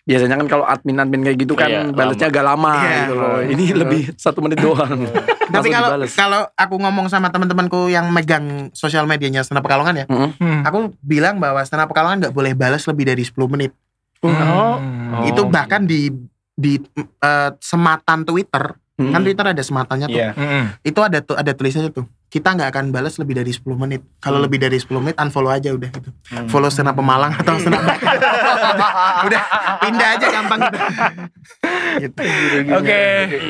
biasanya 0.03 0.37
kan 0.37 0.49
kalau 0.49 0.65
admin-admin 0.65 1.23
kayak 1.23 1.39
gitu 1.39 1.53
kan 1.53 1.69
Iya, 1.69 1.83
balesnya 1.91 2.29
agak 2.29 2.43
lama 2.43 2.73
Iya. 2.77 2.97
gitu 3.01 3.15
loh. 3.15 3.37
Ini 3.43 3.65
lebih 3.75 4.03
satu 4.15 4.39
menit 4.41 4.59
doang. 4.59 5.07
Tapi 5.51 5.51
Langsung 5.51 5.73
kalau 5.73 5.89
dibales. 5.91 6.13
kalau 6.15 6.41
aku 6.49 6.75
ngomong 6.77 7.07
sama 7.07 7.29
teman-temanku 7.29 7.87
yang 7.87 8.07
megang 8.09 8.71
sosial 8.73 9.05
medianya 9.05 9.43
stand 9.43 9.59
up 9.59 9.65
Pekalongan 9.65 9.95
ya, 9.95 10.07
Mm-mm. 10.07 10.31
Hmm. 10.37 10.63
aku 10.63 10.79
bilang 11.01 11.37
bahwa 11.37 11.59
stand 11.61 11.81
up 11.81 11.89
Pekalongan 11.89 12.23
nggak 12.23 12.35
boleh 12.35 12.53
balas 12.53 12.85
lebih 12.85 13.05
dari 13.05 13.21
10 13.21 13.35
menit. 13.49 13.75
Oh. 14.21 14.31
Hmm. 14.77 15.27
Itu 15.27 15.45
bahkan 15.47 15.85
di 15.85 16.13
di 16.53 16.77
eh, 17.21 17.51
sematan 17.57 18.23
Twitter, 18.23 18.77
Mm. 19.01 19.13
kan 19.17 19.21
Twitter 19.25 19.47
ada 19.49 19.63
sematannya 19.65 20.07
tuh. 20.13 20.21
Iya. 20.21 20.31
Hmm. 20.37 20.65
Itu 20.85 21.01
ada 21.01 21.25
tuh 21.25 21.41
ada 21.41 21.57
tulisannya 21.57 21.89
tuh. 21.89 22.05
Kita 22.29 22.53
nggak 22.53 22.69
akan 22.69 22.85
balas 22.93 23.17
lebih 23.17 23.41
dari 23.41 23.49
10 23.49 23.65
menit. 23.75 24.05
Kalau 24.21 24.37
Hmm. 24.39 24.45
lebih 24.45 24.61
dari 24.61 24.77
10 24.77 25.01
menit 25.01 25.17
unfollow 25.17 25.49
aja 25.49 25.73
udah 25.73 25.89
gitu. 25.89 26.11
Follow 26.47 26.69
stand 26.69 26.93
up 26.93 26.95
Pemalang 26.95 27.33
atau 27.33 27.57
up 27.57 27.81
udah 29.27 29.43
pindah 29.81 30.09
aja 30.15 30.27
gampang 30.29 30.61
gitu. 30.61 32.21
Gitu. 32.21 32.71
Oke. 32.77 33.01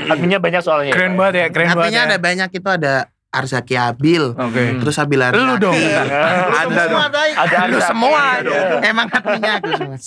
Adminnya 0.07 0.39
banyak 0.39 0.63
soalnya. 0.63 0.95
Keren 0.95 1.19
banget 1.19 1.35
ya, 1.35 1.47
keren 1.51 1.67
banget. 1.75 1.83
Artinya 1.83 2.01
ya. 2.01 2.09
ada 2.09 2.17
banyak 2.17 2.49
itu 2.55 2.69
ada 2.71 2.95
Arzaki 3.31 3.79
Abil, 3.79 4.35
Oke. 4.35 4.83
terus 4.83 4.99
Abil 4.99 5.23
Arzaki. 5.23 5.39
Lu 5.39 5.55
dong. 5.63 5.79
Ada 5.79 6.83
dong. 6.91 7.01
Ada 7.39 7.59
Lu 7.71 7.79
semua 7.79 8.43
Ada. 8.43 8.59
Emang 8.83 9.07
adminnya 9.07 9.53
aku 9.63 9.71
semua. 9.75 9.99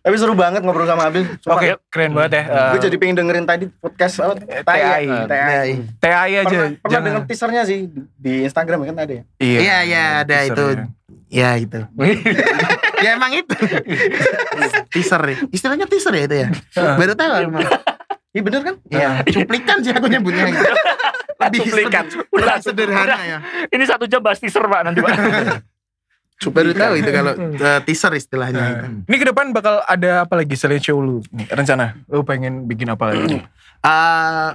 Tapi 0.00 0.14
seru 0.14 0.32
banget 0.32 0.60
ngobrol 0.60 0.84
sama 0.84 1.06
Abil. 1.06 1.24
Oke, 1.42 1.78
keren 1.88 2.12
banget 2.12 2.32
ya. 2.32 2.42
Eh, 2.44 2.68
Gue 2.70 2.80
jadi 2.82 2.96
pengen 2.96 3.16
dengerin 3.16 3.44
tadi 3.44 3.64
podcast 3.70 4.20
apa? 4.20 4.34
TAI. 4.62 5.04
TAI. 5.26 5.70
TAI 5.96 6.32
aja. 6.36 6.44
Pernah, 6.44 6.68
pernah 6.76 6.90
jangan- 6.90 7.04
denger 7.04 7.22
teasernya 7.24 7.62
sih 7.64 7.78
di- 8.14 8.42
Instagram 8.42 8.84
kan 8.84 8.96
ada 8.98 9.14
ya. 9.14 9.22
Iya 9.36 9.76
iya 9.82 10.02
ada 10.20 10.34
teaser 10.36 10.50
itu. 10.50 10.64
ya. 10.68 10.84
Ya 11.30 11.50
itu. 11.56 11.78
ya 13.04 13.10
emang 13.14 13.32
itu. 13.32 13.54
teaser 14.92 15.22
ya. 15.24 15.36
Istilahnya 15.48 15.86
teaser 15.86 16.12
ya 16.12 16.22
itu 16.24 16.36
ya. 16.36 16.48
Baru 16.94 17.14
tahu. 17.14 17.32
Mas. 17.50 17.68
Iya 18.30 18.40
bener 18.40 18.60
kan? 18.62 18.74
Iya, 18.86 19.08
cuplikan 19.26 19.76
sih 19.80 19.90
aku 19.90 20.06
nyebutnya. 20.06 20.46
Lebih 21.40 21.58
Cuplikan. 21.64 22.04
lebih 22.04 22.60
sederhana 22.60 23.16
ya. 23.24 23.38
Ini 23.66 23.84
satu 23.88 24.04
jam 24.04 24.20
bahas 24.20 24.36
teaser 24.36 24.60
pak 24.60 24.80
nanti 24.84 25.00
pak. 25.00 25.16
Baru 26.42 26.72
tahu 26.72 26.94
itu 26.96 27.10
kalau 27.10 27.32
eh, 27.36 27.80
teaser 27.84 28.12
istilahnya. 28.14 28.64
itu. 28.80 29.04
Ini 29.04 29.16
ke 29.18 29.26
depan 29.26 29.52
bakal 29.52 29.84
ada 29.84 30.24
apa 30.24 30.34
lagi 30.34 30.56
selain 30.56 30.80
show 30.80 30.96
lu? 30.96 31.20
Nih, 31.28 31.44
rencana 31.46 32.00
lu 32.06 32.24
pengen 32.24 32.64
bikin 32.64 32.88
apa 32.88 33.12
lagi? 33.12 33.44
Eh, 33.80 34.48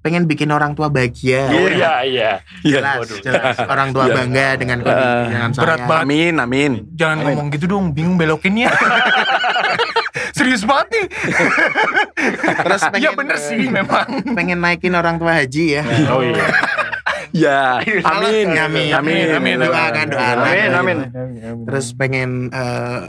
pengen 0.00 0.24
bikin 0.24 0.48
orang 0.48 0.72
tua 0.72 0.88
bahagia. 0.88 1.50
Oh 1.50 1.68
iya 1.68 2.00
iya. 2.00 2.30
Jelas, 2.62 3.02
Waduh. 3.02 3.20
jelas. 3.20 3.56
Orang 3.72 3.90
tua 3.90 4.06
Iya. 4.06 4.14
bangga 4.14 4.48
dengan 4.54 4.78
kondisi 4.80 5.20
dengan 5.28 5.50
saya. 5.50 5.60
Berat 5.60 5.80
banget. 5.82 6.04
Amin, 6.06 6.34
amin. 6.38 6.72
Jangan 6.94 7.16
ngomong 7.22 7.46
gitu 7.50 7.66
dong, 7.66 7.90
bingung 7.90 8.16
belokinnya. 8.16 8.70
Serius 10.32 10.62
banget 10.62 10.86
nih. 10.92 11.06
Terus 12.56 12.82
pengen, 12.92 13.02
Ya 13.02 13.10
bener 13.12 13.36
sih 13.36 13.66
memang. 13.66 14.06
pengen 14.32 14.58
naikin 14.58 14.94
orang 14.94 15.16
tua 15.16 15.32
haji 15.34 15.76
ya. 15.76 15.82
Oh 16.08 16.22
iya. 16.22 16.44
Ya, 17.34 17.80
amin. 17.82 18.46
Amin. 18.54 18.86
Amin. 18.92 19.26
Amin. 19.34 19.56
Doakan, 19.58 20.06
doakan. 20.12 20.36
Amin, 20.46 20.70
amin. 20.70 20.98
Terus 21.66 21.94
pengen 21.96 22.50
eh, 22.50 23.02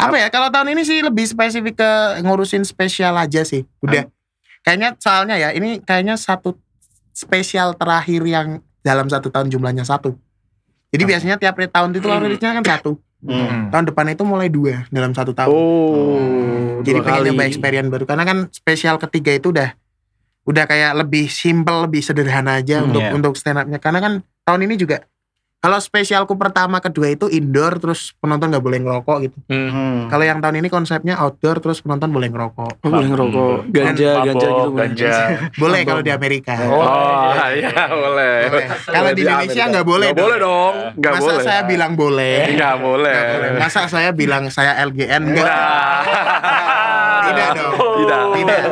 apa 0.00 0.16
ya? 0.16 0.28
Kalau 0.32 0.48
tahun 0.48 0.72
ini 0.72 0.82
sih 0.84 1.04
lebih 1.04 1.28
spesifik 1.28 1.80
ke 1.80 1.90
ngurusin 2.24 2.64
spesial 2.64 3.16
aja 3.16 3.44
sih. 3.44 3.68
Udah. 3.84 4.08
Kayaknya 4.60 4.88
soalnya 5.00 5.36
ya 5.40 5.48
ini 5.56 5.80
kayaknya 5.80 6.20
satu 6.20 6.56
spesial 7.12 7.76
terakhir 7.76 8.20
yang 8.24 8.48
dalam 8.80 9.08
satu 9.08 9.28
tahun 9.28 9.48
jumlahnya 9.52 9.84
satu. 9.84 10.16
Jadi 10.90 11.02
biasanya 11.06 11.36
tiap 11.38 11.54
tahun 11.56 11.94
itu 11.94 12.06
rilisnya 12.08 12.56
kan 12.60 12.64
satu. 12.66 12.98
Hmm. 13.20 13.68
Tahun 13.68 13.84
depan 13.92 14.16
itu 14.16 14.24
mulai 14.24 14.48
dua 14.48 14.88
dalam 14.88 15.12
satu 15.12 15.36
tahun. 15.36 15.52
Oh, 15.52 16.80
Jadi 16.80 16.96
dua 16.96 17.04
pengen 17.04 17.20
kali. 17.20 17.28
nyoba 17.30 17.42
experience 17.44 17.88
baru 17.92 18.04
karena 18.08 18.24
kan 18.24 18.38
spesial 18.48 18.96
ketiga 18.96 19.36
itu 19.36 19.52
udah 19.52 19.76
udah 20.50 20.64
kayak 20.64 20.92
lebih 20.96 21.26
simple, 21.26 21.86
lebih 21.86 22.02
sederhana 22.02 22.58
aja 22.58 22.78
Hmm, 22.78 22.90
untuk 22.90 23.00
iya. 23.00 23.10
untuk 23.12 23.32
stand 23.34 23.60
upnya 23.60 23.78
karena 23.78 23.98
kan 23.98 24.12
tahun 24.42 24.66
ini 24.66 24.74
juga 24.74 25.06
kalau 25.60 25.76
spesialku 25.76 26.34
pertama 26.34 26.80
kedua 26.80 27.12
itu 27.12 27.28
indoor 27.28 27.76
terus 27.76 28.16
penonton 28.16 28.48
nggak 28.48 28.64
boleh 28.64 28.80
ngerokok 28.80 29.16
gitu. 29.20 29.36
Hmm. 29.46 30.08
Kalau 30.08 30.24
yang 30.24 30.40
tahun 30.40 30.56
ini 30.56 30.72
konsepnya 30.72 31.20
outdoor 31.20 31.60
terus 31.60 31.84
penonton 31.84 32.08
boleh 32.08 32.32
ngerokok. 32.32 32.80
Oh, 32.80 32.88
boleh 32.88 33.04
ngerokok. 33.06 33.68
Ganja, 33.68 34.08
Mabok, 34.10 34.24
ganja 34.24 34.40
gitu. 34.40 34.56
boleh. 34.56 34.78
Ganja. 34.80 35.12
Boleh 35.60 35.80
kalau 35.84 36.00
di 36.00 36.10
Amerika. 36.10 36.56
Oh, 36.64 36.80
Oh, 36.80 37.44
iya, 37.52 37.76
boleh. 37.92 38.36
Boleh. 38.48 38.66
Kalau 38.88 39.10
di 39.12 39.20
Indonesia 39.20 39.62
nggak 39.68 39.84
boleh. 39.84 40.08
Nggak 40.08 40.24
boleh 40.24 40.38
dong. 40.40 40.74
Nggak 40.96 41.12
Masa 41.12 41.24
boleh. 41.28 41.44
saya 41.44 41.60
bilang 41.68 41.92
boleh? 41.92 42.38
Nggak 42.50 42.74
boleh. 42.80 43.12
Nggak 43.20 43.36
boleh. 43.36 43.60
Masa 43.60 43.80
saya 43.86 44.10
bilang 44.16 44.44
saya 44.48 44.72
LGN 44.80 45.22
enggak? 45.28 45.44
Tidak 47.30 47.48
dong. 47.54 47.72
Tidak. 48.02 48.22
Tidak. 48.34 48.62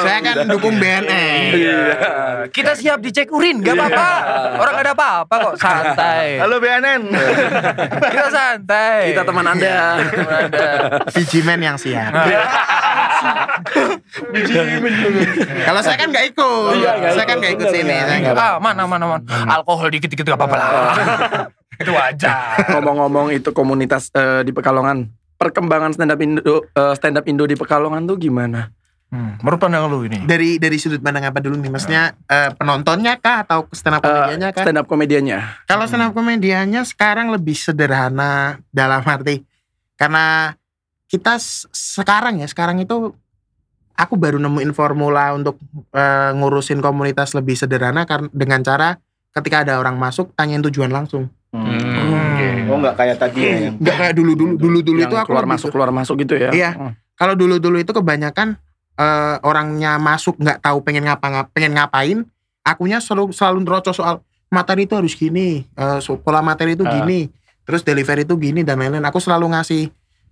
Saya 0.00 0.18
kan 0.24 0.36
dukung 0.48 0.74
BNN. 0.80 1.40
Iya. 1.54 1.80
Kita 2.48 2.72
siap 2.76 2.98
dicek 3.04 3.28
urin, 3.30 3.60
gak 3.60 3.76
apa-apa. 3.76 4.08
Orang 4.60 4.72
gak 4.76 4.84
ada 4.88 4.94
apa-apa 4.96 5.34
kok, 5.50 5.54
santai. 5.60 6.40
Halo 6.40 6.56
BNN. 6.60 7.02
Kita 8.10 8.26
santai. 8.32 9.12
Kita 9.12 9.22
teman 9.22 9.44
Anda. 9.44 9.76
Teman 10.00 10.34
Anda. 10.48 10.68
Yang 11.64 11.78
siap. 11.88 12.12
Kalau 15.64 15.80
saya 15.80 15.96
kan 15.96 16.08
nggak 16.12 16.26
ikut. 16.34 16.72
Iya, 16.76 16.92
saya 17.16 17.24
kan 17.24 17.36
nggak 17.40 17.52
ikut 17.56 17.68
sini. 17.72 17.96
Ah, 18.36 18.60
mana 18.60 18.84
mana 18.84 19.04
mana. 19.06 19.24
Alkohol 19.48 19.88
dikit-dikit 19.92 20.28
gak 20.28 20.38
apa-apa 20.38 20.56
lah. 20.56 20.68
Itu 21.82 21.90
wajar. 21.90 22.70
Ngomong-ngomong 22.70 23.34
itu 23.34 23.50
komunitas 23.50 24.06
eh, 24.14 24.46
di 24.46 24.54
Pekalongan. 24.54 25.10
Perkembangan 25.44 25.92
stand 25.92 26.10
up 26.10 26.20
Indo 26.24 26.40
eh, 26.64 26.94
stand 26.96 27.20
up 27.20 27.24
Indo 27.28 27.44
di 27.44 27.52
Pekalongan 27.54 28.08
tuh 28.08 28.16
gimana? 28.16 28.72
Hmm, 29.12 29.38
menurut 29.38 29.60
pandang 29.62 29.86
lu 29.86 30.02
ini. 30.08 30.26
Dari 30.26 30.58
dari 30.58 30.74
sudut 30.74 30.98
pandang 30.98 31.28
apa 31.28 31.38
dulu 31.38 31.54
nih? 31.60 31.70
Maksudnya 31.70 32.16
eh, 32.26 32.50
penontonnya 32.56 33.14
kah 33.20 33.44
atau 33.46 33.68
stand 33.70 34.00
up 34.00 34.02
Eh, 34.02 34.08
komedianya 34.10 34.48
kah? 34.50 34.64
stand 34.64 34.78
up 34.80 34.86
komedianya. 34.88 35.38
Kalau 35.68 35.84
stand 35.86 36.04
up 36.08 36.12
komedianya 36.16 36.80
sekarang 36.82 37.30
lebih 37.30 37.54
sederhana 37.54 38.58
dalam 38.74 39.04
arti 39.04 39.44
karena 39.94 40.56
kita 41.06 41.38
sekarang 41.70 42.42
ya 42.42 42.48
sekarang 42.50 42.82
itu 42.82 43.14
aku 43.94 44.18
baru 44.18 44.42
nemuin 44.42 44.74
formula 44.74 45.30
untuk 45.30 45.62
eh, 45.94 46.30
ngurusin 46.34 46.82
komunitas 46.82 47.38
lebih 47.38 47.54
sederhana 47.54 48.02
karena 48.02 48.26
dengan 48.34 48.66
cara 48.66 48.98
ketika 49.30 49.62
ada 49.62 49.78
orang 49.78 49.94
masuk 49.94 50.34
tanyain 50.34 50.64
tujuan 50.66 50.90
langsung. 50.90 51.30
Hmm, 51.54 51.70
oke. 51.70 52.33
Oh 52.74 52.80
nggak 52.80 52.96
kayak 52.96 53.16
tadi 53.16 53.38
ya. 53.40 53.70
Nggak 53.72 53.96
kayak 53.96 54.14
dulu 54.14 54.32
dulu 54.34 54.52
dulu 54.56 54.78
dulu 54.82 54.98
Yang 54.98 55.08
itu 55.08 55.16
aku 55.16 55.28
keluar 55.30 55.46
masuk 55.46 55.68
keluar 55.70 55.90
masuk 55.90 56.14
gitu 56.20 56.34
ya. 56.34 56.50
Iya. 56.50 56.70
Oh. 56.74 56.92
kalau 57.14 57.32
dulu 57.32 57.56
dulu 57.56 57.78
itu 57.78 57.88
kebanyakan 57.88 58.58
eh, 58.94 59.36
orangnya 59.40 59.96
masuk 59.96 60.34
nggak 60.36 60.58
tahu 60.60 60.82
pengen 60.82 61.06
ngapa 61.06 61.22
ngap 61.24 61.46
pengen 61.50 61.72
ngapain 61.72 62.18
akunya 62.60 62.98
selalu 62.98 63.30
selalu 63.30 63.62
nerocos 63.62 63.94
soal 63.94 64.18
materi 64.48 64.84
itu 64.84 64.94
harus 64.94 65.14
gini 65.14 65.62
so- 65.98 66.16
pola 66.16 66.38
materi 66.38 66.74
itu 66.74 66.82
Ah. 66.82 66.90
gini 66.92 67.30
terus 67.62 67.80
delivery 67.80 68.22
itu 68.22 68.34
gini 68.34 68.60
dan 68.60 68.76
lain-lain 68.76 69.02
aku 69.02 69.18
selalu 69.18 69.50
ngasih 69.50 69.90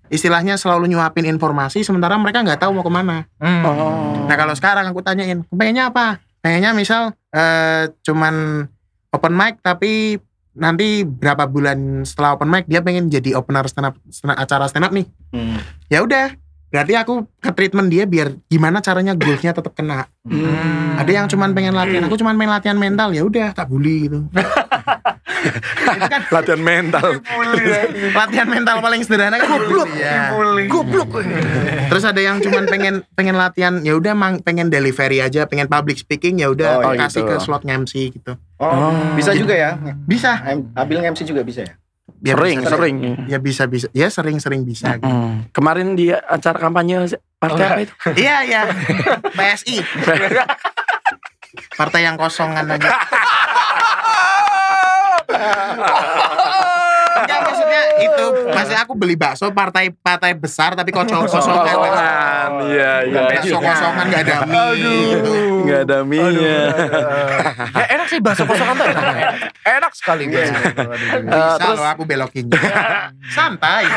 istilahnya 0.09 0.55
selalu 0.55 0.89
nyuapin 0.89 1.25
informasi 1.25 1.81
sementara 1.81 2.15
mereka 2.15 2.41
nggak 2.41 2.59
tahu 2.59 2.71
mau 2.73 2.83
ke 2.83 2.91
mana 2.91 3.25
Hmm. 3.37 3.63
Oh. 3.63 4.27
nah 4.27 4.35
kalau 4.35 4.53
sekarang 4.53 4.85
aku 4.85 5.01
tanyain 5.01 5.43
pengennya 5.47 5.89
apa 5.89 6.19
pengennya 6.39 6.71
misal 6.73 7.03
eh, 7.31 7.91
cuman 8.03 8.67
open 9.09 9.33
mic 9.33 9.59
tapi 9.61 10.19
nanti 10.53 11.03
berapa 11.03 11.45
bulan 11.45 12.05
setelah 12.05 12.37
open 12.37 12.47
mic 12.47 12.65
dia 12.67 12.81
pengen 12.81 13.09
jadi 13.09 13.33
opener 13.35 13.65
stand 13.65 13.89
up, 13.89 13.97
stand 14.07 14.33
up- 14.33 14.39
acara 14.39 14.69
stand 14.69 14.85
up 14.85 14.93
nih 14.93 15.07
Hmm. 15.31 15.57
ya 15.89 16.05
udah 16.05 16.37
berarti 16.73 16.93
aku 16.97 17.15
ke 17.37 17.51
treatment 17.53 17.87
dia 17.87 18.05
biar 18.05 18.33
gimana 18.47 18.81
caranya 18.81 19.13
goalsnya 19.13 19.53
tetap 19.53 19.73
kena. 19.73 20.09
Hmm. 20.23 20.95
ada 20.95 21.11
yang 21.11 21.27
cuman 21.27 21.51
pengen 21.51 21.75
latihan 21.75 22.03
aku 22.03 22.15
cuman 22.17 22.35
pengen 22.35 22.53
latihan 22.53 22.79
mental 22.79 23.11
ya 23.11 23.23
udah 23.23 23.53
tak 23.53 23.69
bully 23.69 24.09
gitu. 24.09 24.25
Itu 25.43 26.07
kan 26.07 26.23
latihan 26.31 26.63
mental. 26.63 27.19
latihan 28.15 28.47
mental 28.47 28.79
paling 28.79 29.03
sederhana 29.03 29.37
kan 29.37 29.49
goblok. 29.51 29.91
ya 29.93 30.31
goblok. 30.67 31.11
Terus 31.91 32.05
ada 32.07 32.21
yang 32.23 32.39
cuman 32.39 32.65
pengen 32.67 32.95
pengen 33.13 33.35
latihan 33.35 33.83
ya 33.83 33.93
udah 33.93 34.15
mang 34.15 34.39
pengen 34.39 34.71
delivery 34.71 35.19
aja 35.19 35.45
pengen 35.45 35.67
public 35.67 35.99
speaking 35.99 36.39
ya 36.39 36.49
udah 36.49 36.79
Oh, 36.81 36.95
kasih 36.95 37.27
gitu. 37.27 37.35
ke 37.35 37.43
slot 37.43 37.63
MC 37.63 38.15
gitu. 38.15 38.39
Oh, 38.57 38.95
bisa 39.19 39.35
juga 39.35 39.53
ya. 39.53 39.75
bisa. 40.07 40.39
Am- 40.39 40.71
Abil 40.73 41.03
MC 41.03 41.27
juga 41.27 41.43
bisa 41.43 41.67
ya. 41.67 41.75
Ya 42.23 42.39
sering, 42.39 42.63
bisa, 42.63 42.71
sering. 42.71 42.97
ya 43.27 43.39
bisa 43.43 43.67
bisa 43.67 43.87
ya 43.91 44.07
sering 44.07 44.39
sering 44.39 44.63
bisa 44.63 44.95
gitu. 44.97 45.11
Hmm. 45.11 45.51
Kemarin 45.51 45.99
di 45.99 46.15
acara 46.15 46.63
kampanye 46.63 47.11
partai 47.43 47.67
apa 47.67 47.81
itu? 47.83 47.95
iya 48.23 48.47
iya 48.47 48.63
PSI 49.35 49.83
partai 51.75 52.07
yang 52.07 52.15
kosongan 52.15 52.79
aja 52.79 52.95
Enggak 57.23 57.41
maksudnya 57.45 57.83
itu 57.99 58.25
maksudnya 58.51 58.81
aku 58.83 58.95
beli 58.95 59.15
bakso 59.15 59.47
partai 59.51 59.95
partai 59.95 60.35
besar 60.35 60.75
tapi 60.75 60.91
kosong 60.91 61.25
kosongan 61.25 61.63
Kosongan. 61.63 62.51
Iya, 62.69 62.93
iya. 63.07 63.21
bakso 63.39 63.57
kosongan 63.59 64.05
nggak 64.11 64.23
ada 64.27 64.37
mie 64.45 64.97
gitu. 65.15 65.33
Enggak 65.63 65.81
ada 65.87 65.99
mie-nya. 66.03 66.59
Ya, 67.73 67.85
enak 67.95 68.07
sih 68.11 68.19
bahasa 68.19 68.43
kosongan 68.43 68.75
tuh 68.75 68.87
enak. 68.87 69.05
Enak 69.63 69.93
sekali 69.95 70.25
guys. 70.29 70.51
bisa 70.51 71.57
terus- 71.59 71.79
loh 71.79 71.89
aku 71.89 72.03
belokinnya 72.05 72.61
santai 73.31 73.85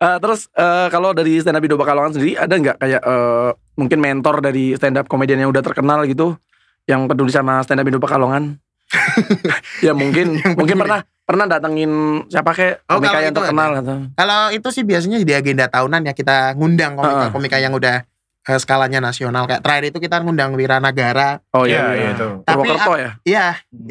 Eh, 0.00 0.16
terus 0.16 0.48
eh, 0.56 0.88
kalau 0.88 1.12
dari 1.12 1.44
stand 1.44 1.60
up 1.60 1.64
Indo 1.64 1.76
Pekalongan 1.76 2.16
sendiri 2.16 2.32
ada 2.32 2.56
nggak 2.56 2.76
kayak 2.80 3.02
eh, 3.04 3.50
mungkin 3.76 3.98
mentor 4.00 4.40
dari 4.40 4.72
stand 4.72 4.96
up 4.96 5.04
komedian 5.12 5.44
yang 5.44 5.52
udah 5.52 5.60
terkenal 5.60 6.08
gitu 6.08 6.40
yang 6.88 7.04
peduli 7.04 7.28
sama 7.28 7.60
stand 7.60 7.84
up 7.84 7.88
Indo 7.88 8.00
Pekalongan? 8.00 8.56
ya 9.86 9.92
mungkin 9.92 10.36
Yang 10.40 10.54
mungkin 10.56 10.76
pernah 10.78 11.00
pernah 11.22 11.46
datangin 11.46 11.90
siapa 12.26 12.50
kayak 12.50 12.82
Oh, 12.86 12.98
komika 12.98 13.18
yang 13.22 13.30
itu 13.30 13.38
terkenal 13.38 13.70
atau 13.78 13.96
kalau 14.12 14.40
itu 14.50 14.68
sih 14.70 14.82
biasanya 14.82 15.22
di 15.22 15.30
agenda 15.30 15.70
tahunan 15.70 16.02
ya 16.02 16.12
kita 16.12 16.58
ngundang 16.58 16.98
komika 16.98 17.14
Heeh. 17.22 17.30
komika 17.30 17.56
yang 17.56 17.70
udah 17.70 18.02
eh, 18.40 18.58
skalanya 18.58 18.98
nasional 18.98 19.46
kayak 19.46 19.62
terakhir 19.62 19.94
itu 19.94 19.98
kita 20.00 20.18
ngundang 20.18 20.58
Wiranagara 20.58 21.38
Oh 21.54 21.62
Iya, 21.62 21.70
iya, 21.70 21.86
iya 21.86 21.94
iya. 21.94 22.10
itu. 22.12 22.28
Tapi 22.42 22.56
Purwokerto 22.56 22.92
ya? 22.96 23.10
iya 23.22 23.46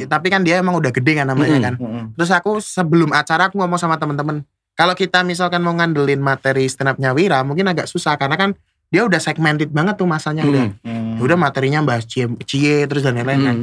tapi 0.06 0.28
kan 0.28 0.44
dia 0.44 0.60
emang 0.60 0.76
udah 0.76 0.92
gede 0.92 1.16
kan 1.16 1.28
namanya 1.28 1.56
Mm-mm. 1.56 1.64
kan 1.64 1.76
Hmm. 1.80 2.06
Terus 2.20 2.32
aku 2.36 2.52
sebelum 2.60 3.16
acara 3.16 3.48
aku 3.48 3.56
ngomong 3.56 3.80
sama 3.80 3.96
temen-temen, 3.96 4.44
kalau 4.76 4.92
kita 4.92 5.24
misalkan 5.24 5.64
mau 5.64 5.72
ngandelin 5.72 6.20
materi 6.20 6.68
stand 6.68 6.92
up-nya 6.92 7.16
Wira, 7.16 7.40
mungkin 7.44 7.68
agak 7.68 7.88
susah 7.88 8.20
karena 8.20 8.36
kan 8.36 8.52
dia 8.90 9.06
udah 9.06 9.16
segmented 9.16 9.72
banget 9.72 9.96
tuh 9.96 10.04
masanya 10.04 10.44
udah. 10.44 10.76
Hmm. 10.84 11.16
Hmm. 11.16 11.24
Udah 11.24 11.40
materinya 11.40 11.80
bahas 11.80 12.04
cie, 12.04 12.28
cie 12.44 12.84
terus 12.84 13.04
dan 13.04 13.16
lain-lain 13.16 13.42
kan. 13.42 13.58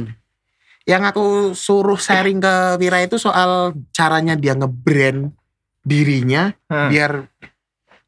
Hmm. 0.87 0.89
Yang 0.89 1.03
aku 1.05 1.25
suruh 1.51 1.99
sharing 1.99 2.39
ke 2.39 2.53
Wira 2.77 3.03
itu 3.03 3.19
soal 3.19 3.51
caranya 3.91 4.33
dia 4.33 4.55
nge-brand 4.55 5.35
dirinya 5.83 6.55
Hmm. 6.65 6.87
biar 6.87 7.11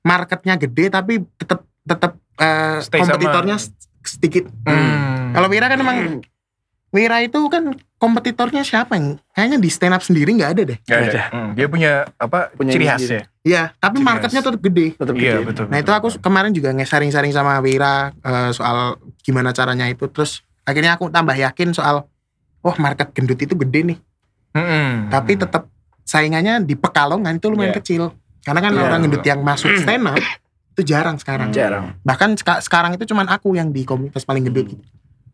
marketnya 0.01 0.55
gede 0.55 0.87
tapi 0.87 1.19
tetap 1.35 1.67
tetap 1.81 2.15
eh, 2.35 2.79
Stay 2.79 3.03
sama. 3.03 3.19
kompetitornya 3.19 3.55
s- 3.57 3.75
sedikit. 4.01 4.47
Hmm. 4.63 5.35
Kalau 5.35 5.47
Wira 5.47 5.67
kan 5.67 5.75
emang 5.77 6.23
Wira 6.89 7.19
itu 7.19 7.37
kan 7.45 7.69
kompetitornya 7.99 8.63
siapa 8.63 8.95
yang 8.95 9.19
kayaknya 9.29 9.59
di 9.59 9.69
stand 9.69 9.91
up 9.91 10.01
sendiri 10.01 10.33
nggak 10.33 10.51
ada 10.55 10.61
deh. 10.65 10.77
Nggak 10.81 11.01
ada. 11.05 11.21
Hmm, 11.29 11.51
Dia 11.53 11.67
punya 11.67 11.91
apa? 12.15 12.49
Punya 12.51 12.71
ciri 12.71 12.85
khas 12.87 13.03
ya. 13.05 13.21
Iya, 13.39 13.63
tapi 13.75 13.99
Ciri 13.99 14.07
marketnya 14.07 14.41
tetap 14.41 14.61
gede. 14.63 14.87
Tetap 14.95 15.13
Iya 15.13 15.33
gitu. 15.35 15.45
betul. 15.45 15.65
Nah 15.67 15.77
itu 15.77 15.91
aku 15.91 16.07
kemarin 16.17 16.49
juga 16.49 16.71
nge-sharing-sharing 16.71 17.29
sama 17.29 17.59
Wira 17.59 18.09
eh, 18.15 18.49
soal 18.49 18.95
gimana 19.19 19.51
caranya 19.51 19.85
itu. 19.85 20.07
Terus 20.07 20.41
akhirnya 20.63 20.95
aku 20.95 21.11
tambah 21.11 21.35
yakin 21.35 21.69
soal, 21.71 22.07
wah 22.59 22.77
market 22.77 23.11
gendut 23.11 23.37
itu 23.37 23.53
gede 23.55 23.95
nih. 23.95 23.97
Hmm. 24.51 25.07
Tapi 25.07 25.35
tetap 25.35 25.69
saingannya 26.01 26.61
di 26.61 26.73
Pekalongan 26.73 27.37
itu 27.37 27.47
lumayan 27.47 27.71
Iya. 27.71 27.77
kecil. 27.79 28.03
Karena 28.41 28.59
kan 28.59 28.71
Iya. 28.73 28.81
orang 28.83 28.99
gendut 29.03 29.23
yang 29.23 29.39
masuk 29.41 29.69
stand 29.77 30.05
up 30.05 30.17
itu 30.71 30.81
jarang 30.83 31.15
sekarang. 31.15 31.51
Jarang. 31.51 31.99
Bahkan 32.01 32.29
seka- 32.35 32.59
sekarang 32.59 32.95
itu 32.95 33.05
cuman 33.05 33.27
aku 33.27 33.53
yang 33.53 33.69
di 33.69 33.83
komunitas 33.83 34.23
paling 34.23 34.43
gendut. 34.43 34.69
gitu. 34.69 34.83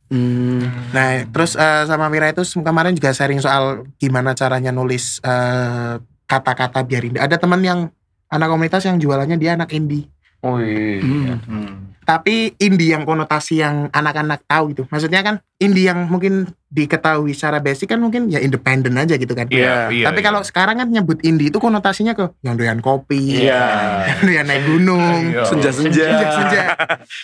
Hmm. 0.05 0.61
Nah, 0.91 1.25
terus 1.25 1.55
eh, 1.55 1.83
sama 1.85 2.05
Mira 2.07 2.29
itu 2.29 2.45
kemarin 2.55 2.93
juga 2.93 3.09
sharing 3.09 3.41
soal 3.41 3.89
gimana 3.95 4.33
caranya 4.33 4.69
nulis 4.69 5.17
eh, 5.19 5.97
kata-kata 6.25 6.81
biar 6.81 7.03
indah. 7.03 7.21
Ada 7.23 7.37
teman 7.37 7.61
yang 7.61 7.89
anak 8.27 8.47
komunitas 8.47 8.83
yang 8.83 8.97
jualannya 8.97 9.37
dia 9.37 9.53
anak 9.53 9.71
indie. 9.71 10.05
Oh 10.41 10.57
iya. 10.57 11.01
Hmm. 11.01 11.39
Hmm. 11.41 11.73
Tapi 12.05 12.53
indie 12.61 12.93
yang 12.93 13.01
konotasi 13.01 13.65
yang 13.65 13.89
anak-anak 13.89 14.45
tahu 14.45 14.77
itu. 14.77 14.85
Maksudnya 14.93 15.25
kan 15.25 15.41
indie 15.57 15.89
yang 15.89 16.05
mungkin 16.05 16.45
diketahui 16.69 17.33
secara 17.33 17.57
basic 17.57 17.89
kan 17.89 17.97
mungkin 17.97 18.29
ya 18.29 18.37
independen 18.37 18.93
aja 18.93 19.17
gitu 19.17 19.33
kan. 19.33 19.49
Iya, 19.49 19.89
iya. 19.89 20.05
Tapi 20.05 20.21
iya. 20.21 20.27
kalau 20.29 20.45
sekarang 20.45 20.77
kan 20.77 20.87
nyebut 20.93 21.17
indie 21.25 21.49
itu 21.49 21.57
konotasinya 21.57 22.13
ke 22.13 22.29
yang 22.45 22.53
doyan 22.61 22.77
kopi, 22.77 23.49
Iya. 23.49 23.65
yang 24.05 24.21
doyan 24.21 24.45
naik 24.45 24.63
gunung, 24.69 25.21
Iya. 25.33 25.43
Senja-senja. 25.49 26.05
senja-senja. 26.05 26.61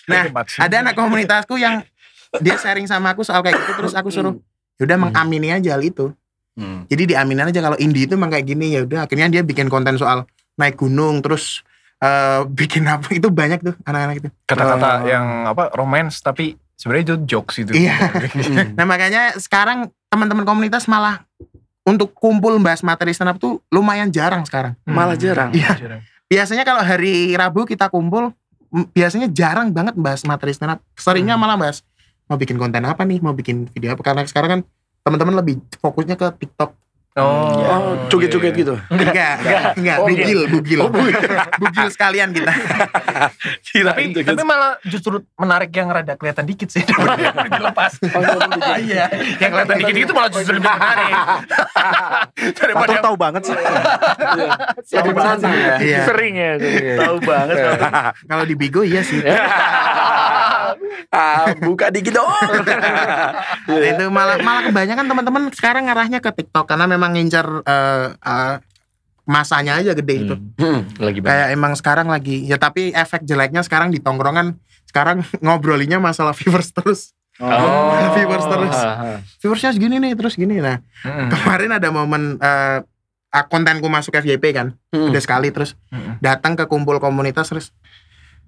Nah, 0.09 0.23
ada 0.41 0.75
anak 0.81 0.97
komunitasku 0.97 1.61
yang 1.61 1.85
dia 2.41 2.57
sharing 2.57 2.89
sama 2.89 3.13
aku 3.13 3.21
soal 3.21 3.45
kayak 3.45 3.59
gitu 3.61 3.71
terus 3.85 3.93
aku 3.93 4.09
suruh 4.09 4.33
yaudah 4.81 4.97
mengamini 4.97 5.53
aja 5.53 5.77
hal 5.77 5.83
itu. 5.85 6.09
Hmm. 6.57 6.89
Jadi 6.89 7.13
diaminin 7.13 7.47
aja 7.47 7.61
kalau 7.61 7.77
indie 7.77 8.09
itu 8.09 8.17
emang 8.17 8.33
kayak 8.33 8.49
gini 8.49 8.75
ya 8.75 8.81
udah 8.83 9.05
akhirnya 9.05 9.29
dia 9.29 9.41
bikin 9.45 9.69
konten 9.69 9.95
soal 9.95 10.25
naik 10.59 10.79
gunung 10.79 11.21
terus 11.21 11.63
eh, 12.01 12.41
bikin 12.49 12.83
apa 12.85 13.07
itu 13.13 13.29
banyak 13.29 13.61
tuh 13.61 13.75
anak-anak 13.85 14.15
itu. 14.25 14.29
kata-kata 14.43 14.89
Oh. 14.91 15.07
yang 15.07 15.25
apa 15.45 15.69
romance 15.71 16.19
tapi 16.19 16.57
sebenarnya 16.73 17.03
itu 17.13 17.15
jokes 17.29 17.61
itu. 17.61 17.71
Iya. 17.77 17.95
Hmm. 18.31 18.73
Nah 18.73 18.85
makanya 18.85 19.37
sekarang 19.37 19.87
teman-teman 20.09 20.43
komunitas 20.43 20.89
malah 20.89 21.21
untuk 21.81 22.13
kumpul 22.13 22.57
bahas 22.57 22.81
materi 22.81 23.13
stand 23.13 23.31
up 23.31 23.37
tuh 23.37 23.61
lumayan 23.69 24.09
jarang 24.09 24.41
sekarang. 24.43 24.73
Malah 24.83 25.13
jarang. 25.15 25.53
Iya. 25.53 26.01
Biasanya 26.25 26.63
kalau 26.63 26.81
hari 26.81 27.35
Rabu 27.35 27.63
kita 27.63 27.87
kumpul 27.87 28.33
biasanya 28.95 29.27
jarang 29.27 29.69
banget 29.69 29.93
bahas 29.93 30.23
materi 30.23 30.55
stand 30.55 30.73
up. 30.73 30.79
Seringnya 30.95 31.35
malah 31.35 31.59
bahas 31.59 31.83
mau 32.25 32.39
bikin 32.39 32.55
konten 32.55 32.79
apa 32.87 33.03
nih, 33.03 33.19
mau 33.19 33.35
bikin 33.35 33.67
video 33.67 33.91
apa 33.91 34.01
karena 34.01 34.23
sekarang 34.23 34.49
kan 34.49 34.61
teman-teman 35.03 35.35
lebih 35.37 35.59
fokusnya 35.77 36.15
ke 36.15 36.27
TikTok. 36.39 36.71
Oh, 37.11 37.59
Oh, 37.67 38.07
joget-joget 38.07 38.55
iya. 38.55 38.61
gitu. 38.63 38.75
Enggak, 38.87 39.35
enggak, 39.75 39.97
Oh, 39.99 40.07
bugil, 40.07 40.47
bugil. 40.47 40.79
bugil 41.59 41.87
sekalian 41.91 42.31
kita. 42.31 42.47
Tapi, 43.91 44.15
tapi 44.15 44.41
malah 44.43 44.79
justru 44.83 45.19
menarik 45.35 45.71
yang 45.71 45.91
rada 45.91 46.15
kelihatan 46.15 46.43
dikit 46.47 46.71
sih 46.71 46.83
daripada 46.83 47.19
yang 47.27 47.51
dilepas. 47.51 47.91
Iya, 48.79 49.05
yang 49.39 49.49
kelihatan 49.51 49.75
dikit 49.83 49.95
itu 50.07 50.13
malah 50.15 50.29
justru 50.31 50.55
lebih 50.55 50.71
menarik. 50.71 51.13
daripada 52.55 52.89
yang 52.91 53.05
tahu 53.05 53.15
banget 53.19 53.41
sih. 53.47 53.55
Lebih 54.95 55.13
menantang 55.13 55.51
ya. 55.51 55.75
Iya. 55.79 55.99
Sering 56.07 56.33
ya. 56.35 56.49
sering 56.57 56.83
ya. 56.83 56.95
Tahu 57.03 57.17
banget. 57.23 57.55
Kalau 58.23 58.43
di 58.47 58.55
Bigo 58.55 58.81
iya 58.83 59.01
sih. 59.03 59.19
ah, 61.11 61.51
buka 61.59 61.91
dikit 61.91 62.15
dong. 62.15 62.31
Nah, 63.67 63.87
itu 63.87 64.05
malah 64.07 64.37
malah 64.39 64.61
kebanyakan 64.67 65.05
teman-teman 65.05 65.43
sekarang 65.51 65.83
ngarahnya 65.87 66.19
ke 66.19 66.31
TikTok 66.31 66.65
karena 66.67 66.85
memang 66.87 67.00
ngincer 67.09 67.65
eh, 67.65 68.07
eh, 68.13 68.55
masanya 69.25 69.81
aja 69.81 69.95
gede 69.95 70.15
itu. 70.21 70.35
Hmm. 70.59 70.85
Lagi 70.99 71.17
banyak. 71.17 71.29
Kayak 71.31 71.47
emang 71.55 71.73
sekarang 71.73 72.07
lagi 72.09 72.45
ya 72.45 72.57
tapi 72.57 72.91
efek 72.91 73.23
jeleknya 73.23 73.65
sekarang 73.65 73.89
di 73.89 73.97
tongkrongan 73.97 74.57
sekarang 74.85 75.23
ngobrolinya 75.45 75.97
masalah 75.97 76.35
viewers 76.35 76.69
terus. 76.69 77.15
Oh. 77.41 77.95
Viewers 78.13 78.45
terus. 78.45 78.75
Ah. 78.75 79.17
Viewersnya 79.41 79.73
segini 79.73 79.97
nih 79.97 80.13
terus 80.13 80.37
gini. 80.37 80.61
Nah 80.61 80.77
Mm-mm. 81.01 81.31
kemarin 81.31 81.73
ada 81.73 81.89
momen 81.89 82.37
eh, 82.37 82.77
ah, 83.31 83.45
kontenku 83.47 83.87
masuk 83.87 84.13
FYP 84.13 84.51
kan 84.53 84.75
Hmm. 84.91 85.07
udah 85.09 85.21
sekali 85.23 85.49
terus 85.49 85.79
Mm-mm. 85.89 86.19
datang 86.19 86.53
ke 86.53 86.67
kumpul 86.67 86.99
komunitas 86.99 87.47
terus 87.47 87.71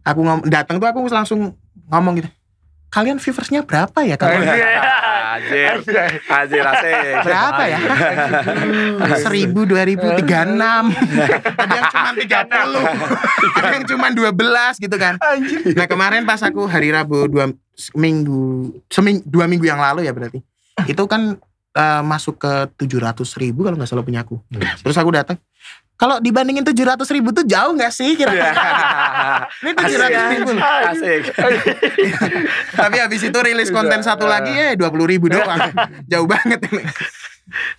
aku 0.04 0.20
ngom 0.20 0.39
datang 0.45 0.76
tuh 0.78 0.91
aku 0.91 1.08
langsung 1.08 1.56
ngomong 1.88 2.20
gitu 2.20 2.30
kalian 2.93 3.17
viewersnya 3.17 3.65
berapa 3.65 4.05
ya 4.05 4.15
kalau 4.21 4.37
Anjir. 5.33 5.81
Anjir. 6.29 6.61
Asik. 6.61 7.25
berapa 7.25 7.63
ya? 7.65 7.79
Seribu 9.17 9.65
dua 9.65 9.81
ribu 9.81 10.05
tiga 10.21 10.45
enam. 10.45 10.93
Ada 10.93 11.73
yang 11.73 11.89
cuma 11.89 12.09
tiga 12.13 12.39
puluh. 12.45 12.85
Ada 13.57 13.73
yang 13.73 13.85
cuma 13.89 14.07
dua 14.13 14.29
belas 14.29 14.77
gitu 14.77 14.93
kan. 14.93 15.17
Nah 15.73 15.89
kemarin 15.89 16.21
pas 16.29 16.37
aku 16.45 16.69
hari 16.69 16.93
Rabu 16.93 17.25
dua 17.25 17.49
minggu 17.97 18.77
seming 18.93 19.25
dua 19.25 19.49
minggu 19.49 19.65
yang 19.65 19.81
lalu 19.81 20.05
ya 20.05 20.13
berarti. 20.13 20.45
Itu 20.85 21.09
kan 21.09 21.41
eh, 21.73 22.01
masuk 22.05 22.37
ke 22.37 22.53
tujuh 22.77 23.01
ratus 23.01 23.33
ribu 23.41 23.65
kalau 23.65 23.73
nggak 23.73 23.89
salah 23.89 24.05
punya 24.05 24.21
aku. 24.21 24.37
Terus 24.85 24.97
aku 25.01 25.09
datang 25.17 25.41
kalau 25.95 26.17
dibandingin 26.17 26.63
tujuh 26.63 26.83
ratus 26.83 27.07
ribu 27.09 27.29
tuh 27.29 27.43
jauh 27.43 27.71
nggak 27.71 27.89
sih 27.89 28.13
kira-kira 28.13 28.49
ini 29.61 29.71
tujuh 29.71 29.97
ratus 29.97 30.23
ribu 30.31 30.49
loh. 30.51 30.61
Asik. 30.63 31.21
tapi 32.75 32.97
habis 32.97 33.21
itu 33.21 33.37
rilis 33.37 33.69
konten 33.69 33.99
satu 33.99 34.25
lagi 34.25 34.51
ya 34.51 34.73
dua 34.73 34.89
puluh 34.89 35.05
ribu 35.05 35.27
doang 35.27 35.59
jauh 36.11 36.25
banget 36.25 36.59
ini 36.65 36.83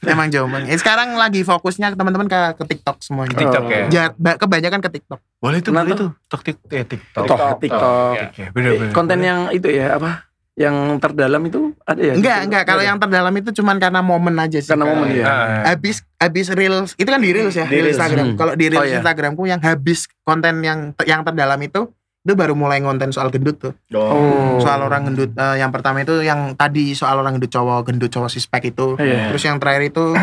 emang 0.04 0.28
jauh 0.28 0.46
banget 0.46 0.68
Eh, 0.68 0.78
sekarang 0.78 1.12
lagi 1.14 1.40
fokusnya 1.40 1.92
teman-teman 1.92 2.24
ke, 2.24 2.38
ke 2.54 2.64
TikTok 2.66 2.96
semuanya 3.00 3.34
TikTok 3.34 3.64
ya. 3.64 3.84
Ja- 3.88 4.14
ba- 4.14 4.36
kebanyakan 4.36 4.78
ke 4.78 4.90
TikTok 4.92 5.20
Boleh 5.36 5.58
tuh, 5.58 5.72
Kenapa 5.72 5.84
boleh 5.86 5.98
tuh. 5.98 6.10
TikTok, 6.14 6.40
TikTok, 6.42 6.70
eh, 6.70 6.84
TikTok. 6.86 7.24
TikTok. 7.24 7.56
TikTok. 7.58 8.12
Ya. 8.14 8.24
Oke, 8.26 8.42
bener-bener. 8.50 8.92
Konten 8.92 9.18
yang 9.20 9.40
itu 9.50 9.68
ya 9.68 9.96
apa? 9.96 10.24
Yang 10.54 10.76
terdalam 11.02 11.42
itu 11.42 11.74
ada 11.82 11.98
ya? 11.98 12.14
enggak 12.14 12.38
enggak 12.46 12.62
kalau 12.62 12.78
yang 12.80 12.94
terdalam 12.96 13.34
itu 13.34 13.50
cuman 13.52 13.76
karena 13.76 14.00
momen 14.00 14.38
aja 14.38 14.54
sih 14.56 14.70
karena 14.70 14.86
momen 14.86 15.10
ya. 15.10 15.24
Ah, 15.24 15.36
habis 15.68 16.06
habis 16.14 16.46
reels 16.48 16.94
itu 16.94 17.04
kan 17.04 17.18
di 17.18 17.30
reels 17.30 17.52
ya 17.52 17.64
Di 17.64 17.74
reels 17.76 17.84
Reels. 17.84 17.98
Instagram 17.98 18.26
Hmm. 18.28 18.36
kalau 18.36 18.52
di 18.54 18.66
reels 18.68 18.78
Oh, 18.78 18.86
iya. 18.86 18.96
Instagramku 18.96 19.42
yang 19.44 19.58
habis 19.58 20.06
konten 20.22 20.62
yang 20.62 20.94
yang 21.02 21.20
terdalam 21.20 21.58
itu 21.58 21.90
itu 22.20 22.32
baru 22.32 22.54
mulai 22.54 22.78
konten 22.80 23.10
soal 23.10 23.28
gendut 23.28 23.58
tuh 23.58 23.74
Oh. 23.92 24.56
soal 24.58 24.78
orang 24.80 25.04
gendut 25.06 25.34
Eh, 25.34 25.58
yang 25.58 25.68
pertama 25.68 26.00
itu 26.00 26.20
yang 26.20 26.54
tadi 26.54 26.94
soal 26.94 27.18
orang 27.18 27.34
gendut 27.34 27.50
cowok 27.50 27.84
gendut 27.84 28.08
cowok 28.08 28.30
sispek 28.30 28.70
itu 28.70 28.94
Iya. 28.96 29.28
terus 29.28 29.42
yang 29.42 29.58
terakhir 29.58 29.90
itu 29.90 30.14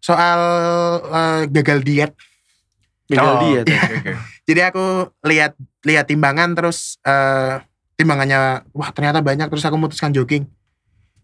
soal 0.00 0.40
eh, 1.04 1.42
gagal 1.48 1.82
diet 1.82 2.12
Gagal 3.04 3.26
Oh, 3.28 3.40
diet. 3.42 3.66
oke, 3.66 3.76
oke. 3.92 4.12
jadi 4.48 4.60
aku 4.64 4.84
lihat 5.24 5.52
lihat 5.82 6.06
timbangan 6.06 6.54
terus 6.54 6.96
eh, 7.02 7.58
timbangannya 8.02 8.66
wah 8.74 8.90
ternyata 8.90 9.22
banyak. 9.22 9.46
Terus 9.46 9.64
aku 9.64 9.78
memutuskan 9.78 10.10
jogging 10.10 10.50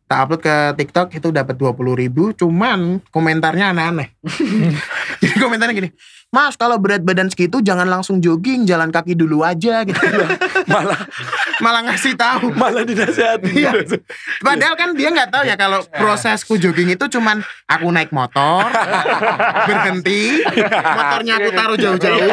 tak 0.09 0.19
upload 0.25 0.41
ke 0.41 0.57
TikTok 0.81 1.09
itu 1.21 1.29
dapat 1.29 1.55
20.000 1.61 2.01
ribu 2.01 2.33
cuman 2.33 3.05
komentarnya 3.13 3.77
aneh-aneh. 3.77 4.17
Jadi 5.23 5.37
komentarnya 5.37 5.77
gini 5.77 5.91
mas 6.29 6.61
kalau 6.61 6.77
berat 6.77 7.01
badan 7.01 7.33
segitu 7.33 7.65
jangan 7.65 7.89
langsung 7.89 8.21
jogging 8.21 8.69
jalan 8.69 8.93
kaki 8.93 9.17
dulu 9.17 9.41
aja 9.41 9.81
gitu. 9.89 9.97
Malah. 10.73 11.01
Malah 11.65 11.81
ngasih 11.89 12.15
tahu. 12.21 12.53
Malah 12.53 12.85
dinasihatin. 12.85 13.53
Iya. 13.57 13.73
Padahal 14.45 14.77
kan 14.77 14.93
dia 14.93 15.09
nggak 15.09 15.33
tahu 15.33 15.43
ya 15.49 15.57
kalau 15.57 15.81
prosesku 15.89 16.61
jogging 16.61 16.93
itu 16.93 17.05
cuman 17.09 17.41
aku 17.65 17.89
naik 17.89 18.13
motor, 18.13 18.69
berhenti, 19.69 20.45
motornya 20.69 21.35
aku 21.41 21.51
taruh 21.53 21.79
jauh-jauh, 21.81 22.31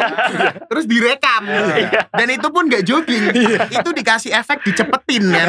terus 0.68 0.84
direkam. 0.88 1.44
Dan 2.12 2.28
itu 2.32 2.48
pun 2.52 2.68
nggak 2.68 2.84
jogging, 2.84 3.24
itu 3.68 3.88
dikasih 3.96 4.32
efek 4.36 4.64
dicepetin 4.64 5.24
ya. 5.32 5.44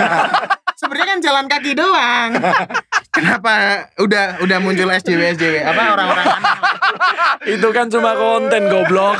Sebenarnya 0.78 1.08
kan 1.10 1.20
jalan 1.26 1.46
kaki 1.50 1.74
doang. 1.74 2.30
Kenapa 3.18 3.54
udah 3.98 4.38
udah 4.46 4.58
muncul 4.62 4.94
SJW 4.94 5.34
SJW 5.34 5.66
apa 5.66 5.82
orang-orang 5.90 6.26
aneh 6.30 6.58
itu 7.58 7.68
kan 7.74 7.90
cuma 7.90 8.14
konten 8.14 8.70
goblok. 8.70 9.18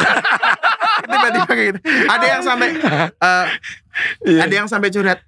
tiba-tiba 1.02 1.52
gitu. 1.58 1.80
Ada 2.06 2.26
yang 2.30 2.42
sampai 2.46 2.70
eh, 3.10 3.46
Iya. 4.22 4.46
ada 4.46 4.54
yang 4.54 4.70
sampai 4.70 4.94
curhat 4.94 5.26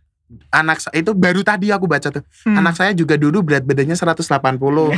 anak 0.54 0.78
itu 0.94 1.12
baru 1.18 1.42
tadi 1.42 1.74
aku 1.74 1.90
baca 1.90 2.14
tuh 2.14 2.22
anak 2.46 2.78
saya 2.78 2.94
juga 2.94 3.18
dulu 3.18 3.42
berat 3.42 3.66
badannya 3.66 3.98
180 3.98 4.22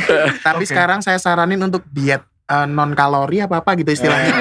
tapi 0.48 0.64
sekarang 0.68 1.00
saya 1.00 1.16
saranin 1.16 1.56
untuk 1.64 1.88
diet 1.88 2.20
non 2.68 2.92
kalori 2.92 3.40
apa 3.40 3.60
apa 3.60 3.72
gitu 3.74 3.90
istilahnya. 3.90 4.34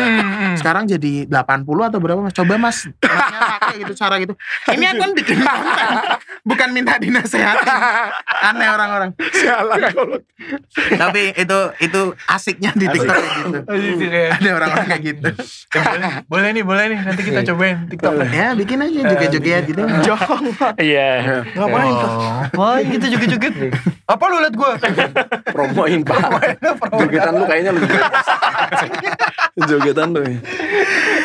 Sekarang 0.52 0.84
jadi 0.84 1.24
80 1.24 1.38
atau 1.86 1.98
berapa 1.98 2.18
mas? 2.18 2.32
Coba 2.32 2.54
mas 2.56 2.78
masnya 3.00 3.40
pakai 3.56 3.74
gitu 3.78 3.92
cara 3.94 4.14
gitu. 4.18 4.34
Ini 4.68 4.84
aku 4.88 4.98
kan 4.98 5.11
bikin 5.12 5.38
konten 5.38 5.88
bukan 6.42 6.68
minta 6.70 6.96
dinasehatin. 6.96 7.68
Aneh 8.42 8.68
orang-orang. 8.68 9.11
Sialan 9.30 9.78
tapi 10.92 11.36
itu 11.36 11.58
itu 11.78 12.00
asiknya 12.26 12.72
di 12.72 12.86
TikTok 12.88 13.12
kayak 13.12 13.34
gitu. 13.36 13.58
Itu 13.70 14.04
kayak- 14.06 14.32
ada 14.34 14.50
orang-orang 14.50 14.86
kayak 14.88 15.02
gitu. 15.04 15.28
Eh, 15.70 15.82
boleh, 15.84 16.12
boleh 16.26 16.48
nih, 16.50 16.64
boleh 16.64 16.84
nih. 16.88 16.98
Nanti 17.04 17.22
kita 17.22 17.40
cobain 17.44 17.76
TikTok. 17.86 18.12
ya 18.26 18.48
bikin 18.54 18.78
aja 18.80 19.00
joget-joget 19.06 19.62
gitu 19.66 19.80
jong. 20.02 20.44
Iya. 20.76 21.11
ngapain? 21.52 21.92
Tuh 21.92 22.08
Oh, 22.11 22.40
Ngapain 22.50 22.84
gitu 22.90 23.06
joget-joget? 23.08 23.54
Apa 24.12 24.24
lu 24.26 24.40
liat 24.40 24.54
gue? 24.54 24.70
Promoin 25.46 26.00
pak. 26.02 26.18
Jogetan 26.96 27.32
lu 27.34 27.44
kayaknya 27.44 27.70
lebih. 27.70 27.99
Jogetan 29.68 30.09
lu. 30.14 30.22
ya. 30.24 30.38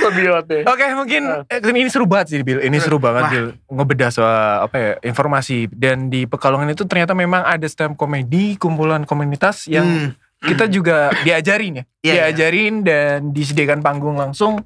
Lebih 0.06 0.24
hot 0.32 0.48
ya. 0.50 0.62
Oke 0.68 0.86
mungkin 0.94 1.22
eh, 1.48 1.60
ini 1.62 1.90
seru 1.90 2.06
banget 2.06 2.28
sih 2.32 2.40
Bil. 2.42 2.60
Ini 2.62 2.78
seru 2.78 2.98
banget 2.98 3.24
Wah. 3.26 3.32
Bil. 3.32 3.48
Ngebedah 3.72 4.10
soal 4.12 4.66
apa 4.66 4.76
ya 4.76 4.92
informasi 5.02 5.72
dan 5.72 6.10
di 6.10 6.26
Pekalongan 6.26 6.72
itu 6.72 6.84
ternyata 6.86 7.16
memang 7.16 7.42
ada 7.42 7.66
stand 7.66 7.96
up 7.96 8.00
komedi 8.00 8.58
kumpulan 8.58 9.04
komunitas 9.04 9.66
yang 9.66 9.86
Hmm. 9.86 10.12
kita 10.44 10.68
juga 10.68 11.10
diajarin 11.24 11.80
ya. 11.80 11.84
Iya, 12.02 12.12
iya. 12.12 12.14
diajarin 12.30 12.74
dan 12.84 13.32
disediakan 13.32 13.80
panggung 13.82 14.20
langsung 14.20 14.62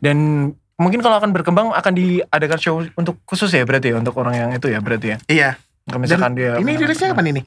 dan 0.00 0.16
mungkin 0.74 1.04
kalau 1.04 1.20
akan 1.20 1.30
berkembang 1.30 1.70
akan 1.70 1.92
diadakan 1.92 2.58
show 2.58 2.80
untuk 2.96 3.20
khusus 3.28 3.52
ya 3.52 3.62
berarti 3.62 3.92
ya 3.92 4.00
untuk 4.00 4.16
orang 4.16 4.34
yang 4.34 4.50
itu 4.50 4.66
ya 4.66 4.80
berarti 4.80 5.14
ya. 5.14 5.16
Iya. 5.28 5.50
Kalau 5.86 6.00
misalkan 6.00 6.32
dia 6.34 6.56
Ini 6.56 6.70
rilisnya 6.72 7.12
kapan 7.12 7.36
ini? 7.36 7.42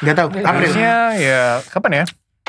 Gak 0.00 0.16
tahu. 0.16 0.28
April. 0.36 0.44
Harusnya 0.46 0.92
ya 1.16 1.40
kapan 1.68 1.92
ya? 1.92 2.04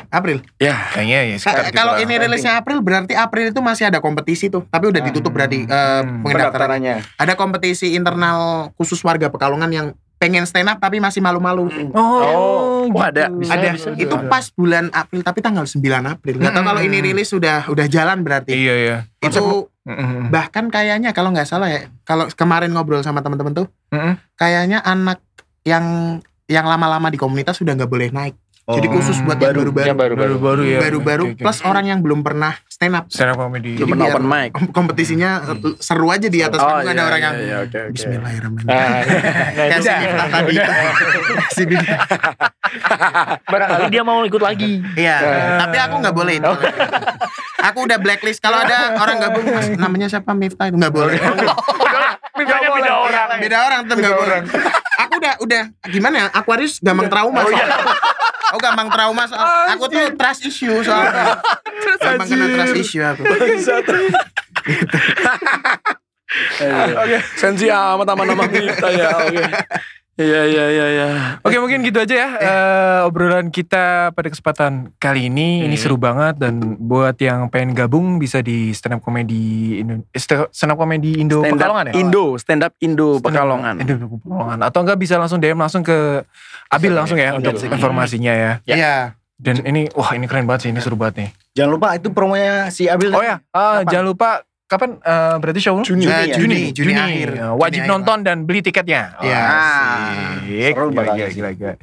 April. 0.07 0.41
Ya. 0.57 0.75
Kayaknya 0.91 1.19
ya 1.21 1.35
Ka- 1.35 1.43
sekitar 1.61 1.73
kalau 1.73 1.93
gitu 1.95 2.03
ini 2.03 2.13
rilisnya 2.17 2.53
April 2.55 2.79
berarti 2.79 3.13
April 3.13 3.49
itu 3.49 3.59
masih 3.59 3.85
ada 3.85 3.97
kompetisi 3.97 4.47
tuh, 4.47 4.65
tapi 4.65 4.87
udah 4.87 5.01
ditutup 5.01 5.29
berarti 5.29 5.63
eh, 5.63 5.67
Hmm. 5.67 6.21
pendaftaran. 6.21 6.81
pendaftarannya. 6.81 6.95
Ada 7.15 7.33
kompetisi 7.33 7.93
internal 7.93 8.39
khusus 8.73 8.99
warga 8.99 9.27
Pekalongan 9.27 9.69
yang 9.69 9.87
pengen 10.15 10.43
stand 10.43 10.65
up 10.65 10.79
tapi 10.79 10.97
masih 10.97 11.19
malu-malu. 11.19 11.67
Oh, 11.91 12.87
Oh, 12.87 13.01
ada. 13.01 13.27
gitu. 13.27 13.51
ada 13.51 13.67
bisa, 13.73 13.89
itu 13.93 14.09
ada. 14.11 14.25
pas 14.25 14.47
bulan 14.49 14.87
April 14.89 15.21
tapi 15.21 15.39
tanggal 15.39 15.65
9 15.65 15.83
April. 16.07 16.39
Gak 16.39 16.49
tahu 16.49 16.61
Hmm. 16.61 16.69
kalau 16.69 16.81
ini 16.81 16.97
rilis 17.01 17.27
sudah 17.27 17.67
udah 17.67 17.85
jalan 17.85 18.21
berarti. 18.21 18.51
Iya 18.51 18.73
iya. 18.75 18.97
Itu 19.19 19.67
Mm-mm. 19.83 20.29
bahkan 20.29 20.65
kayaknya 20.67 21.11
kalau 21.11 21.29
nggak 21.29 21.45
salah 21.45 21.67
ya, 21.67 21.85
kalau 22.01 22.25
kemarin 22.31 22.71
ngobrol 22.71 23.01
sama 23.01 23.21
teman-teman 23.21 23.53
tuh, 23.53 23.67
Mm-mm. 23.91 24.17
kayaknya 24.33 24.81
anak 24.81 25.21
yang 25.61 26.17
yang 26.45 26.63
lama-lama 26.63 27.09
di 27.09 27.17
komunitas 27.17 27.57
sudah 27.57 27.73
nggak 27.73 27.89
boleh 27.89 28.09
naik. 28.09 28.33
Jadi 28.65 28.87
Oh. 28.89 28.97
khusus 28.97 29.21
buat 29.21 29.37
baru. 29.37 29.61
yang 29.61 29.69
baru-baru. 29.69 29.85
Yang 29.85 29.99
baru-baru. 30.01 30.25
Baru-baru 30.41 30.61
ya. 30.65 30.79
Baru-baru 30.81 31.23
oke. 31.37 31.43
plus 31.45 31.59
orang 31.61 31.85
yang 31.85 31.99
belum 32.01 32.25
pernah 32.25 32.57
stand 32.65 32.97
up. 32.97 33.05
stand 33.13 33.29
up 33.29 33.37
comedy. 33.37 33.77
Jadi 33.77 33.93
biar- 33.93 34.09
open 34.09 34.25
mic. 34.25 34.49
Kompetisinya 34.73 35.29
eh, 35.53 35.77
seru 35.77 36.09
aja 36.09 36.25
di 36.25 36.41
atas 36.41 36.57
panggung 36.57 36.89
ada 36.89 36.97
iya, 36.97 37.05
orang 37.05 37.21
iya, 37.21 37.27
yang 37.29 37.35
iya, 37.37 37.57
oke, 37.61 37.77
oke. 37.77 37.93
Bismillahirrahmanirrahim. 37.93 38.73
Nah, 38.73 38.89
nah, 38.89 39.67
Kayak 39.69 39.81
si 39.85 39.91
Miftah 39.93 40.27
tadi. 40.33 40.55
Si 41.53 41.63
barangkali 43.53 43.85
dia 43.93 44.01
mau 44.01 44.25
ikut 44.25 44.41
lagi. 44.41 44.81
Iya, 44.97 45.15
tapi 45.61 45.77
aku 45.77 45.95
nggak 46.01 46.15
boleh 46.17 46.33
itu. 46.41 46.51
Aku 47.71 47.89
udah 47.89 47.97
blacklist. 47.97 48.39
Kalau 48.39 48.61
ada 48.61 48.93
orang 49.01 49.17
gabung, 49.17 49.45
"Mas, 49.49 49.67
namanya 49.83 50.07
siapa 50.07 50.31
Miftah 50.37 50.69
itu 50.69 50.77
nggak 50.77 50.93
boleh. 50.93 51.17
Beda 52.35 52.55
beda 52.59 52.93
orang. 52.99 53.27
Beda 53.39 53.57
orang 53.63 53.79
tetap 53.87 53.97
nggak 54.03 54.15
boleh. 54.19 54.39
Aku 55.07 55.13
udah 55.23 55.33
udah 55.39 55.63
gimana 55.87 56.15
ya? 56.19 56.27
Aquarius 56.35 56.83
gampang 56.83 57.07
trauma. 57.07 57.47
soalnya. 57.47 57.65
Aku 58.51 58.59
gampang 58.59 58.87
trauma 58.91 59.23
soal 59.25 59.71
aku 59.71 59.83
tuh 59.87 60.03
trust 60.19 60.41
issue 60.43 60.83
soalnya. 60.83 61.39
Gampang 61.95 62.27
kena 62.27 62.45
trust 62.59 62.75
issue 62.75 63.01
aku. 63.01 63.23
Oke. 66.99 67.17
Sensi 67.39 67.71
amat 67.71 68.03
sama 68.03 68.23
nama 68.27 68.45
kita 68.51 68.87
ya. 68.91 69.09
Oke. 69.15 69.43
Iya 70.15 70.41
iya 70.45 70.65
iya 70.69 70.85
iya. 70.89 71.07
Oke 71.43 71.59
mungkin 71.59 71.83
gitu 71.83 71.99
aja 71.99 72.15
ya 72.15 72.29
eh, 72.37 72.99
obrolan 73.03 73.51
kita 73.51 74.09
pada 74.09 74.27
kesempatan 74.27 74.95
kali 74.95 75.27
ini 75.27 75.61
ini 75.61 75.75
seru 75.75 75.95
banget 75.95 76.39
dan 76.39 76.55
buat 76.77 77.19
yang 77.19 77.51
pengen 77.51 77.75
gabung 77.75 78.15
bisa 78.15 78.39
di 78.39 78.71
stand 78.71 78.95
up 78.95 79.01
comedy 79.01 79.75
Indo 79.77 80.07
eh, 80.07 80.21
stand 80.47 80.71
up 80.71 80.77
comedy 80.77 81.19
Indo 81.19 81.43
Stand 81.43 81.51
up 81.51 81.59
Pekalongan 81.59 81.85
ya 81.85 81.93
Indo, 81.93 82.25
stand 82.37 82.63
up 82.63 82.73
Indo 82.79 83.07
Stand 83.11 83.19
up 83.19 83.25
Pekalongan. 83.27 83.75
Indo 83.77 83.93
Pekalongan 84.17 84.59
atau 84.63 84.79
enggak 84.81 84.97
bisa 84.97 85.15
langsung 85.15 85.37
DM 85.37 85.59
langsung 85.59 85.83
ke 85.83 86.23
Abil 86.65 86.95
langsung 86.95 87.19
ya 87.19 87.35
untuk 87.35 87.51
informasinya 87.59 88.31
ya 88.31 88.51
Iya. 88.63 88.95
dan 89.35 89.55
ini 89.61 89.91
wah 89.91 90.15
ini 90.15 90.25
keren 90.25 90.47
banget 90.47 90.61
sih 90.61 90.71
ini 90.71 90.79
seru 90.79 90.95
banget 90.95 91.27
nih 91.27 91.29
Jangan 91.55 91.71
lupa 91.71 91.87
itu 91.91 92.07
promonya 92.09 92.67
si 92.69 92.87
Abil. 92.87 93.11
oh 93.11 93.19
ya 93.19 93.43
Kapan? 93.45 93.83
jangan 93.85 94.05
lupa 94.07 94.29
kapan 94.65 94.97
eh, 94.97 95.35
berarti 95.37 95.59
show 95.59 95.77
Juni. 95.79 96.03
Eh, 96.03 96.23
ya? 96.27 96.35
Juni, 96.35 96.69
Juni 96.69 96.93
akhir. 96.93 97.29
Ya, 97.33 97.49
wajib 97.51 97.79
Juni 97.79 97.85
akhir. 97.85 97.93
nonton 97.93 98.17
dan 98.21 98.37
beli 98.43 98.59
tiketnya 98.59 99.13
Iya. 99.19 99.39
Asik. 99.39 100.73
Seru 100.73 100.87
Gila, 100.87 100.97
bakal 100.97 101.15
gila, 101.15 101.27
sih. 101.27 101.35
gila, 101.35 101.49
gila. 101.53 101.73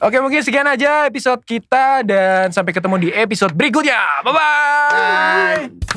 Oke 0.00 0.16
mungkin 0.18 0.40
sekian 0.40 0.64
aja 0.64 1.04
episode 1.04 1.40
kita 1.42 2.00
dan 2.02 2.48
sampai 2.48 2.72
ketemu 2.72 2.96
di 2.98 3.08
episode 3.10 3.52
berikutnya. 3.52 4.00
Bye 4.22 4.32
bye. 4.32 5.68
Bye. 5.68 5.93